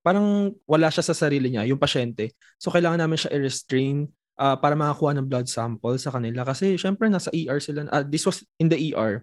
parang 0.00 0.56
wala 0.64 0.88
siya 0.88 1.04
sa 1.04 1.14
sarili 1.14 1.52
niya, 1.52 1.68
yung 1.68 1.78
pasyente. 1.78 2.32
So, 2.56 2.72
kailangan 2.72 3.04
namin 3.04 3.20
siya 3.20 3.36
i-restrain 3.36 4.08
ah, 4.40 4.56
para 4.56 4.72
makakuha 4.72 5.12
ng 5.18 5.28
blood 5.28 5.46
sample 5.46 6.00
sa 6.00 6.10
kanila. 6.10 6.42
Kasi, 6.48 6.80
syempre, 6.80 7.06
nasa 7.12 7.28
ER 7.30 7.60
sila. 7.60 7.86
ah, 7.92 8.02
this 8.02 8.24
was 8.24 8.42
in 8.56 8.72
the 8.72 8.78
ER. 8.90 9.20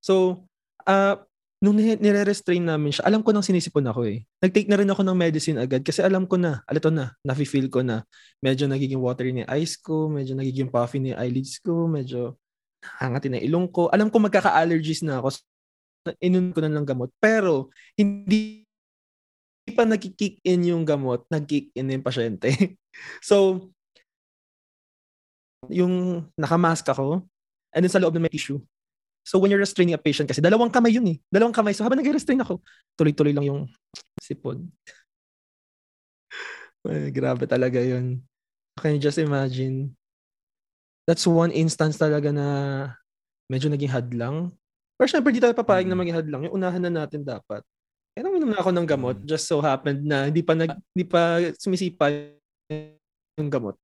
So, 0.00 0.46
uh, 0.86 1.18
nung 1.58 1.80
ni- 1.80 1.98
nire-restrain 1.98 2.62
namin 2.62 2.94
siya, 2.94 3.08
alam 3.08 3.24
ko 3.24 3.32
nang 3.32 3.42
sinisipon 3.42 3.88
ako 3.88 4.06
eh. 4.06 4.22
Nag-take 4.44 4.68
na 4.68 4.78
rin 4.78 4.88
ako 4.92 5.02
ng 5.02 5.16
medicine 5.16 5.58
agad 5.58 5.82
kasi 5.82 6.04
alam 6.04 6.28
ko 6.28 6.36
na, 6.36 6.60
alito 6.68 6.92
na, 6.92 7.16
nafe-feel 7.24 7.72
ko 7.72 7.80
na 7.80 8.04
medyo 8.44 8.68
nagiging 8.68 9.00
watery 9.00 9.32
ni 9.32 9.42
eyes 9.48 9.74
ko, 9.80 10.06
medyo 10.06 10.36
nagiging 10.36 10.68
puffy 10.68 11.00
ni 11.00 11.10
eyelids 11.16 11.56
ko, 11.58 11.88
medyo 11.88 12.36
hangati 12.80 13.28
na 13.30 13.40
ilong 13.40 13.70
ko. 13.70 13.90
Alam 13.90 14.12
ko 14.12 14.22
magkaka-allergies 14.22 15.02
na 15.02 15.20
ako. 15.20 15.34
So, 15.34 15.42
Inun 16.22 16.54
ko 16.54 16.62
na 16.62 16.70
lang 16.70 16.86
gamot. 16.86 17.10
Pero, 17.18 17.74
hindi 17.98 18.62
pa 19.74 19.82
nag-kick 19.82 20.38
in 20.46 20.70
yung 20.70 20.86
gamot, 20.86 21.26
nag-kick 21.26 21.74
in 21.74 21.90
yung 21.90 22.06
pasyente. 22.06 22.46
so, 23.28 23.66
yung 25.66 26.26
nakamask 26.38 26.86
ako, 26.86 27.26
and 27.74 27.82
then 27.82 27.90
sa 27.90 27.98
loob 27.98 28.14
na 28.14 28.22
may 28.22 28.30
tissue, 28.30 28.62
So 29.26 29.42
when 29.42 29.50
you're 29.50 29.58
restraining 29.58 29.90
a 29.90 29.98
patient 29.98 30.30
kasi 30.30 30.38
dalawang 30.38 30.70
kamay 30.70 30.94
yun 30.94 31.10
eh. 31.10 31.18
Dalawang 31.26 31.50
kamay. 31.50 31.74
So 31.74 31.82
habang 31.82 31.98
nag-restrain 31.98 32.46
ako, 32.46 32.62
tuloy-tuloy 32.94 33.34
lang 33.34 33.42
yung 33.42 33.66
sipon. 34.22 34.70
Ay, 36.86 37.10
grabe 37.10 37.50
talaga 37.50 37.82
yun. 37.82 38.22
Can 38.78 38.94
you 38.94 39.02
just 39.02 39.18
imagine? 39.18 39.98
That's 41.06 41.22
one 41.24 41.54
instance 41.54 41.94
talaga 41.96 42.34
na 42.34 42.46
medyo 43.46 43.70
naging 43.70 43.94
hadlang. 43.94 44.50
Pero 44.98 45.06
syempre, 45.06 45.30
di 45.30 45.38
tayo 45.38 45.54
papayag 45.54 45.86
na 45.86 45.94
Mm. 45.94 46.00
maging 46.02 46.16
hadlang. 46.18 46.42
Yung 46.50 46.56
unahan 46.58 46.82
na 46.82 47.06
natin 47.06 47.22
dapat. 47.22 47.62
Kaya 48.16 48.26
nang 48.26 48.34
minom 48.34 48.50
na 48.50 48.58
ako 48.58 48.70
ng 48.74 48.86
gamot, 48.88 49.16
Mm. 49.22 49.26
just 49.28 49.46
so 49.46 49.62
happened 49.62 50.02
na 50.02 50.26
hindi 50.26 50.42
pa, 50.42 50.58
nag, 50.58 50.74
hindi 50.96 51.04
pa 51.06 51.38
sumisipa 51.54 52.10
yung 53.38 53.50
gamot. 53.52 53.78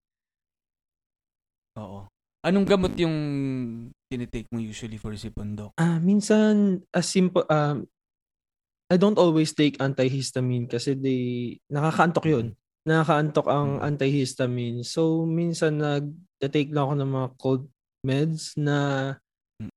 Oo. 1.79 2.05
Anong 2.43 2.67
gamot 2.67 2.93
yung 2.99 3.17
tinitake 4.11 4.51
mo 4.51 4.59
usually 4.59 4.99
for 4.99 5.15
sipon, 5.15 5.55
Doc? 5.55 5.71
Ah, 5.79 6.03
minsan 6.03 6.83
as 6.91 7.07
simple 7.07 7.47
um 7.49 7.87
I 8.93 9.01
don't 9.01 9.17
always 9.17 9.57
take 9.57 9.81
antihistamine 9.81 10.69
kasi 10.69 10.93
they 10.93 11.21
nakakaantok 11.73 12.29
'yun. 12.29 12.53
Nakakaantok 12.83 13.47
ang 13.47 13.79
antihistamine. 13.79 14.83
So 14.83 15.23
minsan 15.23 15.79
nag-take 15.79 16.75
lang 16.75 16.91
ako 16.91 16.95
ng 16.99 17.11
mga 17.11 17.29
cold 17.39 17.65
meds 18.03 18.59
na 18.59 18.79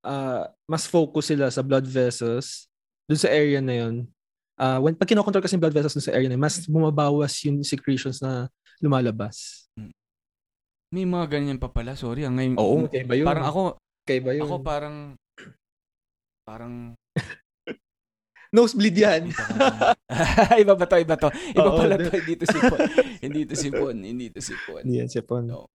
ah, 0.02 0.50
mas 0.66 0.90
focus 0.90 1.30
sila 1.30 1.54
sa 1.54 1.62
blood 1.62 1.86
vessels 1.86 2.66
dun 3.06 3.22
sa 3.22 3.30
area 3.30 3.62
na 3.62 3.76
'yon. 3.78 3.96
Ah, 4.58 4.82
when 4.82 4.98
pag 4.98 5.06
kinokontrol 5.06 5.44
kasi 5.46 5.54
yung 5.54 5.62
blood 5.62 5.78
vessels 5.78 5.94
dun 5.94 6.08
sa 6.10 6.16
area 6.18 6.26
na 6.26 6.34
yun, 6.34 6.42
mas 6.42 6.66
bumabawas 6.66 7.38
yung 7.46 7.62
secretions 7.62 8.18
na 8.24 8.50
lumalabas. 8.82 9.70
May 10.90 11.06
mga 11.06 11.28
ganyan 11.28 11.60
pa 11.60 11.70
pala, 11.70 11.94
sorry. 11.94 12.24
Ang 12.24 12.40
ngayon, 12.40 12.54
Oo, 12.56 12.88
okay 12.88 13.04
ba 13.04 13.14
yun? 13.20 13.28
Parang 13.28 13.46
ako, 13.46 13.62
okay 14.06 14.20
ba 14.24 14.32
yun? 14.32 14.48
ako 14.48 14.56
parang, 14.64 14.96
parang, 16.48 16.74
Nosebleed 18.54 18.98
yan. 18.98 19.22
iba, 20.62 20.74
ba 20.78 20.86
to, 20.86 20.98
iba 21.02 21.16
to. 21.18 21.30
Iba 21.54 21.70
Oo, 21.70 21.78
pala 21.82 21.96
to, 21.98 22.12
hindi 22.14 22.36
to 22.38 22.46
sipon. 22.46 22.80
hindi 23.24 23.42
to 23.46 23.56
sipon, 23.58 23.96
hindi 24.02 24.28
to 24.30 24.42
sipon. 24.42 24.84
Yan, 24.86 25.10
sipon. 25.10 25.44
No. 25.50 25.70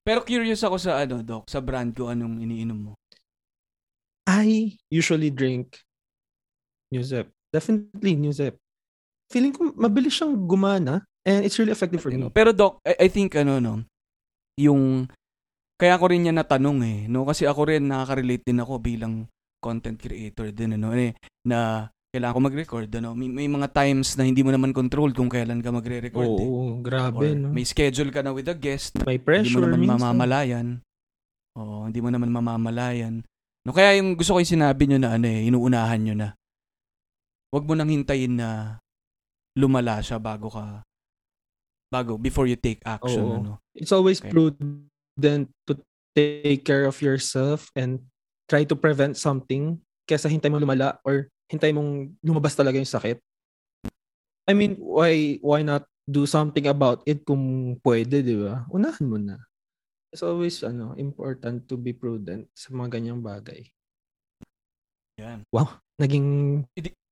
Pero 0.00 0.24
curious 0.24 0.64
ako 0.64 0.76
sa 0.80 1.04
ano, 1.04 1.20
Doc, 1.20 1.46
sa 1.48 1.60
brand 1.60 1.92
ko, 1.92 2.08
anong 2.08 2.40
iniinom 2.40 2.78
mo? 2.78 2.92
I 4.30 4.78
usually 4.90 5.30
drink 5.30 5.80
Newzep. 6.94 7.30
Definitely 7.50 8.14
Newzep. 8.16 8.54
Feeling 9.30 9.54
ko 9.54 9.70
mabilis 9.74 10.18
siyang 10.18 10.46
gumana 10.46 11.06
and 11.22 11.46
it's 11.46 11.58
really 11.58 11.74
effective 11.74 12.02
for 12.02 12.10
me. 12.10 12.26
Pero 12.30 12.50
Doc, 12.50 12.82
I, 12.82 13.06
I 13.06 13.08
think 13.10 13.34
ano 13.38 13.62
no, 13.62 13.74
yung 14.58 15.06
kaya 15.80 15.96
ko 15.96 16.10
rin 16.12 16.26
niya 16.26 16.34
natanong 16.34 16.78
eh, 16.84 16.98
no? 17.08 17.24
Kasi 17.24 17.48
ako 17.48 17.72
rin 17.72 17.88
nakaka-relate 17.88 18.44
din 18.44 18.60
ako 18.60 18.82
bilang 18.82 19.24
content 19.60 20.00
creator 20.00 20.48
din 20.50 20.74
ano 20.80 20.96
eh 20.96 21.12
na 21.44 21.88
kailangan 22.10 22.34
ko 22.34 22.42
mag-record 22.42 22.88
ano. 22.98 23.14
May, 23.14 23.30
may 23.30 23.46
mga 23.46 23.70
times 23.70 24.18
na 24.18 24.26
hindi 24.26 24.42
mo 24.42 24.50
naman 24.50 24.74
control 24.74 25.14
kung 25.14 25.30
kailan 25.30 25.62
ka 25.62 25.70
magre-record. 25.70 26.26
Oo, 26.26 26.42
eh. 26.42 26.48
Or 26.50 26.82
grabe, 26.82 27.38
no? 27.38 27.54
May, 27.54 27.62
may 27.62 27.66
schedule 27.68 28.10
ka 28.10 28.26
na 28.26 28.34
with 28.34 28.50
a 28.50 28.56
guest, 28.58 28.98
hindi 28.98 29.14
mo 29.14 29.22
pressure 29.22 29.62
naman 29.62 29.78
minsan. 29.86 29.94
mamamalayan. 29.94 30.66
Oo, 31.54 31.86
hindi 31.86 32.00
mo 32.02 32.10
naman 32.10 32.34
mamamalayan. 32.34 33.22
No, 33.62 33.70
kaya 33.70 33.94
yung 34.02 34.18
gusto 34.18 34.34
ko 34.34 34.42
yung 34.42 34.54
sinabi 34.58 34.90
nyo 34.90 34.98
na 34.98 35.14
ano 35.14 35.26
eh, 35.30 35.46
inuunahan 35.46 36.00
nyo 36.02 36.14
na. 36.18 36.28
Huwag 37.54 37.66
mo 37.68 37.78
nang 37.78 37.90
hintayin 37.92 38.34
na 38.42 38.80
lumala 39.54 40.02
siya 40.02 40.18
bago 40.18 40.50
ka 40.50 40.82
bago 41.90 42.14
before 42.14 42.46
you 42.46 42.54
take 42.54 42.78
action 42.86 43.22
Oo. 43.26 43.36
ano. 43.38 43.52
It's 43.74 43.90
always 43.90 44.22
Okay. 44.22 44.30
prudent 44.30 45.46
to 45.66 45.72
take 46.14 46.62
care 46.66 46.86
of 46.86 47.02
yourself 47.02 47.70
and 47.74 48.02
try 48.50 48.66
to 48.66 48.74
prevent 48.74 49.14
something 49.14 49.78
kesa 50.10 50.26
hintay 50.26 50.50
mo 50.50 50.58
lumala 50.58 50.98
or 51.06 51.30
hintay 51.46 51.70
mong 51.70 52.10
lumabas 52.18 52.58
talaga 52.58 52.82
yung 52.82 52.90
sakit. 52.90 53.22
I 54.50 54.52
mean, 54.58 54.74
why 54.82 55.38
why 55.38 55.62
not 55.62 55.86
do 56.10 56.26
something 56.26 56.66
about 56.66 57.06
it 57.06 57.22
kung 57.22 57.78
pwede, 57.86 58.26
di 58.26 58.34
ba? 58.34 58.66
Unahan 58.74 59.06
mo 59.06 59.14
na. 59.14 59.38
It's 60.10 60.26
always 60.26 60.58
ano 60.66 60.98
important 60.98 61.70
to 61.70 61.78
be 61.78 61.94
prudent 61.94 62.50
sa 62.50 62.74
mga 62.74 62.98
ganyang 62.98 63.22
bagay. 63.22 63.62
Yan. 65.22 65.46
Naging 66.02 66.26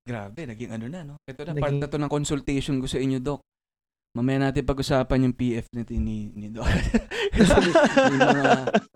Grabe, 0.08 0.48
naging 0.48 0.72
ano 0.72 0.88
na, 0.88 1.04
no? 1.04 1.14
Ito 1.28 1.44
na, 1.44 1.52
Naging- 1.52 1.62
part 1.62 1.76
na 1.76 1.88
to 1.92 2.00
ng 2.00 2.08
consultation 2.08 2.80
ko 2.80 2.88
sa 2.88 2.96
inyo, 2.96 3.20
Doc. 3.20 3.44
Mamaya 4.16 4.48
natin 4.48 4.64
pag-usapan 4.64 5.28
yung 5.28 5.36
PF 5.36 5.68
na 5.76 5.84
ni, 5.84 6.32
ni 6.32 6.48
Doc. 6.48 6.64
May 8.08 8.16
mga 8.16 8.52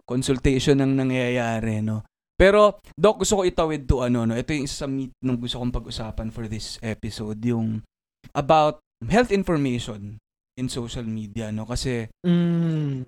consultation 0.08 0.80
ang 0.80 0.96
nangyayari, 0.96 1.84
no? 1.84 2.00
Pero, 2.42 2.82
Doc, 2.98 3.22
gusto 3.22 3.38
ko 3.38 3.42
itawid 3.46 3.86
to 3.86 4.02
ano, 4.02 4.26
no? 4.26 4.34
Ito 4.34 4.50
yung 4.50 4.66
isa 4.66 4.82
sa 4.82 4.90
meet 4.90 5.14
nung 5.22 5.38
gusto 5.38 5.62
kong 5.62 5.70
pag-usapan 5.70 6.34
for 6.34 6.50
this 6.50 6.74
episode, 6.82 7.38
yung 7.46 7.86
about 8.34 8.82
health 9.06 9.30
information 9.30 10.18
in 10.58 10.66
social 10.66 11.06
media, 11.06 11.54
no? 11.54 11.70
Kasi, 11.70 12.10
mm, 12.26 13.06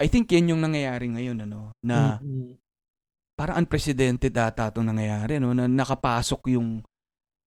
I 0.00 0.06
think 0.08 0.32
yan 0.32 0.56
yung 0.56 0.64
nangyayari 0.64 1.04
ngayon, 1.04 1.44
ano? 1.44 1.76
Na, 1.84 2.16
mm, 2.16 2.56
parang 3.36 3.60
unprecedented 3.60 4.32
ata 4.40 4.72
itong 4.72 4.88
nangyayari, 4.88 5.36
no? 5.36 5.52
Na 5.52 5.68
nakapasok 5.68 6.56
yung 6.56 6.80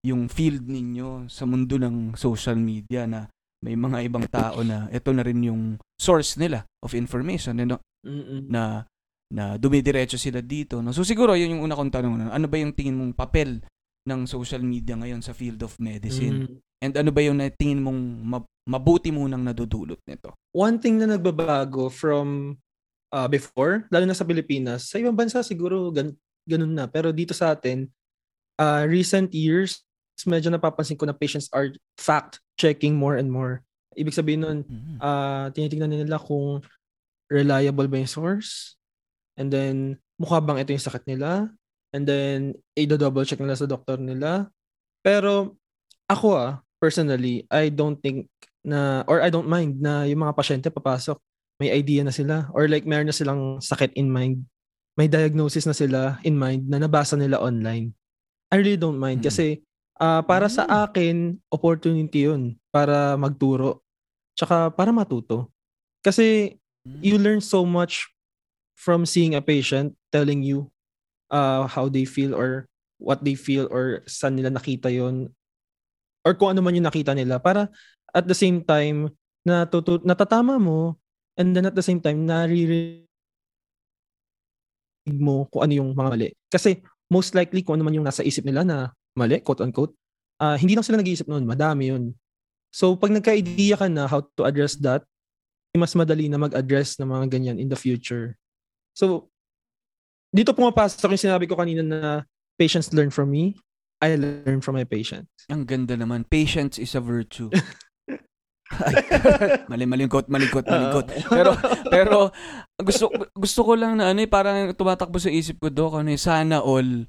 yung 0.05 0.29
field 0.29 0.69
ninyo 0.69 1.25
sa 1.25 1.49
mundo 1.49 1.81
ng 1.81 2.13
social 2.13 2.61
media 2.61 3.09
na 3.09 3.25
may 3.65 3.73
mga 3.73 4.05
ibang 4.05 4.29
tao 4.29 4.61
na 4.61 4.85
ito 4.93 5.09
na 5.09 5.25
rin 5.25 5.41
yung 5.41 5.81
source 5.97 6.38
nila 6.38 6.61
of 6.85 6.93
information 6.93 7.57
you 7.57 7.65
know, 7.65 7.81
mm, 8.05 8.13
mm. 8.13 8.41
na 8.45 8.85
na 9.33 9.57
dumidiretso 9.57 10.17
sila 10.17 10.38
dito 10.39 10.79
no 10.79 10.93
so 10.93 11.01
siguro 11.01 11.33
yun 11.33 11.57
yung 11.57 11.63
una 11.65 11.73
kong 11.73 11.89
tanong 11.89 12.13
no? 12.13 12.29
ano 12.29 12.45
ba 12.45 12.57
yung 12.61 12.75
tingin 12.75 12.93
mong 12.93 13.17
papel 13.17 13.57
ng 14.05 14.29
social 14.29 14.61
media 14.61 14.93
ngayon 14.93 15.21
sa 15.21 15.33
field 15.33 15.57
of 15.65 15.73
medicine 15.81 16.45
Mm. 16.45 16.57
and 16.85 16.93
ano 16.93 17.09
ba 17.09 17.25
yung 17.25 17.41
tingin 17.57 17.81
mong 17.81 17.99
ma- 18.21 18.49
mabuti 18.69 19.09
munang 19.09 19.41
nadudulot 19.41 19.97
nito 20.05 20.38
One 20.53 20.77
thing 20.77 21.01
na 21.01 21.09
nagbabago 21.09 21.89
from 21.89 22.55
uh, 23.11 23.27
before, 23.27 23.88
lalo 23.91 24.03
na 24.03 24.15
sa 24.15 24.27
Pilipinas, 24.27 24.88
sa 24.91 24.99
ibang 24.99 25.15
bansa 25.15 25.39
siguro 25.43 25.88
gan 25.91 26.11
ganun 26.43 26.71
na. 26.71 26.85
Pero 26.88 27.11
dito 27.11 27.31
sa 27.35 27.51
atin, 27.51 27.88
uh, 28.55 28.83
recent 28.88 29.31
years, 29.31 29.83
medyo 30.23 30.47
napapansin 30.47 30.95
ko 30.95 31.03
na 31.03 31.15
patients 31.15 31.47
are 31.51 31.71
fact-checking 31.99 32.95
more 32.95 33.15
and 33.19 33.27
more. 33.27 33.63
Ibig 33.95 34.15
sabihin 34.15 34.41
nun, 34.43 34.59
Mhm. 34.63 34.95
uh, 34.99 35.47
tinitingnan 35.51 35.91
nila 35.91 36.19
kung 36.19 36.63
reliable 37.27 37.88
ba 37.88 37.99
yung 37.99 38.11
source. 38.11 38.75
And 39.36 39.52
then, 39.52 40.00
mukha 40.19 40.39
bang 40.39 40.63
ito 40.63 40.71
yung 40.71 40.84
sakit 40.84 41.04
nila. 41.08 41.52
And 41.95 42.04
then, 42.08 42.56
i-double 42.76 43.24
check 43.28 43.39
nila 43.39 43.56
sa 43.56 43.67
doktor 43.67 44.00
nila. 44.00 44.52
Pero, 45.04 45.56
ako 46.08 46.28
ah, 46.36 46.52
personally, 46.80 47.48
I 47.52 47.69
don't 47.71 48.00
think 48.00 48.28
na, 48.65 49.06
or 49.06 49.21
I 49.21 49.30
don't 49.30 49.48
mind 49.48 49.80
na 49.80 50.04
yung 50.10 50.26
mga 50.26 50.36
pasyente 50.36 50.67
papasok, 50.71 51.19
may 51.62 51.71
idea 51.71 52.04
na 52.04 52.12
sila. 52.12 52.50
Or 52.52 52.67
like, 52.67 52.84
meron 52.88 53.08
na 53.08 53.15
silang 53.15 53.60
sakit 53.63 53.95
in 53.95 54.12
mind. 54.12 54.43
May 54.95 55.12
diagnosis 55.12 55.67
na 55.67 55.76
sila 55.76 56.19
in 56.24 56.39
mind 56.39 56.71
na 56.71 56.80
nabasa 56.80 57.19
nila 57.19 57.39
online. 57.39 57.91
I 58.52 58.63
really 58.63 58.80
don't 58.80 59.00
mind 59.00 59.19
Mm. 59.19 59.28
kasi 59.28 59.60
ah, 60.00 60.24
para 60.24 60.48
sa 60.48 60.63
Mm. 60.67 60.76
akin, 60.88 61.15
opportunity 61.52 62.28
yun 62.28 62.56
para 62.71 63.15
magturo. 63.19 63.84
Tsaka 64.36 64.71
para 64.71 64.91
matuto. 64.91 65.52
Kasi 66.04 66.56
you 67.04 67.15
learn 67.19 67.39
so 67.39 67.63
much 67.63 68.12
from 68.75 69.07
seeing 69.07 69.33
a 69.33 69.41
patient 69.41 69.95
telling 70.11 70.43
you 70.43 70.69
uh, 71.31 71.65
how 71.65 71.88
they 71.88 72.05
feel 72.05 72.35
or 72.35 72.67
what 72.99 73.23
they 73.23 73.35
feel 73.35 73.67
or 73.71 74.03
saan 74.05 74.35
nila 74.35 74.51
nakita 74.51 74.91
yon 74.91 75.31
or 76.23 76.35
kung 76.35 76.55
ano 76.55 76.61
man 76.63 76.75
yung 76.75 76.88
nakita 76.88 77.15
nila 77.15 77.39
para 77.39 77.71
at 78.11 78.25
the 78.27 78.35
same 78.35 78.63
time 78.63 79.11
natutu- 79.43 80.03
natatama 80.03 80.59
mo 80.59 80.95
and 81.35 81.55
then 81.55 81.67
at 81.67 81.75
the 81.75 81.83
same 81.83 81.99
time 81.99 82.23
naririnig 82.23 83.05
mo 85.05 85.45
kung 85.53 85.69
ano 85.69 85.73
yung 85.75 85.89
mga 85.93 86.09
mali. 86.09 86.29
Kasi 86.49 86.81
most 87.11 87.38
likely 87.38 87.61
kung 87.61 87.77
ano 87.77 87.85
man 87.85 87.95
yung 87.95 88.07
nasa 88.07 88.25
isip 88.25 88.41
nila 88.41 88.65
na 88.65 88.77
mali, 89.13 89.38
quote 89.43 89.61
unquote, 89.61 89.93
ah, 90.41 90.57
hindi 90.57 90.73
lang 90.73 90.83
sila 90.83 90.97
nag-iisip 90.99 91.29
noon, 91.29 91.45
madami 91.45 91.93
yun. 91.93 92.03
So 92.73 92.97
pag 92.97 93.13
nagka-idea 93.13 93.77
ka 93.79 93.88
na 93.88 94.09
how 94.09 94.25
to 94.35 94.43
address 94.43 94.75
that, 94.81 95.05
mas 95.75 95.93
madali 95.93 96.31
na 96.31 96.39
mag-address 96.39 96.95
ng 96.97 97.07
mga 97.07 97.25
ganyan 97.29 97.57
in 97.59 97.67
the 97.67 97.77
future. 97.77 98.39
So, 98.95 99.27
dito 100.31 100.55
pumapasok 100.55 101.12
yung 101.12 101.25
sinabi 101.29 101.45
ko 101.45 101.60
kanina 101.60 101.84
na 101.84 102.01
patients 102.55 102.95
learn 102.95 103.12
from 103.12 103.29
me, 103.29 103.60
I 103.99 104.15
learn 104.15 104.63
from 104.63 104.79
my 104.79 104.88
patients. 104.88 105.27
Ang 105.51 105.67
ganda 105.67 105.95
naman. 105.99 106.27
Patience 106.27 106.79
is 106.79 106.95
a 106.95 107.03
virtue. 107.03 107.51
Mali 109.69 109.86
maling 109.86 110.10
quote, 110.10 110.25
maling 110.25 110.49
quote, 110.49 110.65
maling 110.65 110.89
quote. 110.89 111.10
Pero 111.29 111.51
pero 111.93 112.17
gusto 112.81 113.13
gusto 113.38 113.62
ko 113.62 113.77
lang 113.77 114.01
na 114.01 114.10
ano 114.10 114.25
eh, 114.25 114.29
parang 114.29 114.73
tumatakbo 114.73 115.21
sa 115.21 115.29
isip 115.29 115.62
ko 115.62 115.69
do 115.69 115.86
ano 115.93 116.10
eh, 116.10 116.19
sana 116.19 116.65
all 116.65 117.05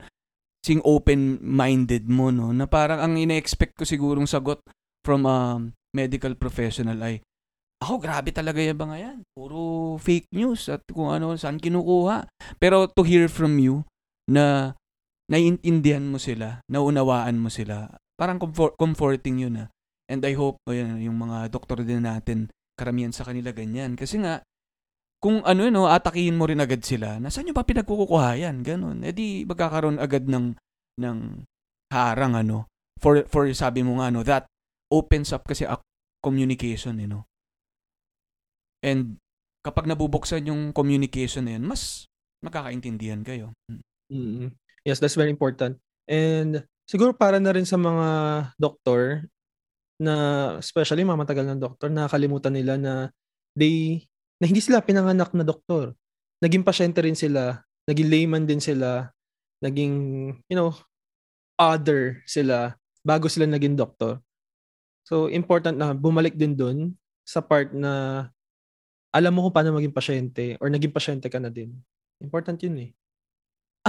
sing 0.61 0.83
open-minded 0.85 2.11
mo 2.11 2.29
no 2.35 2.51
na 2.51 2.67
parang 2.67 3.01
ang 3.01 3.15
ina-expect 3.17 3.79
ko 3.79 3.87
sigurong 3.87 4.27
sagot 4.27 4.61
from 5.07 5.25
a 5.25 5.63
medical 5.95 6.35
professional 6.35 6.99
ay 7.01 7.23
ako 7.87 8.03
grabe 8.03 8.35
talaga 8.35 8.59
yung 8.59 8.83
mga 8.83 8.97
yan. 8.99 9.19
Puro 9.31 9.95
fake 10.03 10.27
news 10.35 10.67
at 10.67 10.83
kung 10.91 11.15
ano 11.15 11.39
saan 11.39 11.63
kinukuha. 11.63 12.27
Pero 12.59 12.91
to 12.91 13.07
hear 13.07 13.31
from 13.31 13.63
you 13.63 13.87
na 14.27 14.75
naiintindihan 15.31 16.03
mo 16.03 16.19
sila, 16.19 16.59
naunawaan 16.67 17.39
mo 17.39 17.47
sila, 17.47 17.95
parang 18.19 18.43
comfort, 18.43 18.75
comforting 18.75 19.39
yun 19.43 19.63
ah. 19.63 19.69
And 20.11 20.23
I 20.23 20.35
hope 20.35 20.59
ayun, 20.67 21.03
yung 21.03 21.19
mga 21.19 21.51
doktor 21.51 21.83
din 21.83 22.03
natin, 22.03 22.51
karamihan 22.79 23.11
sa 23.11 23.27
kanila 23.27 23.51
ganyan. 23.51 23.99
Kasi 23.99 24.23
nga, 24.23 24.43
kung 25.19 25.43
ano 25.43 25.67
no, 25.71 25.91
atakihin 25.91 26.39
mo 26.39 26.47
rin 26.47 26.63
agad 26.63 26.83
sila, 26.87 27.19
na 27.19 27.31
saan 27.31 27.51
nyo 27.51 27.55
ba 27.55 27.67
pinagkukuha 27.67 28.39
yan? 28.39 28.63
Ganon. 28.63 29.03
E 29.03 29.11
di 29.11 29.43
magkakaroon 29.43 29.99
agad 29.99 30.31
ng, 30.31 30.55
ng 31.03 31.19
harang 31.91 32.35
ano. 32.39 32.71
For, 33.03 33.27
for 33.27 33.51
sabi 33.51 33.83
mo 33.83 33.99
nga 33.99 34.15
no, 34.15 34.23
that 34.23 34.47
opens 34.95 35.35
up 35.35 35.43
kasi 35.43 35.67
a 35.67 35.79
communication, 36.23 37.03
you 37.03 37.11
know. 37.11 37.27
And 38.87 39.19
kapag 39.67 39.91
nabubuksan 39.91 40.47
yung 40.47 40.71
communication 40.71 41.51
na 41.51 41.59
yan, 41.59 41.67
mas 41.67 42.07
magkakaintindihan 42.39 43.27
kayo. 43.27 43.51
Mm. 43.67 43.83
Mm. 44.15 44.49
Yes, 44.87 45.03
that's 45.03 45.19
very 45.19 45.35
important. 45.35 45.83
And 46.07 46.63
siguro 46.87 47.11
para 47.11 47.43
na 47.43 47.51
rin 47.51 47.67
sa 47.67 47.75
mga 47.75 48.09
doktor 48.55 49.27
na 49.99 50.15
especially 50.63 51.03
mga 51.03 51.27
matagal 51.27 51.45
ng 51.51 51.59
doktor 51.59 51.89
nakakalimutan 51.91 52.55
nila 52.55 52.77
na 52.79 52.95
they 53.57 54.07
na 54.39 54.47
hindi 54.47 54.63
sila 54.63 54.85
pinanganak 54.85 55.35
na 55.35 55.43
doktor. 55.43 55.99
Naging 56.39 56.63
pasyente 56.63 57.01
rin 57.03 57.17
sila, 57.19 57.65
naging 57.91 58.07
layman 58.07 58.45
din 58.47 58.63
sila, 58.63 59.11
naging 59.65 59.95
you 60.47 60.55
know 60.57 60.71
other 61.59 62.23
sila 62.29 62.79
bago 63.03 63.27
sila 63.27 63.51
naging 63.51 63.75
doktor. 63.75 64.23
So 65.03 65.27
important 65.33 65.81
na 65.81 65.97
bumalik 65.97 66.39
din 66.39 66.55
dun 66.55 66.79
sa 67.27 67.43
part 67.43 67.75
na 67.75 68.29
alam 69.17 69.33
mo 69.33 69.49
kung 69.49 69.55
paano 69.57 69.73
maging 69.73 69.97
pasyente 69.97 70.61
or 70.61 70.69
naging 70.69 70.93
pasyente 70.93 71.33
ka 71.33 71.41
na 71.41 71.49
din. 71.49 71.73
Important 72.21 72.61
yun 72.61 72.77
eh. 72.85 72.91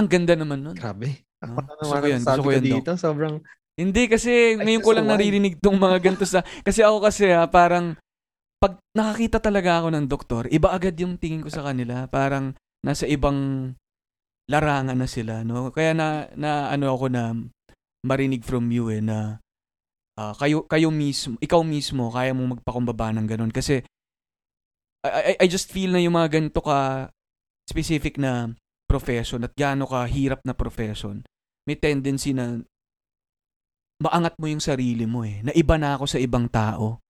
Ang 0.00 0.08
ganda 0.08 0.32
naman 0.32 0.64
nun. 0.64 0.76
Grabe. 0.76 1.28
No? 1.44 1.60
Ako 1.60 1.84
Gusto 1.84 1.94
ko 2.00 2.06
ang 2.08 2.24
gusto 2.24 2.42
ko 2.42 2.50
Doc. 2.50 2.64
dito. 2.64 2.92
Sobrang, 2.96 3.34
Hindi 3.78 4.10
kasi 4.10 4.58
ngayon 4.58 4.82
ko 4.82 4.90
lang 4.90 5.06
why? 5.06 5.12
naririnig 5.14 5.54
tong 5.62 5.78
mga 5.78 6.02
ganito 6.02 6.26
sa 6.26 6.42
kasi 6.66 6.82
ako 6.82 6.98
kasi 6.98 7.30
ha, 7.30 7.46
parang 7.46 7.94
pag 8.58 8.82
nakakita 8.90 9.38
talaga 9.38 9.78
ako 9.78 9.88
ng 9.94 10.06
doktor, 10.10 10.42
iba 10.50 10.74
agad 10.74 10.98
yung 10.98 11.14
tingin 11.14 11.46
ko 11.46 11.50
sa 11.52 11.62
kanila, 11.62 12.10
parang 12.10 12.58
nasa 12.82 13.06
ibang 13.06 13.70
larangan 14.50 14.98
na 14.98 15.06
sila, 15.06 15.46
no? 15.46 15.70
Kaya 15.70 15.94
na 15.94 16.26
na 16.34 16.74
ano 16.74 16.90
ako 16.90 17.06
na 17.06 17.38
marinig 18.02 18.42
from 18.42 18.66
you 18.74 18.90
eh 18.90 18.98
na 18.98 19.38
ah, 20.18 20.34
kayo 20.34 20.66
kayo 20.66 20.90
mismo, 20.90 21.38
ikaw 21.38 21.62
mismo 21.62 22.10
kaya 22.10 22.34
mong 22.34 22.58
magpakumbaba 22.58 23.14
ng 23.14 23.26
ganun 23.30 23.52
kasi 23.54 23.86
I, 25.08 25.20
I, 25.34 25.34
I 25.44 25.46
just 25.48 25.72
feel 25.72 25.92
na 25.92 26.00
yung 26.00 26.14
mga 26.14 26.38
ganito 26.40 26.60
ka 26.60 27.08
specific 27.68 28.16
na 28.16 28.52
profession 28.88 29.44
at 29.44 29.52
gaano 29.52 29.84
ka 29.84 30.08
hirap 30.08 30.40
na 30.48 30.56
profession, 30.56 31.20
may 31.68 31.76
tendency 31.76 32.32
na 32.32 32.64
maangat 34.00 34.34
mo 34.40 34.48
yung 34.48 34.62
sarili 34.62 35.04
mo 35.04 35.26
eh. 35.26 35.44
Na 35.44 35.52
iba 35.52 35.76
na 35.76 35.98
ako 35.98 36.08
sa 36.08 36.18
ibang 36.22 36.48
tao. 36.48 37.02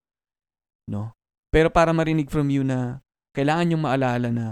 No? 0.91 1.15
Pero 1.55 1.71
para 1.71 1.95
marinig 1.95 2.29
from 2.29 2.51
you 2.51 2.67
na 2.67 2.99
kailangan 3.37 3.73
yung 3.77 3.85
maalala 3.87 4.29
na 4.35 4.47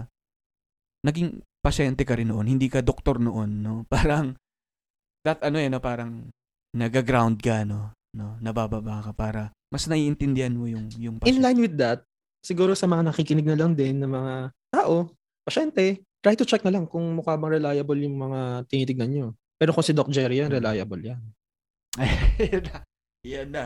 naging 1.03 1.43
pasyente 1.59 2.07
ka 2.07 2.15
rin 2.15 2.31
noon, 2.31 2.47
hindi 2.47 2.71
ka 2.71 2.85
doktor 2.85 3.19
noon, 3.19 3.65
no? 3.65 3.75
Parang 3.93 4.39
that 5.27 5.43
ano 5.43 5.59
eh, 5.59 5.67
no? 5.67 5.83
parang 5.83 6.31
nagaground 6.71 7.43
ka, 7.43 7.67
no? 7.67 7.91
no? 8.15 8.39
Nabababa 8.39 9.03
ka 9.03 9.11
para 9.11 9.51
mas 9.75 9.91
naiintindihan 9.91 10.55
mo 10.55 10.71
yung 10.71 10.87
yung 10.95 11.19
in 11.19 11.43
pasyente. 11.43 11.43
line 11.43 11.59
with 11.59 11.75
that, 11.75 12.07
siguro 12.47 12.79
sa 12.79 12.87
mga 12.87 13.11
nakikinig 13.11 13.43
na 13.43 13.59
lang 13.59 13.75
din 13.75 13.99
ng 13.99 14.07
mga 14.09 14.35
tao, 14.71 15.11
pasyente, 15.43 15.99
try 16.23 16.39
to 16.39 16.47
check 16.47 16.63
na 16.63 16.71
lang 16.71 16.87
kung 16.87 17.03
mukha 17.13 17.35
bang 17.35 17.59
reliable 17.59 17.99
yung 17.99 18.15
mga 18.15 18.41
tinitignan 18.67 19.11
nyo. 19.11 19.27
Pero 19.59 19.75
kung 19.75 19.83
si 19.83 19.91
Doc 19.91 20.07
Jerry 20.09 20.39
yan, 20.39 20.51
Mm. 20.51 20.57
reliable 20.57 21.03
yan. 21.03 21.21
yan 22.39 22.63
na. 22.63 22.77
Yan 23.27 23.49
na. 23.51 23.65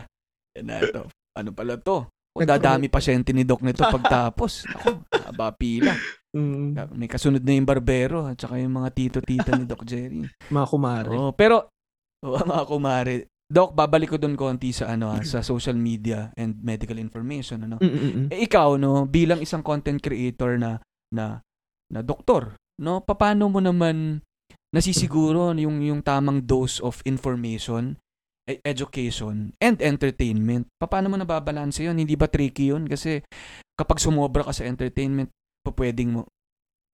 Yan 0.56 0.64
na 0.64 0.76
ito. 0.80 1.02
Ano 1.36 1.50
pala 1.52 1.76
to? 1.76 2.08
Kung 2.30 2.46
dadami 2.46 2.86
pasyente 2.86 3.34
ni 3.34 3.42
Doc 3.42 3.60
nito 3.60 3.82
pagtapos. 3.90 4.64
Ako, 4.70 5.02
haba 5.28 5.50
pila. 5.52 5.92
Mm, 6.30 6.78
May 6.94 7.10
kasunod 7.10 7.42
na 7.42 7.58
yung 7.58 7.66
barbero 7.66 8.22
at 8.22 8.38
saka 8.38 8.54
yung 8.56 8.78
mga 8.78 8.90
tito-tita 8.94 9.50
ni 9.58 9.66
Doc 9.66 9.82
Jerry. 9.82 10.22
mga 10.48 10.66
kumare. 10.70 11.10
Oh, 11.10 11.34
pero 11.34 11.66
oh, 12.22 12.38
mga 12.38 12.64
kumare, 12.70 13.26
Doc, 13.50 13.74
babalik 13.74 14.14
ko 14.14 14.16
doon 14.16 14.38
konti 14.38 14.70
sa 14.70 14.94
ano 14.94 15.10
ah, 15.10 15.18
sa 15.26 15.42
social 15.42 15.74
media 15.74 16.30
and 16.38 16.62
medical 16.62 16.94
information 17.02 17.66
ano. 17.66 17.82
Mm, 17.82 17.90
mm, 17.90 17.98
mm. 17.98 18.26
Eh, 18.30 18.46
ikaw 18.46 18.78
no, 18.78 19.10
bilang 19.10 19.42
isang 19.42 19.66
content 19.66 19.98
creator 19.98 20.54
na 20.54 20.78
na 21.10 21.42
na 21.90 22.00
doktor, 22.06 22.54
no, 22.78 23.02
paano 23.02 23.50
mo 23.50 23.58
naman 23.58 24.22
nasisiguro 24.70 25.50
yung 25.58 25.82
yung 25.82 25.98
tamang 26.06 26.46
dose 26.46 26.78
of 26.78 27.02
information, 27.02 27.98
e- 28.46 28.62
education 28.62 29.50
and 29.58 29.82
entertainment? 29.82 30.70
Paano 30.78 31.10
mo 31.10 31.18
nababalanse 31.18 31.82
'yon? 31.82 31.98
Hindi 31.98 32.14
ba 32.14 32.30
tricky 32.30 32.70
'yon 32.70 32.86
kasi 32.86 33.18
kapag 33.74 33.98
sumobra 33.98 34.46
ka 34.46 34.54
sa 34.54 34.62
entertainment, 34.62 35.26
pwedeng 35.66 36.22
mo 36.22 36.30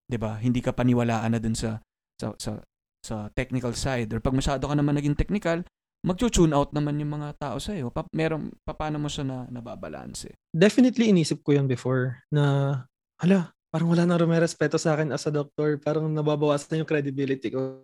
'di 0.09 0.17
ba? 0.17 0.41
Hindi 0.41 0.65
ka 0.65 0.73
paniwalaan 0.73 1.37
na 1.37 1.41
dun 1.43 1.53
sa 1.53 1.85
sa 2.17 2.33
sa 2.41 2.65
sa 3.05 3.29
technical 3.37 3.77
side 3.77 4.09
or 4.17 4.25
pag 4.25 4.35
masyado 4.35 4.65
ka 4.65 4.73
naman 4.73 4.97
naging 4.97 5.15
technical, 5.15 5.63
magcho-tune 6.07 6.55
out 6.55 6.71
naman 6.71 7.03
yung 7.03 7.19
mga 7.19 7.35
tao 7.35 7.59
sa 7.59 7.75
iyo. 7.75 7.91
Pa, 7.91 8.07
meron 8.15 8.55
pa, 8.63 8.79
paano 8.79 9.03
mo 9.03 9.11
siya 9.11 9.27
na 9.27 9.51
nababalanse? 9.51 10.39
Definitely 10.55 11.11
inisip 11.11 11.43
ko 11.43 11.59
yun 11.59 11.67
before 11.67 12.23
na, 12.31 12.87
hala, 13.19 13.51
parang 13.75 13.91
wala 13.91 14.07
nang 14.07 14.23
rumerespeto 14.23 14.79
sa 14.79 14.95
akin 14.95 15.11
as 15.11 15.27
a 15.27 15.35
doctor. 15.35 15.83
Parang 15.83 16.07
nababawasan 16.07 16.71
na 16.71 16.79
yung 16.81 16.89
credibility 16.89 17.51
ko. 17.51 17.83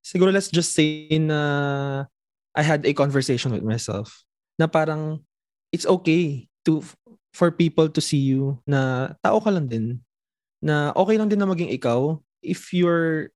Siguro 0.00 0.32
let's 0.32 0.48
just 0.48 0.72
say 0.72 1.12
na 1.20 2.08
I 2.56 2.64
had 2.64 2.88
a 2.88 2.96
conversation 2.96 3.52
with 3.52 3.62
myself 3.62 4.24
na 4.56 4.66
parang 4.66 5.20
it's 5.70 5.86
okay 5.86 6.48
to 6.64 6.80
for 7.32 7.52
people 7.52 7.88
to 7.88 8.00
see 8.00 8.20
you 8.20 8.58
na 8.64 9.12
tao 9.20 9.38
ka 9.44 9.52
lang 9.52 9.68
din. 9.68 10.00
Na 10.64 10.96
okay 10.96 11.20
lang 11.20 11.28
din 11.28 11.38
na 11.38 11.48
maging 11.48 11.70
ikaw 11.70 12.16
if 12.40 12.72
you're 12.72 13.30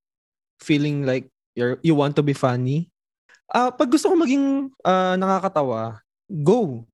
feeling 0.59 1.05
like 1.05 1.29
you're, 1.55 1.79
you 1.85 1.95
want 1.95 2.17
to 2.17 2.25
be 2.25 2.35
funny. 2.35 2.91
Ah, 3.57 3.73
pag 3.73 3.89
gusto 3.89 4.13
ko 4.13 4.17
maging 4.21 4.69
ah, 4.85 5.17
nakakatawa, 5.17 6.05
go. 6.29 6.85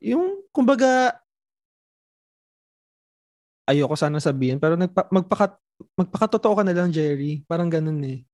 Yung, 0.00 0.40
kumbaga, 0.48 1.20
ayoko 3.68 3.92
sana 4.00 4.16
sabihin, 4.16 4.56
pero 4.56 4.80
nagpa, 4.80 5.12
magpaka, 5.12 5.60
magpakatotoo 5.98 6.54
ka 6.56 6.64
na 6.64 6.72
lang, 6.72 6.88
Jerry. 6.88 7.44
Parang 7.44 7.68
ganun 7.68 8.00
eh. 8.06 8.24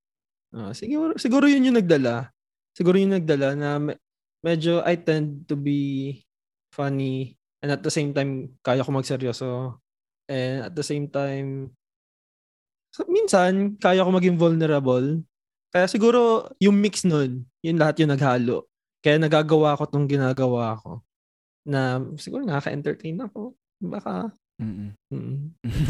Ah, 0.54 0.70
siguro, 0.70 1.18
siguro 1.18 1.50
yun 1.50 1.66
yung 1.72 1.78
nagdala. 1.82 2.30
Siguro 2.76 2.94
yun 3.00 3.18
nagdala 3.18 3.58
na 3.58 3.82
me- 3.82 3.98
medyo 4.46 4.84
I 4.86 4.94
tend 5.00 5.50
to 5.50 5.58
be 5.58 6.22
funny 6.70 7.34
and 7.64 7.74
at 7.74 7.82
the 7.82 7.90
same 7.90 8.14
time, 8.14 8.54
kaya 8.62 8.86
ko 8.86 8.94
magseryoso. 8.94 9.82
And 10.30 10.70
at 10.70 10.74
the 10.78 10.86
same 10.86 11.10
time, 11.10 11.74
minsan, 13.10 13.80
kaya 13.82 14.06
ko 14.06 14.10
maging 14.14 14.38
vulnerable. 14.38 15.24
Kaya 15.72 15.88
siguro, 15.88 16.52
yung 16.60 16.76
mix 16.76 17.02
nun, 17.08 17.48
yun 17.64 17.80
lahat 17.80 18.04
yung 18.04 18.12
naghalo. 18.12 18.68
Kaya 19.00 19.16
nagagawa 19.18 19.74
ko 19.80 19.88
tong 19.88 20.06
ginagawa 20.06 20.76
ko. 20.78 21.00
Na 21.64 21.98
siguro 22.20 22.44
nakaka-entertain 22.44 23.18
ako. 23.24 23.56
Baka. 23.80 24.30
Mm. 24.60 24.94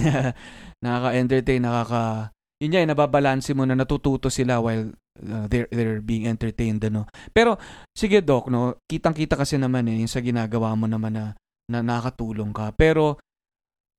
Nakaka-entertain, 0.84 1.60
nakaka 1.60 2.32
yun 2.62 2.78
yan, 2.78 2.86
nababalanse 2.94 3.58
mo 3.58 3.66
na 3.66 3.74
natututo 3.74 4.30
sila 4.30 4.62
while 4.62 4.94
uh, 5.18 5.50
they're, 5.50 5.66
they're 5.74 5.98
being 5.98 6.30
entertained, 6.30 6.78
ano. 6.86 7.10
Pero, 7.34 7.58
sige 7.90 8.22
Doc, 8.22 8.46
no, 8.46 8.78
kitang-kita 8.86 9.34
kasi 9.34 9.58
naman 9.58 9.90
eh, 9.90 9.98
yung 9.98 10.06
sa 10.06 10.22
ginagawa 10.22 10.78
mo 10.78 10.86
naman 10.86 11.10
na, 11.10 11.26
na 11.66 11.82
nakatulong 11.82 12.54
ka. 12.54 12.70
Pero, 12.78 13.18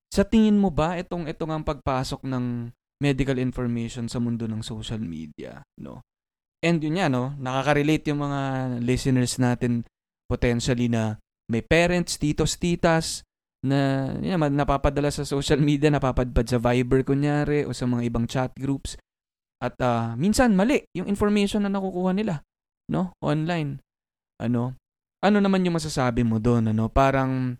sa 0.08 0.24
tingin 0.24 0.56
mo 0.56 0.72
ba, 0.72 0.96
itong, 0.96 1.28
itong 1.28 1.52
ang 1.52 1.68
pagpasok 1.68 2.24
ng 2.24 2.72
medical 3.04 3.36
information 3.36 4.08
sa 4.08 4.24
mundo 4.24 4.48
ng 4.48 4.64
social 4.64 5.04
media, 5.04 5.60
no? 5.84 6.00
And 6.64 6.80
yun 6.80 7.04
yan, 7.04 7.12
no, 7.12 7.36
nakaka-relate 7.36 8.08
yung 8.08 8.24
mga 8.24 8.42
listeners 8.80 9.36
natin 9.36 9.84
potentially 10.32 10.88
na 10.88 11.20
may 11.52 11.60
parents, 11.60 12.16
titos, 12.16 12.56
titas, 12.56 13.28
na 13.64 14.12
yun, 14.24 14.40
napapadala 14.40 15.12
sa 15.12 15.28
social 15.28 15.60
media, 15.60 15.92
napapadpad 15.92 16.48
sa 16.48 16.60
Viber 16.64 17.04
kunyari 17.04 17.68
o 17.68 17.76
sa 17.76 17.84
mga 17.84 18.08
ibang 18.08 18.24
chat 18.28 18.56
groups. 18.56 18.96
At 19.60 19.76
ah, 19.84 20.16
minsan 20.16 20.56
mali 20.56 20.84
yung 20.96 21.08
information 21.08 21.64
na 21.64 21.72
nakukuha 21.72 22.16
nila, 22.16 22.44
no? 22.92 23.16
Online. 23.24 23.80
Ano? 24.40 24.76
Ano 25.24 25.38
naman 25.40 25.64
yung 25.64 25.80
masasabi 25.80 26.28
mo 26.28 26.40
doon, 26.40 26.76
ano? 26.76 26.92
Parang 26.92 27.56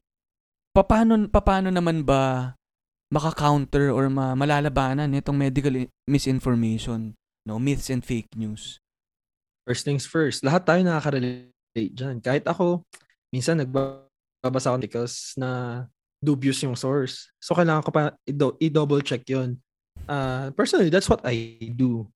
paano 0.76 1.28
paano 1.32 1.72
naman 1.72 2.04
ba 2.04 2.52
maka-counter 3.14 3.94
or 3.94 4.10
ma- 4.10 4.34
malalabanan 4.34 5.14
itong 5.14 5.38
medical 5.38 5.78
i- 5.78 5.90
misinformation, 6.10 7.14
no? 7.46 7.62
Myths 7.62 7.94
and 7.94 8.02
fake 8.02 8.34
news. 8.34 8.82
First 9.70 9.86
things 9.86 10.10
first, 10.10 10.42
lahat 10.42 10.66
tayo 10.66 10.82
nakaka-relate 10.82 11.94
dyan. 11.94 12.18
Kahit 12.26 12.50
ako, 12.50 12.82
minsan 13.30 13.62
nagbabasa 13.62 14.74
ako 14.74 14.76
articles 14.82 15.38
na 15.38 15.86
dubious 16.24 16.60
yung 16.66 16.74
source. 16.74 17.30
So, 17.38 17.54
kailangan 17.54 17.84
ko 17.86 17.92
pa 17.94 18.18
i-do- 18.26 18.58
i-double 18.58 19.06
check 19.06 19.22
yun. 19.30 19.62
Uh, 20.10 20.50
personally, 20.58 20.90
that's 20.90 21.08
what 21.08 21.22
I 21.22 21.60
do. 21.70 22.10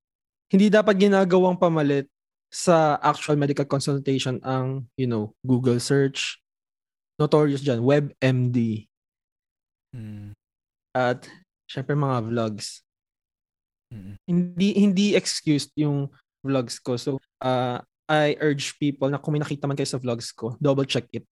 Hindi 0.49 0.71
dapat 0.71 0.97
ginagawang 0.97 1.59
pamalit 1.59 2.09
sa 2.47 2.95
actual 3.03 3.35
medical 3.35 3.67
consultation 3.67 4.39
ang, 4.41 4.87
you 4.95 5.05
know, 5.05 5.35
Google 5.43 5.79
search. 5.83 6.39
Notorious 7.19 7.65
dyan, 7.65 7.83
WebMD. 7.83 8.87
Mm. 9.91 10.36
At, 10.97 11.29
syempre, 11.69 11.93
mga 11.93 12.25
vlogs. 12.25 12.81
Mm. 13.87 14.19
hindi 14.27 14.69
hindi 14.75 15.07
excused 15.15 15.71
yung 15.79 16.11
vlogs 16.43 16.75
ko. 16.81 16.99
So, 16.99 17.23
uh, 17.39 17.79
I 18.07 18.35
urge 18.39 18.75
people 18.79 19.07
na 19.07 19.19
kung 19.19 19.35
may 19.35 19.43
nakita 19.43 19.67
man 19.67 19.79
kayo 19.79 19.87
sa 19.87 19.99
vlogs 19.99 20.31
ko, 20.35 20.59
double 20.59 20.87
check 20.87 21.07
it. 21.11 21.23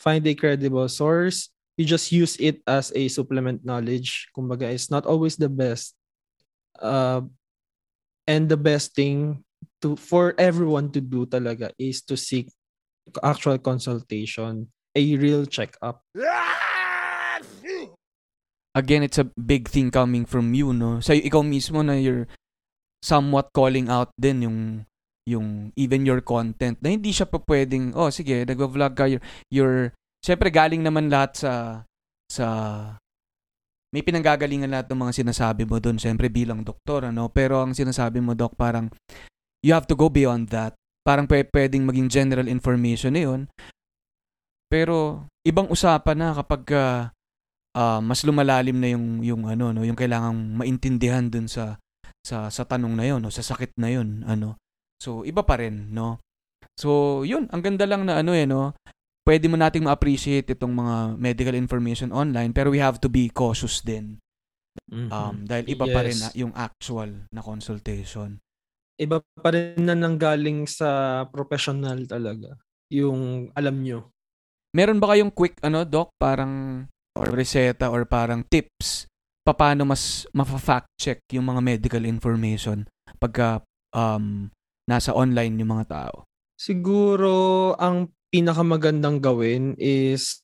Find 0.00 0.24
a 0.26 0.34
credible 0.36 0.88
source. 0.88 1.48
You 1.76 1.84
just 1.84 2.08
use 2.12 2.40
it 2.40 2.64
as 2.64 2.92
a 2.96 3.08
supplement 3.08 3.64
knowledge. 3.64 4.28
Kumbaga, 4.32 4.72
it's 4.72 4.88
not 4.88 5.04
always 5.04 5.36
the 5.36 5.48
best. 5.48 5.92
Uh, 6.80 7.24
and 8.28 8.48
the 8.48 8.56
best 8.56 8.96
thing 8.96 9.44
to 9.80 9.96
for 9.96 10.32
everyone 10.36 10.92
to 10.92 11.00
do 11.00 11.24
talaga 11.28 11.72
is 11.76 12.00
to 12.08 12.16
seek 12.16 12.48
actual 13.24 13.60
consultation, 13.60 14.68
a 14.96 15.02
real 15.16 15.44
checkup. 15.44 16.00
Again, 18.76 19.00
it's 19.00 19.16
a 19.16 19.26
big 19.40 19.72
thing 19.72 19.88
coming 19.88 20.28
from 20.28 20.52
you, 20.52 20.76
no? 20.76 21.00
Sa 21.00 21.16
ikaw 21.16 21.40
mismo 21.40 21.80
na 21.80 21.96
you're 21.96 22.28
somewhat 23.00 23.48
calling 23.56 23.88
out 23.88 24.12
din 24.20 24.44
yung 24.44 24.58
yung 25.26 25.74
even 25.74 26.06
your 26.06 26.22
content 26.22 26.78
na 26.78 26.94
hindi 26.94 27.10
siya 27.10 27.26
pa 27.26 27.42
pwedeng 27.42 27.90
oh 27.98 28.14
sige 28.14 28.46
nagvo-vlog 28.46 28.94
ka 28.94 29.10
you're, 29.10 29.24
you're 29.50 29.90
syempre 30.22 30.54
galing 30.54 30.86
naman 30.86 31.10
lahat 31.10 31.34
sa 31.34 31.52
sa 32.30 32.46
may 33.90 34.06
pinanggagalingan 34.06 34.70
lahat 34.70 34.86
ng 34.90 35.02
mga 35.02 35.12
sinasabi 35.24 35.66
mo 35.66 35.82
doon 35.82 35.98
syempre 35.98 36.30
bilang 36.30 36.62
doktor 36.62 37.10
ano? 37.10 37.30
Pero 37.30 37.62
ang 37.62 37.74
sinasabi 37.74 38.22
mo 38.22 38.36
doc 38.36 38.54
parang 38.58 38.90
you 39.64 39.74
have 39.74 39.86
to 39.86 39.98
go 39.98 40.06
beyond 40.06 40.50
that. 40.52 40.74
Parang 41.06 41.24
pwe- 41.24 41.48
pwedeng 41.50 41.86
maging 41.86 42.10
general 42.10 42.50
information 42.50 43.14
na 43.14 43.22
yun. 43.24 43.40
Pero 44.66 45.26
ibang 45.46 45.70
usapan 45.70 46.18
na 46.18 46.28
kapag 46.34 46.62
ah, 46.74 47.14
ah, 47.76 48.00
mas 48.00 48.24
lumalalim 48.24 48.80
na 48.80 48.88
yung 48.88 49.20
yung 49.20 49.42
ano 49.44 49.70
no 49.70 49.84
yung 49.84 49.94
kailangang 49.98 50.56
maintindihan 50.56 51.28
dun 51.28 51.44
sa 51.46 51.76
sa 52.24 52.48
sa 52.48 52.64
tanong 52.64 52.96
na 52.96 53.04
yon 53.04 53.20
no 53.20 53.28
sa 53.28 53.44
sakit 53.44 53.76
na 53.76 53.92
yon 53.92 54.24
ano 54.24 54.56
so 54.98 55.22
iba 55.22 55.44
pa 55.44 55.60
rin 55.60 55.92
no 55.92 56.16
so 56.74 57.20
yun 57.22 57.46
ang 57.52 57.60
ganda 57.60 57.84
lang 57.84 58.08
na 58.08 58.24
ano 58.24 58.32
eh 58.32 58.48
no 58.48 58.72
pwede 59.28 59.46
mo 59.46 59.60
nating 59.60 59.84
ma-appreciate 59.84 60.48
itong 60.48 60.72
mga 60.72 60.96
medical 61.20 61.54
information 61.54 62.10
online 62.10 62.50
pero 62.50 62.72
we 62.72 62.80
have 62.80 62.96
to 62.96 63.12
be 63.12 63.28
cautious 63.28 63.84
din 63.84 64.16
um 65.10 65.44
dahil 65.44 65.66
iba 65.68 65.84
pa 65.86 66.00
rin 66.02 66.16
Yes. 66.16 66.32
yung 66.34 66.52
actual 66.56 67.28
na 67.30 67.44
consultation 67.44 68.40
Iba 68.96 69.20
pa 69.20 69.52
rin 69.52 69.76
na 69.84 69.92
nanggaling 69.92 70.64
sa 70.64 71.20
professional 71.28 72.08
talaga. 72.08 72.56
Yung 72.88 73.52
alam 73.52 73.84
nyo. 73.84 74.08
meron 74.72 74.96
ba 74.96 75.12
kayong 75.12 75.28
quick 75.28 75.56
ano 75.60 75.84
doc 75.84 76.08
parang 76.16 76.84
or 77.16 77.32
reseta 77.32 77.88
or 77.88 78.04
parang 78.04 78.44
tips 78.46 79.08
paano 79.46 79.86
mas 79.86 80.26
mafa-fact 80.34 80.90
check 80.98 81.22
yung 81.30 81.46
mga 81.46 81.62
medical 81.62 82.02
information 82.02 82.82
pagka 83.22 83.62
um, 83.94 84.50
nasa 84.90 85.14
online 85.14 85.54
yung 85.62 85.70
mga 85.78 85.86
tao 85.86 86.26
Siguro 86.56 87.76
ang 87.76 88.08
pinakamagandang 88.32 89.20
gawin 89.20 89.76
is 89.76 90.40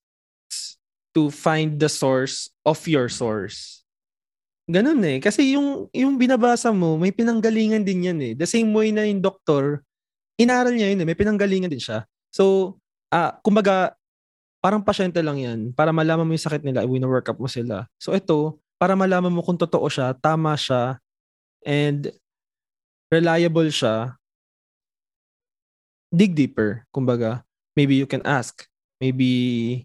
to 1.16 1.33
find 1.33 1.81
the 1.81 1.89
source 1.89 2.53
of 2.68 2.77
your 2.85 3.09
source. 3.09 3.85
Ganun 4.68 5.01
eh. 5.05 5.18
Kasi 5.25 5.57
yung, 5.57 5.89
yung 5.93 6.20
binabasa 6.20 6.68
mo, 6.73 7.01
may 7.01 7.12
pinanggalingan 7.12 7.85
din 7.85 8.12
yan 8.12 8.20
eh. 8.20 8.33
The 8.37 8.49
same 8.49 8.73
way 8.77 8.93
na 8.93 9.09
yung 9.09 9.25
doktor, 9.25 9.85
inaral 10.37 10.73
niya 10.77 10.93
yun 10.93 11.01
eh. 11.05 11.09
May 11.09 11.18
pinanggalingan 11.18 11.73
din 11.73 11.81
siya. 11.81 12.05
So, 12.33 12.77
ah 13.12 13.37
kumbaga, 13.45 13.97
parang 14.63 14.81
pasyente 14.81 15.19
lang 15.19 15.43
yan. 15.43 15.61
Para 15.75 15.91
malaman 15.91 16.23
mo 16.23 16.33
yung 16.33 16.47
sakit 16.47 16.63
nila, 16.63 16.87
wino-work 16.87 17.35
up 17.35 17.39
mo 17.43 17.51
sila. 17.51 17.91
So 17.99 18.15
ito, 18.15 18.63
para 18.79 18.95
malaman 18.95 19.35
mo 19.35 19.43
kung 19.43 19.59
totoo 19.59 19.91
siya, 19.91 20.15
tama 20.15 20.55
siya, 20.55 21.03
and 21.67 22.15
reliable 23.11 23.67
siya, 23.69 24.15
dig 26.15 26.39
deeper. 26.39 26.87
Kumbaga, 26.95 27.43
maybe 27.75 27.99
you 27.99 28.07
can 28.07 28.23
ask. 28.23 28.63
Maybe 29.03 29.85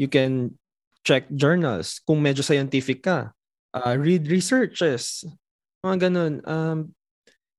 you 0.00 0.08
can 0.08 0.56
check 1.04 1.28
journals 1.28 2.00
kung 2.08 2.24
medyo 2.24 2.40
scientific 2.40 3.04
ka. 3.04 3.36
Uh, 3.76 3.92
read 4.00 4.24
researches. 4.32 5.28
Mga 5.84 6.08
ganun. 6.08 6.34
Um, 6.48 6.78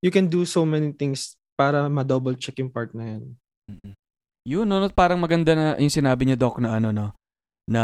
you 0.02 0.10
can 0.10 0.26
do 0.26 0.50
so 0.50 0.66
many 0.66 0.98
things 0.98 1.38
para 1.54 1.86
ma-double 1.86 2.34
check 2.34 2.58
yung 2.58 2.74
part 2.74 2.90
na 2.98 3.16
yan. 3.16 3.24
Mm-mm. 3.70 3.94
Yun, 4.46 4.70
no, 4.70 4.78
no, 4.78 4.88
parang 4.94 5.18
maganda 5.18 5.58
na 5.58 5.66
yung 5.82 5.90
sinabi 5.90 6.30
niya, 6.30 6.38
Doc, 6.38 6.62
na 6.62 6.78
ano, 6.78 6.94
no, 6.94 7.18
na 7.66 7.84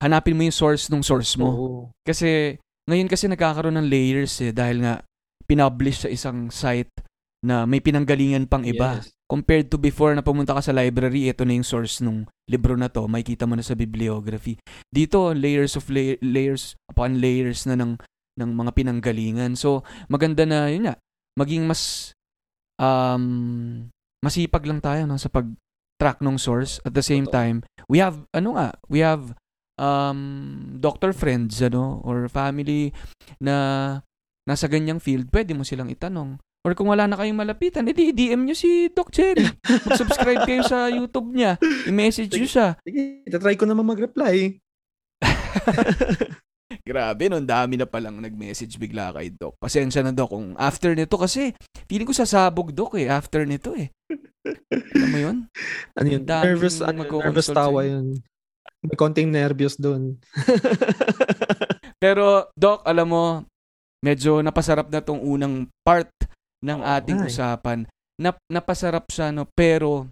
hanapin 0.00 0.36
mo 0.36 0.44
yung 0.44 0.54
source 0.54 0.92
ng 0.92 1.00
source 1.00 1.40
mo. 1.40 1.48
Oo. 1.48 1.80
Kasi, 2.04 2.60
ngayon 2.84 3.08
kasi 3.08 3.28
nagkakaroon 3.28 3.80
ng 3.80 3.88
layers 3.88 4.36
eh, 4.44 4.52
dahil 4.52 4.84
nga, 4.84 5.00
pinublish 5.48 6.06
sa 6.06 6.12
isang 6.12 6.52
site 6.52 6.92
na 7.42 7.64
may 7.64 7.80
pinanggalingan 7.80 8.46
pang 8.46 8.62
iba. 8.62 9.00
Yes. 9.00 9.10
Compared 9.24 9.72
to 9.72 9.78
before 9.80 10.12
na 10.12 10.22
pumunta 10.22 10.52
ka 10.52 10.62
sa 10.62 10.74
library, 10.74 11.30
ito 11.30 11.42
na 11.46 11.56
yung 11.56 11.66
source 11.66 12.04
ng 12.04 12.28
libro 12.50 12.76
na 12.76 12.92
to, 12.92 13.08
makikita 13.08 13.48
mo 13.48 13.56
na 13.56 13.64
sa 13.64 13.74
bibliography. 13.74 14.60
Dito, 14.90 15.32
layers 15.32 15.74
of 15.80 15.88
lay- 15.88 16.20
layers 16.20 16.76
upon 16.90 17.22
layers 17.22 17.64
na 17.64 17.78
ng, 17.78 17.96
ng 18.36 18.50
mga 18.52 18.70
pinanggalingan. 18.76 19.56
So, 19.56 19.82
maganda 20.12 20.44
na, 20.44 20.68
yun 20.68 20.90
nga, 20.90 21.00
maging 21.38 21.64
mas 21.64 22.12
um, 22.76 23.86
masipag 24.20 24.66
lang 24.66 24.82
tayo 24.82 25.08
no, 25.08 25.16
sa 25.16 25.32
pag-track 26.00 26.24
ng 26.24 26.40
source. 26.40 26.80
At 26.88 26.96
the 26.96 27.04
same 27.04 27.28
Totoo. 27.28 27.36
time, 27.36 27.56
we 27.92 28.00
have, 28.00 28.24
ano 28.32 28.56
nga, 28.56 28.72
we 28.88 29.04
have 29.04 29.36
um, 29.76 30.80
doctor 30.80 31.12
friends, 31.12 31.60
ano, 31.60 32.00
or 32.00 32.24
family 32.32 32.96
na 33.36 34.00
nasa 34.48 34.64
ganyang 34.64 34.96
field, 34.96 35.28
pwede 35.28 35.52
mo 35.52 35.60
silang 35.60 35.92
itanong. 35.92 36.40
Or 36.64 36.72
kung 36.72 36.88
wala 36.88 37.04
na 37.04 37.20
kayong 37.20 37.36
malapitan, 37.36 37.88
edi 37.88 38.12
i-DM 38.12 38.48
nyo 38.48 38.56
si 38.56 38.88
Doc 38.92 39.12
Cherry. 39.12 39.44
Mag-subscribe 39.84 40.48
kayo 40.48 40.64
sa 40.64 40.88
YouTube 40.88 41.36
niya. 41.36 41.60
I-message 41.88 42.32
nyo 42.32 42.48
siya. 42.48 42.68
Sige, 42.80 43.24
itatry 43.28 43.56
ko 43.60 43.68
naman 43.68 43.84
mag-reply. 43.84 44.56
Grabe, 46.88 47.32
no, 47.32 47.40
dami 47.40 47.80
na 47.80 47.88
palang 47.88 48.20
nag-message 48.20 48.76
bigla 48.76 49.12
kay 49.16 49.32
Doc. 49.32 49.56
Pasensya 49.56 50.04
na, 50.04 50.12
Doc, 50.12 50.36
kung 50.36 50.52
after 50.60 50.92
nito 50.92 51.16
kasi, 51.16 51.56
feeling 51.88 52.08
ko 52.08 52.12
sasabog, 52.12 52.76
Doc, 52.76 52.92
eh, 53.00 53.08
after 53.08 53.48
nito, 53.48 53.72
eh. 53.72 53.88
Alam 54.44 55.08
mo 55.12 55.18
yun? 55.18 55.36
Ano 55.96 56.08
yun? 56.08 56.22
Nervous, 56.24 56.80
ano, 56.80 57.04
nervous 57.04 57.48
tawa 57.52 57.84
yun. 57.84 58.20
May 58.80 58.96
konting 58.96 59.28
nervyos 59.28 59.76
doon. 59.76 60.16
Pero, 62.02 62.48
Doc, 62.56 62.80
alam 62.88 63.08
mo, 63.12 63.24
medyo 64.00 64.40
napasarap 64.40 64.88
na 64.88 65.04
tong 65.04 65.20
unang 65.20 65.68
part 65.84 66.08
ng 66.64 66.80
ating 66.80 67.20
Ay. 67.20 67.28
usapan. 67.28 67.78
Nap, 68.16 68.40
napasarap 68.48 69.04
siya, 69.12 69.28
no? 69.32 69.44
Pero, 69.52 70.08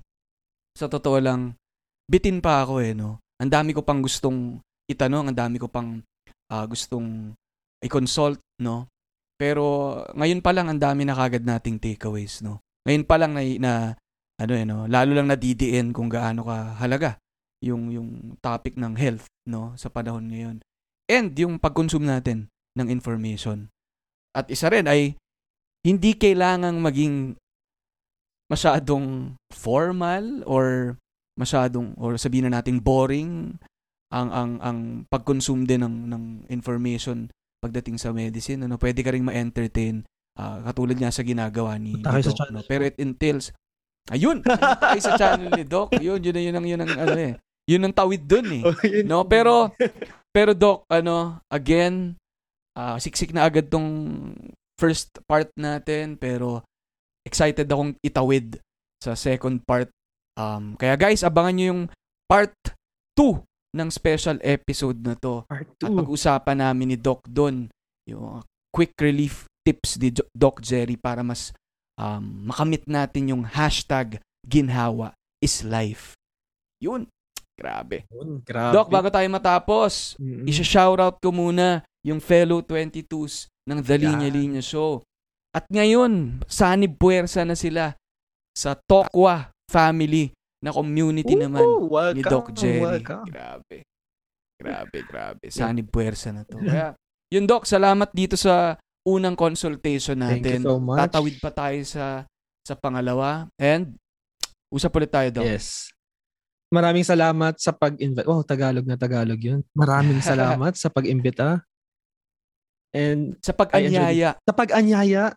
sa 0.76 0.84
totoo 0.84 1.16
lang, 1.16 1.56
bitin 2.04 2.44
pa 2.44 2.60
ako, 2.60 2.84
eh, 2.84 2.92
no? 2.92 3.24
Ang 3.40 3.48
dami 3.48 3.70
ko 3.72 3.80
pang 3.80 4.04
gustong 4.04 4.60
itanong, 4.84 5.32
ang 5.32 5.36
dami 5.36 5.56
ko 5.56 5.68
pang 5.68 6.04
ah, 6.52 6.64
gustong 6.68 7.32
i-consult, 7.80 8.40
no? 8.60 8.84
Pero, 9.40 9.96
ngayon 10.12 10.44
pa 10.44 10.52
lang, 10.52 10.68
ang 10.68 10.80
dami 10.80 11.08
na 11.08 11.16
kagad 11.16 11.44
nating 11.44 11.80
takeaways, 11.80 12.44
no? 12.44 12.60
Ngayon 12.84 13.04
pa 13.08 13.16
lang 13.16 13.32
na, 13.32 13.42
na 13.56 13.72
ano 14.38 14.52
eh, 14.54 14.64
no? 14.64 14.86
Lalo 14.86 15.10
lang 15.18 15.28
nadidiin 15.28 15.90
kung 15.90 16.06
gaano 16.06 16.46
ka 16.46 16.78
halaga 16.78 17.18
yung 17.58 17.90
yung 17.90 18.38
topic 18.38 18.78
ng 18.78 18.94
health 18.94 19.26
no? 19.50 19.74
Sa 19.74 19.90
panahon 19.90 20.30
ngayon. 20.30 20.56
And 21.10 21.34
yung 21.34 21.58
pag-consume 21.58 22.06
natin 22.06 22.52
ng 22.78 22.88
information. 22.88 23.72
At 24.36 24.46
isa 24.46 24.70
rin 24.70 24.86
ay 24.86 25.18
hindi 25.82 26.14
kailangang 26.14 26.78
maging 26.78 27.34
masyadong 28.48 29.34
formal 29.50 30.46
or 30.46 30.96
masyadong 31.38 31.94
or 31.98 32.14
sabihin 32.18 32.50
na 32.50 32.58
nating 32.62 32.82
boring 32.82 33.58
ang 34.08 34.28
ang 34.32 34.52
ang 34.64 34.78
pag-consume 35.10 35.68
din 35.68 35.84
ng 35.84 35.96
ng 36.08 36.24
information 36.48 37.28
pagdating 37.58 37.98
sa 37.98 38.14
medicine. 38.14 38.64
Ano 38.64 38.78
pwede 38.78 39.02
ka 39.02 39.12
ring 39.12 39.26
ma-entertain 39.26 40.06
ah, 40.38 40.62
katulad 40.70 40.96
nga 40.96 41.12
sa 41.12 41.26
ginagawa 41.26 41.76
ni, 41.76 41.98
channel 42.32 42.62
no? 42.62 42.68
pero 42.70 42.86
it 42.86 42.96
entails 42.96 43.50
ayun 44.08 44.40
tayo 44.42 45.00
sa 45.00 45.16
channel 45.16 45.52
ni 45.52 45.64
Doc 45.64 45.92
yun 45.98 46.20
yun 46.22 46.36
yun 46.36 46.56
ang 46.56 46.66
yun 46.66 46.80
ang 46.82 46.92
ano 46.96 47.16
eh 47.16 47.34
yun 47.68 47.84
ang 47.84 47.92
tawid 47.92 48.24
dun 48.24 48.48
eh 48.48 48.62
Oh. 48.64 48.74
No, 49.04 49.28
pero 49.28 49.76
pero 50.32 50.52
doc, 50.54 50.84
ano, 50.92 51.40
again, 51.50 52.14
ah, 52.76 52.96
siksik 53.00 53.32
na 53.34 53.48
agad 53.48 53.68
tong 53.72 54.32
first 54.78 55.10
part 55.26 55.50
natin 55.58 56.14
pero 56.14 56.62
excited 57.26 57.66
akong 57.66 57.96
itawid 58.04 58.60
sa 59.02 59.18
second 59.18 59.60
part. 59.66 59.90
Um, 60.38 60.78
kaya 60.78 60.94
guys, 60.94 61.26
abangan 61.26 61.54
nyo 61.58 61.66
yung 61.74 61.82
part 62.30 62.54
2 63.18 63.42
ng 63.74 63.88
special 63.90 64.38
episode 64.46 65.02
na 65.02 65.18
to. 65.18 65.42
Part 65.50 65.66
At 65.82 65.90
2. 65.90 65.98
pag-usapan 65.98 66.62
namin 66.62 66.94
ni 66.94 66.96
Doc 66.96 67.26
Don 67.26 67.66
yung 68.06 68.46
quick 68.70 68.94
relief 69.02 69.44
tips 69.66 69.98
ni 69.98 70.14
Doc 70.32 70.62
Jerry 70.62 70.94
para 70.94 71.26
mas 71.26 71.50
um, 71.98 72.46
makamit 72.48 72.86
natin 72.86 73.34
yung 73.34 73.42
hashtag 73.42 74.22
ginhawa 74.46 75.12
is 75.42 75.66
life. 75.66 76.14
Yun. 76.78 77.10
Grabe. 77.58 78.06
Grabe. 78.46 78.70
Doc, 78.70 78.86
bago 78.86 79.10
tayo 79.10 79.26
matapos, 79.26 80.14
Mm-mm. 80.22 80.46
isa-shoutout 80.46 81.18
ko 81.18 81.34
muna 81.34 81.82
yung 82.06 82.22
fellow 82.22 82.62
22s 82.62 83.50
ng 83.66 83.82
The 83.82 83.96
Linya. 83.98 84.30
Linya 84.30 84.62
Show. 84.62 85.02
At 85.50 85.66
ngayon, 85.66 86.38
sanib 86.46 86.94
puwersa 86.94 87.42
na 87.42 87.58
sila 87.58 87.98
sa 88.54 88.78
Tokwa 88.78 89.50
family 89.66 90.30
na 90.62 90.70
community 90.70 91.34
naman 91.34 91.62
Ooh, 91.62 91.90
welcome, 91.90 92.16
ni 92.18 92.22
Doc 92.22 92.46
Jerry. 92.54 92.82
welcome. 92.82 93.26
Grabe. 93.26 93.76
Grabe, 94.58 94.98
grabe. 95.06 95.46
Sanib 95.50 95.90
puwersa 95.90 96.30
na 96.30 96.42
to. 96.46 96.58
Kaya, 96.66 96.94
yun 97.30 97.46
Doc, 97.46 97.66
salamat 97.66 98.10
dito 98.14 98.38
sa 98.38 98.78
unang 99.04 99.34
consultation 99.34 100.18
Thank 100.18 100.42
natin. 100.42 100.60
you 100.62 100.68
so 100.68 100.76
much. 100.78 100.98
Tatawid 101.00 101.36
pa 101.38 101.50
tayo 101.50 101.78
sa 101.84 102.24
sa 102.62 102.74
pangalawa. 102.74 103.48
And, 103.56 103.96
usap 104.68 104.92
ulit 104.94 105.08
tayo, 105.08 105.28
Doc. 105.32 105.44
Yes. 105.44 105.88
Maraming 106.68 107.00
salamat 107.00 107.56
sa 107.56 107.72
pag-invite. 107.72 108.28
Oh, 108.28 108.44
Tagalog 108.44 108.84
na 108.84 109.00
Tagalog 109.00 109.40
yun. 109.40 109.64
Maraming 109.72 110.20
salamat 110.32 110.76
sa 110.76 110.92
pag-imbita. 110.92 111.64
And 112.92 113.36
Sa 113.40 113.52
pag-anyaya. 113.52 114.36
sa 114.40 114.52
pag-anyaya. 114.52 115.32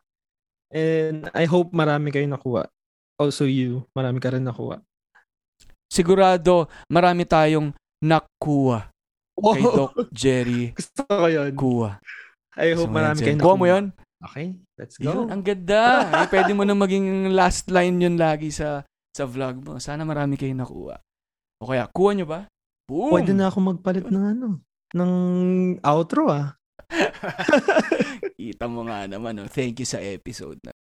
And 0.72 1.28
I 1.32 1.44
hope 1.48 1.72
marami 1.72 2.12
kayo 2.12 2.28
nakuha. 2.28 2.68
Also 3.16 3.44
you, 3.44 3.84
marami 3.92 4.20
ka 4.20 4.32
rin 4.32 4.44
nakuha. 4.44 4.80
Sigurado, 5.88 6.68
marami 6.88 7.28
tayong 7.28 7.76
nakuha 8.00 8.88
kay 9.36 9.62
Oh, 9.64 9.76
Doc 9.88 9.92
Jerry 10.12 10.72
gusto 10.78 11.04
ko 11.08 11.28
yun. 11.28 11.52
Kuha. 11.56 12.00
I 12.60 12.76
hope 12.76 12.92
So, 12.92 12.94
marami 12.94 13.20
kayo. 13.24 13.40
Kuha 13.40 13.56
mo 13.56 13.66
yun? 13.68 13.96
Okay, 14.22 14.54
let's 14.78 15.02
Yun, 15.02 15.26
go. 15.26 15.34
ang 15.34 15.42
ganda. 15.42 16.06
eh, 16.22 16.28
pwede 16.30 16.52
mo 16.54 16.62
na 16.62 16.78
maging 16.78 17.34
last 17.34 17.72
line 17.74 17.98
yun 17.98 18.22
lagi 18.22 18.54
sa 18.54 18.86
sa 19.10 19.24
vlog 19.26 19.66
mo. 19.66 19.82
Sana 19.82 20.06
marami 20.06 20.38
kayong 20.38 20.62
nakuha. 20.62 21.02
O 21.62 21.68
kaya, 21.70 21.90
kuha 21.90 22.12
nyo 22.14 22.28
ba? 22.30 22.46
Boom! 22.86 23.18
Pwede 23.18 23.34
na 23.34 23.50
ako 23.50 23.58
magpalit 23.76 24.06
ng 24.10 24.26
ano, 24.38 24.48
ng 24.94 25.12
outro 25.82 26.30
ah. 26.30 26.54
Kita 28.38 28.68
mo 28.68 28.86
nga 28.86 29.08
naman, 29.08 29.42
oh. 29.42 29.50
thank 29.50 29.80
you 29.82 29.88
sa 29.88 30.02
episode 30.02 30.60
na. 30.62 30.74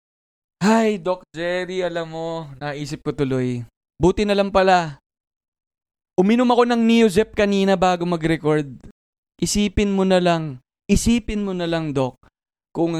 Hi, 0.60 1.00
Doc 1.00 1.24
Jerry, 1.32 1.80
alam 1.86 2.12
mo, 2.12 2.52
naisip 2.60 3.00
ko 3.06 3.16
tuloy. 3.16 3.64
Buti 3.96 4.28
na 4.28 4.36
lang 4.36 4.52
pala. 4.52 5.00
Uminom 6.20 6.52
ako 6.52 6.68
ng 6.68 6.82
Neozep 6.84 7.32
kanina 7.32 7.80
bago 7.80 8.04
mag-record. 8.04 8.68
Isipin 9.40 9.96
mo 9.96 10.04
na 10.04 10.20
lang, 10.20 10.60
isipin 10.90 11.46
mo 11.46 11.54
na 11.54 11.70
lang, 11.70 11.94
Doc, 11.94 12.18
kung 12.74 12.98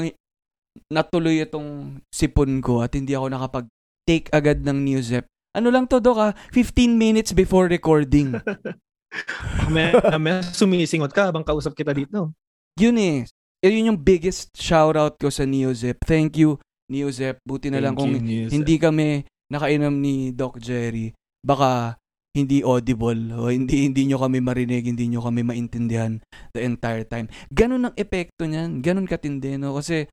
natuloy 0.88 1.42
itong 1.42 1.98
sipon 2.14 2.62
ko 2.62 2.80
at 2.80 2.94
hindi 2.94 3.12
ako 3.12 3.26
nakapag-take 3.28 4.30
agad 4.30 4.62
ng 4.62 4.78
Neozep. 4.86 5.26
Ano 5.58 5.74
lang 5.74 5.90
to, 5.90 5.98
Doc, 5.98 6.16
ah? 6.16 6.32
15 6.54 6.94
minutes 6.94 7.34
before 7.34 7.66
recording. 7.66 8.38
May, 9.74 9.90
may 10.22 10.38
sumisingot 10.54 11.10
ka 11.10 11.34
habang 11.34 11.42
kausap 11.42 11.74
kita 11.74 11.90
dito. 11.90 12.30
yun 12.78 12.94
eh. 12.94 13.26
Eh, 13.60 13.68
Yun 13.68 13.92
yung 13.92 14.00
biggest 14.00 14.54
shoutout 14.54 15.18
ko 15.18 15.28
sa 15.28 15.42
Neozep. 15.44 15.98
Thank 16.06 16.38
you, 16.40 16.56
Neozep. 16.88 17.42
Buti 17.44 17.68
na 17.68 17.82
lang 17.82 17.98
kung 17.98 18.14
hindi 18.14 18.74
kami 18.78 19.26
nakainom 19.50 19.92
ni 19.92 20.30
Doc 20.32 20.62
Jerry, 20.62 21.12
baka 21.42 21.98
hindi 22.30 22.62
audible 22.62 23.34
o 23.34 23.50
hindi 23.50 23.90
hindi 23.90 24.06
nyo 24.06 24.22
kami 24.22 24.38
marinig, 24.38 24.86
hindi 24.86 25.10
nyo 25.10 25.26
kami 25.26 25.42
maintindihan 25.42 26.22
the 26.54 26.62
entire 26.62 27.02
time. 27.02 27.26
Ganun 27.50 27.90
ang 27.90 27.94
epekto 27.98 28.46
niyan. 28.46 28.82
Ganun 28.86 29.10
katindi, 29.10 29.58
no? 29.58 29.74
Kasi 29.74 30.06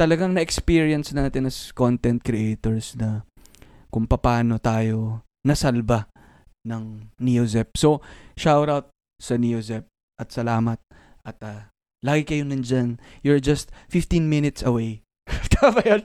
talagang 0.00 0.34
na-experience 0.34 1.12
natin 1.12 1.46
as 1.46 1.70
content 1.70 2.24
creators 2.24 2.96
na 2.96 3.28
kung 3.92 4.08
paano 4.08 4.58
tayo 4.58 5.22
nasalba 5.44 6.08
ng 6.64 7.12
Neozep. 7.20 7.76
So, 7.76 8.00
shout 8.34 8.72
out 8.72 8.90
sa 9.20 9.36
Neozep 9.36 9.84
at 10.16 10.32
salamat. 10.32 10.80
At 11.22 11.36
ah, 11.44 11.60
lagi 12.00 12.24
kayo 12.24 12.42
nandyan. 12.48 12.98
You're 13.20 13.38
just 13.38 13.68
15 13.92 14.26
minutes 14.26 14.64
away. 14.64 15.04
Tama 15.56 15.80
yun? 15.84 16.02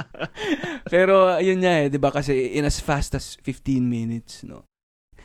Pero 0.92 1.40
yun 1.40 1.58
nga 1.64 1.74
eh, 1.84 1.88
'di 1.88 1.98
ba? 2.00 2.12
Kasi 2.12 2.56
in 2.56 2.68
as 2.68 2.80
fast 2.80 3.16
as 3.16 3.40
15 3.40 3.80
minutes, 3.80 4.44
no. 4.44 4.68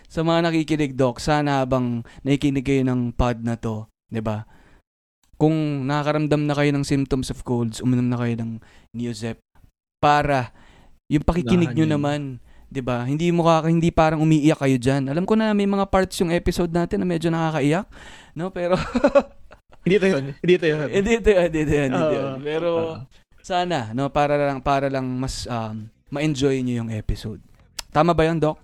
Sa 0.09 0.25
mga 0.25 0.49
nakikinig, 0.49 0.97
Doc, 0.97 1.21
sana 1.21 1.61
habang 1.61 2.01
nakikinig 2.25 2.65
kayo 2.65 2.81
ng 2.87 3.13
pod 3.13 3.43
na 3.43 3.59
to, 3.59 3.85
'di 4.09 4.23
ba? 4.23 4.47
Kung 5.39 5.87
nakakaramdam 5.87 6.47
na 6.47 6.55
kayo 6.55 6.71
ng 6.75 6.83
symptoms 6.83 7.31
of 7.31 7.43
colds, 7.47 7.79
uminom 7.79 8.11
na 8.11 8.19
kayo 8.19 8.35
ng 8.43 8.59
Neozep 8.91 9.39
para 10.03 10.51
yung 11.07 11.23
pakikinig 11.23 11.71
nyo 11.75 11.85
naman, 11.87 12.39
'di 12.71 12.81
ba? 12.83 13.03
Hindi 13.03 13.31
mo 13.33 13.43
ka 13.43 13.67
hindi 13.67 13.89
parang 13.91 14.23
umiiyak 14.23 14.61
kayo 14.63 14.77
diyan. 14.77 15.11
Alam 15.11 15.25
ko 15.27 15.35
na 15.35 15.51
may 15.51 15.67
mga 15.67 15.89
parts 15.89 16.19
yung 16.21 16.31
episode 16.31 16.71
natin 16.71 17.03
na 17.03 17.07
medyo 17.07 17.27
nakakaiyak, 17.33 17.87
no? 18.37 18.51
Pero 18.53 18.75
hindi 19.83 19.95
to 19.97 20.07
yun. 20.07 20.23
Hindi 20.39 20.55
to 20.59 20.67
yun. 20.67 20.87
hindi 20.89 21.11
ito, 21.17 21.29
yun, 21.29 21.43
hindi 21.47 21.59
ito, 21.63 21.73
yun, 21.73 21.89
hindi 21.89 22.05
ito 22.05 22.15
yun. 22.19 22.37
Pero 22.43 22.69
sana, 23.41 23.91
no, 23.95 24.11
para 24.11 24.35
lang 24.37 24.59
para 24.59 24.87
lang 24.91 25.05
mas 25.07 25.47
um, 25.47 25.87
ma-enjoy 26.11 26.61
niyo 26.61 26.83
yung 26.85 26.91
episode. 26.91 27.39
Tama 27.89 28.13
ba 28.13 28.27
'yon, 28.27 28.37
Doc? 28.37 28.59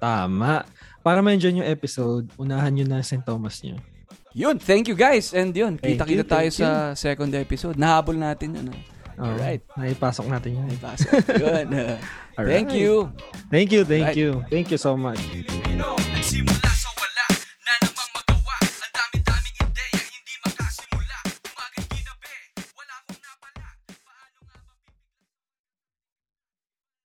Tama. 0.00 0.64
Para 1.00 1.20
ma-enjoy 1.20 1.60
yung 1.60 1.68
episode, 1.68 2.28
unahan 2.36 2.72
nyo 2.72 2.84
na 2.88 3.04
St. 3.04 3.24
Thomas 3.24 3.60
nyo. 3.60 3.76
Yun, 4.32 4.56
thank 4.62 4.86
you 4.86 4.94
guys. 4.94 5.34
And 5.34 5.50
yun, 5.50 5.74
kita-kita 5.76 6.22
you, 6.22 6.28
tayo 6.28 6.48
thank 6.48 6.60
sa 6.62 6.94
second 6.94 7.32
episode. 7.34 7.74
Nahabol 7.74 8.14
natin 8.14 8.54
yun. 8.54 8.66
ah. 8.70 8.80
Alright. 9.20 9.60
Naipasok 9.76 10.32
natin 10.32 10.56
yun. 10.56 10.64
May 10.64 10.80
pasok. 10.80 11.12
yun. 11.36 11.66
thank 12.48 12.72
you. 12.72 13.12
Thank 13.52 13.68
you, 13.68 13.82
thank 13.84 14.14
Right. 14.14 14.16
you. 14.16 14.40
Thank 14.48 14.72
you 14.72 14.80
so 14.80 14.96
much. 14.96 15.20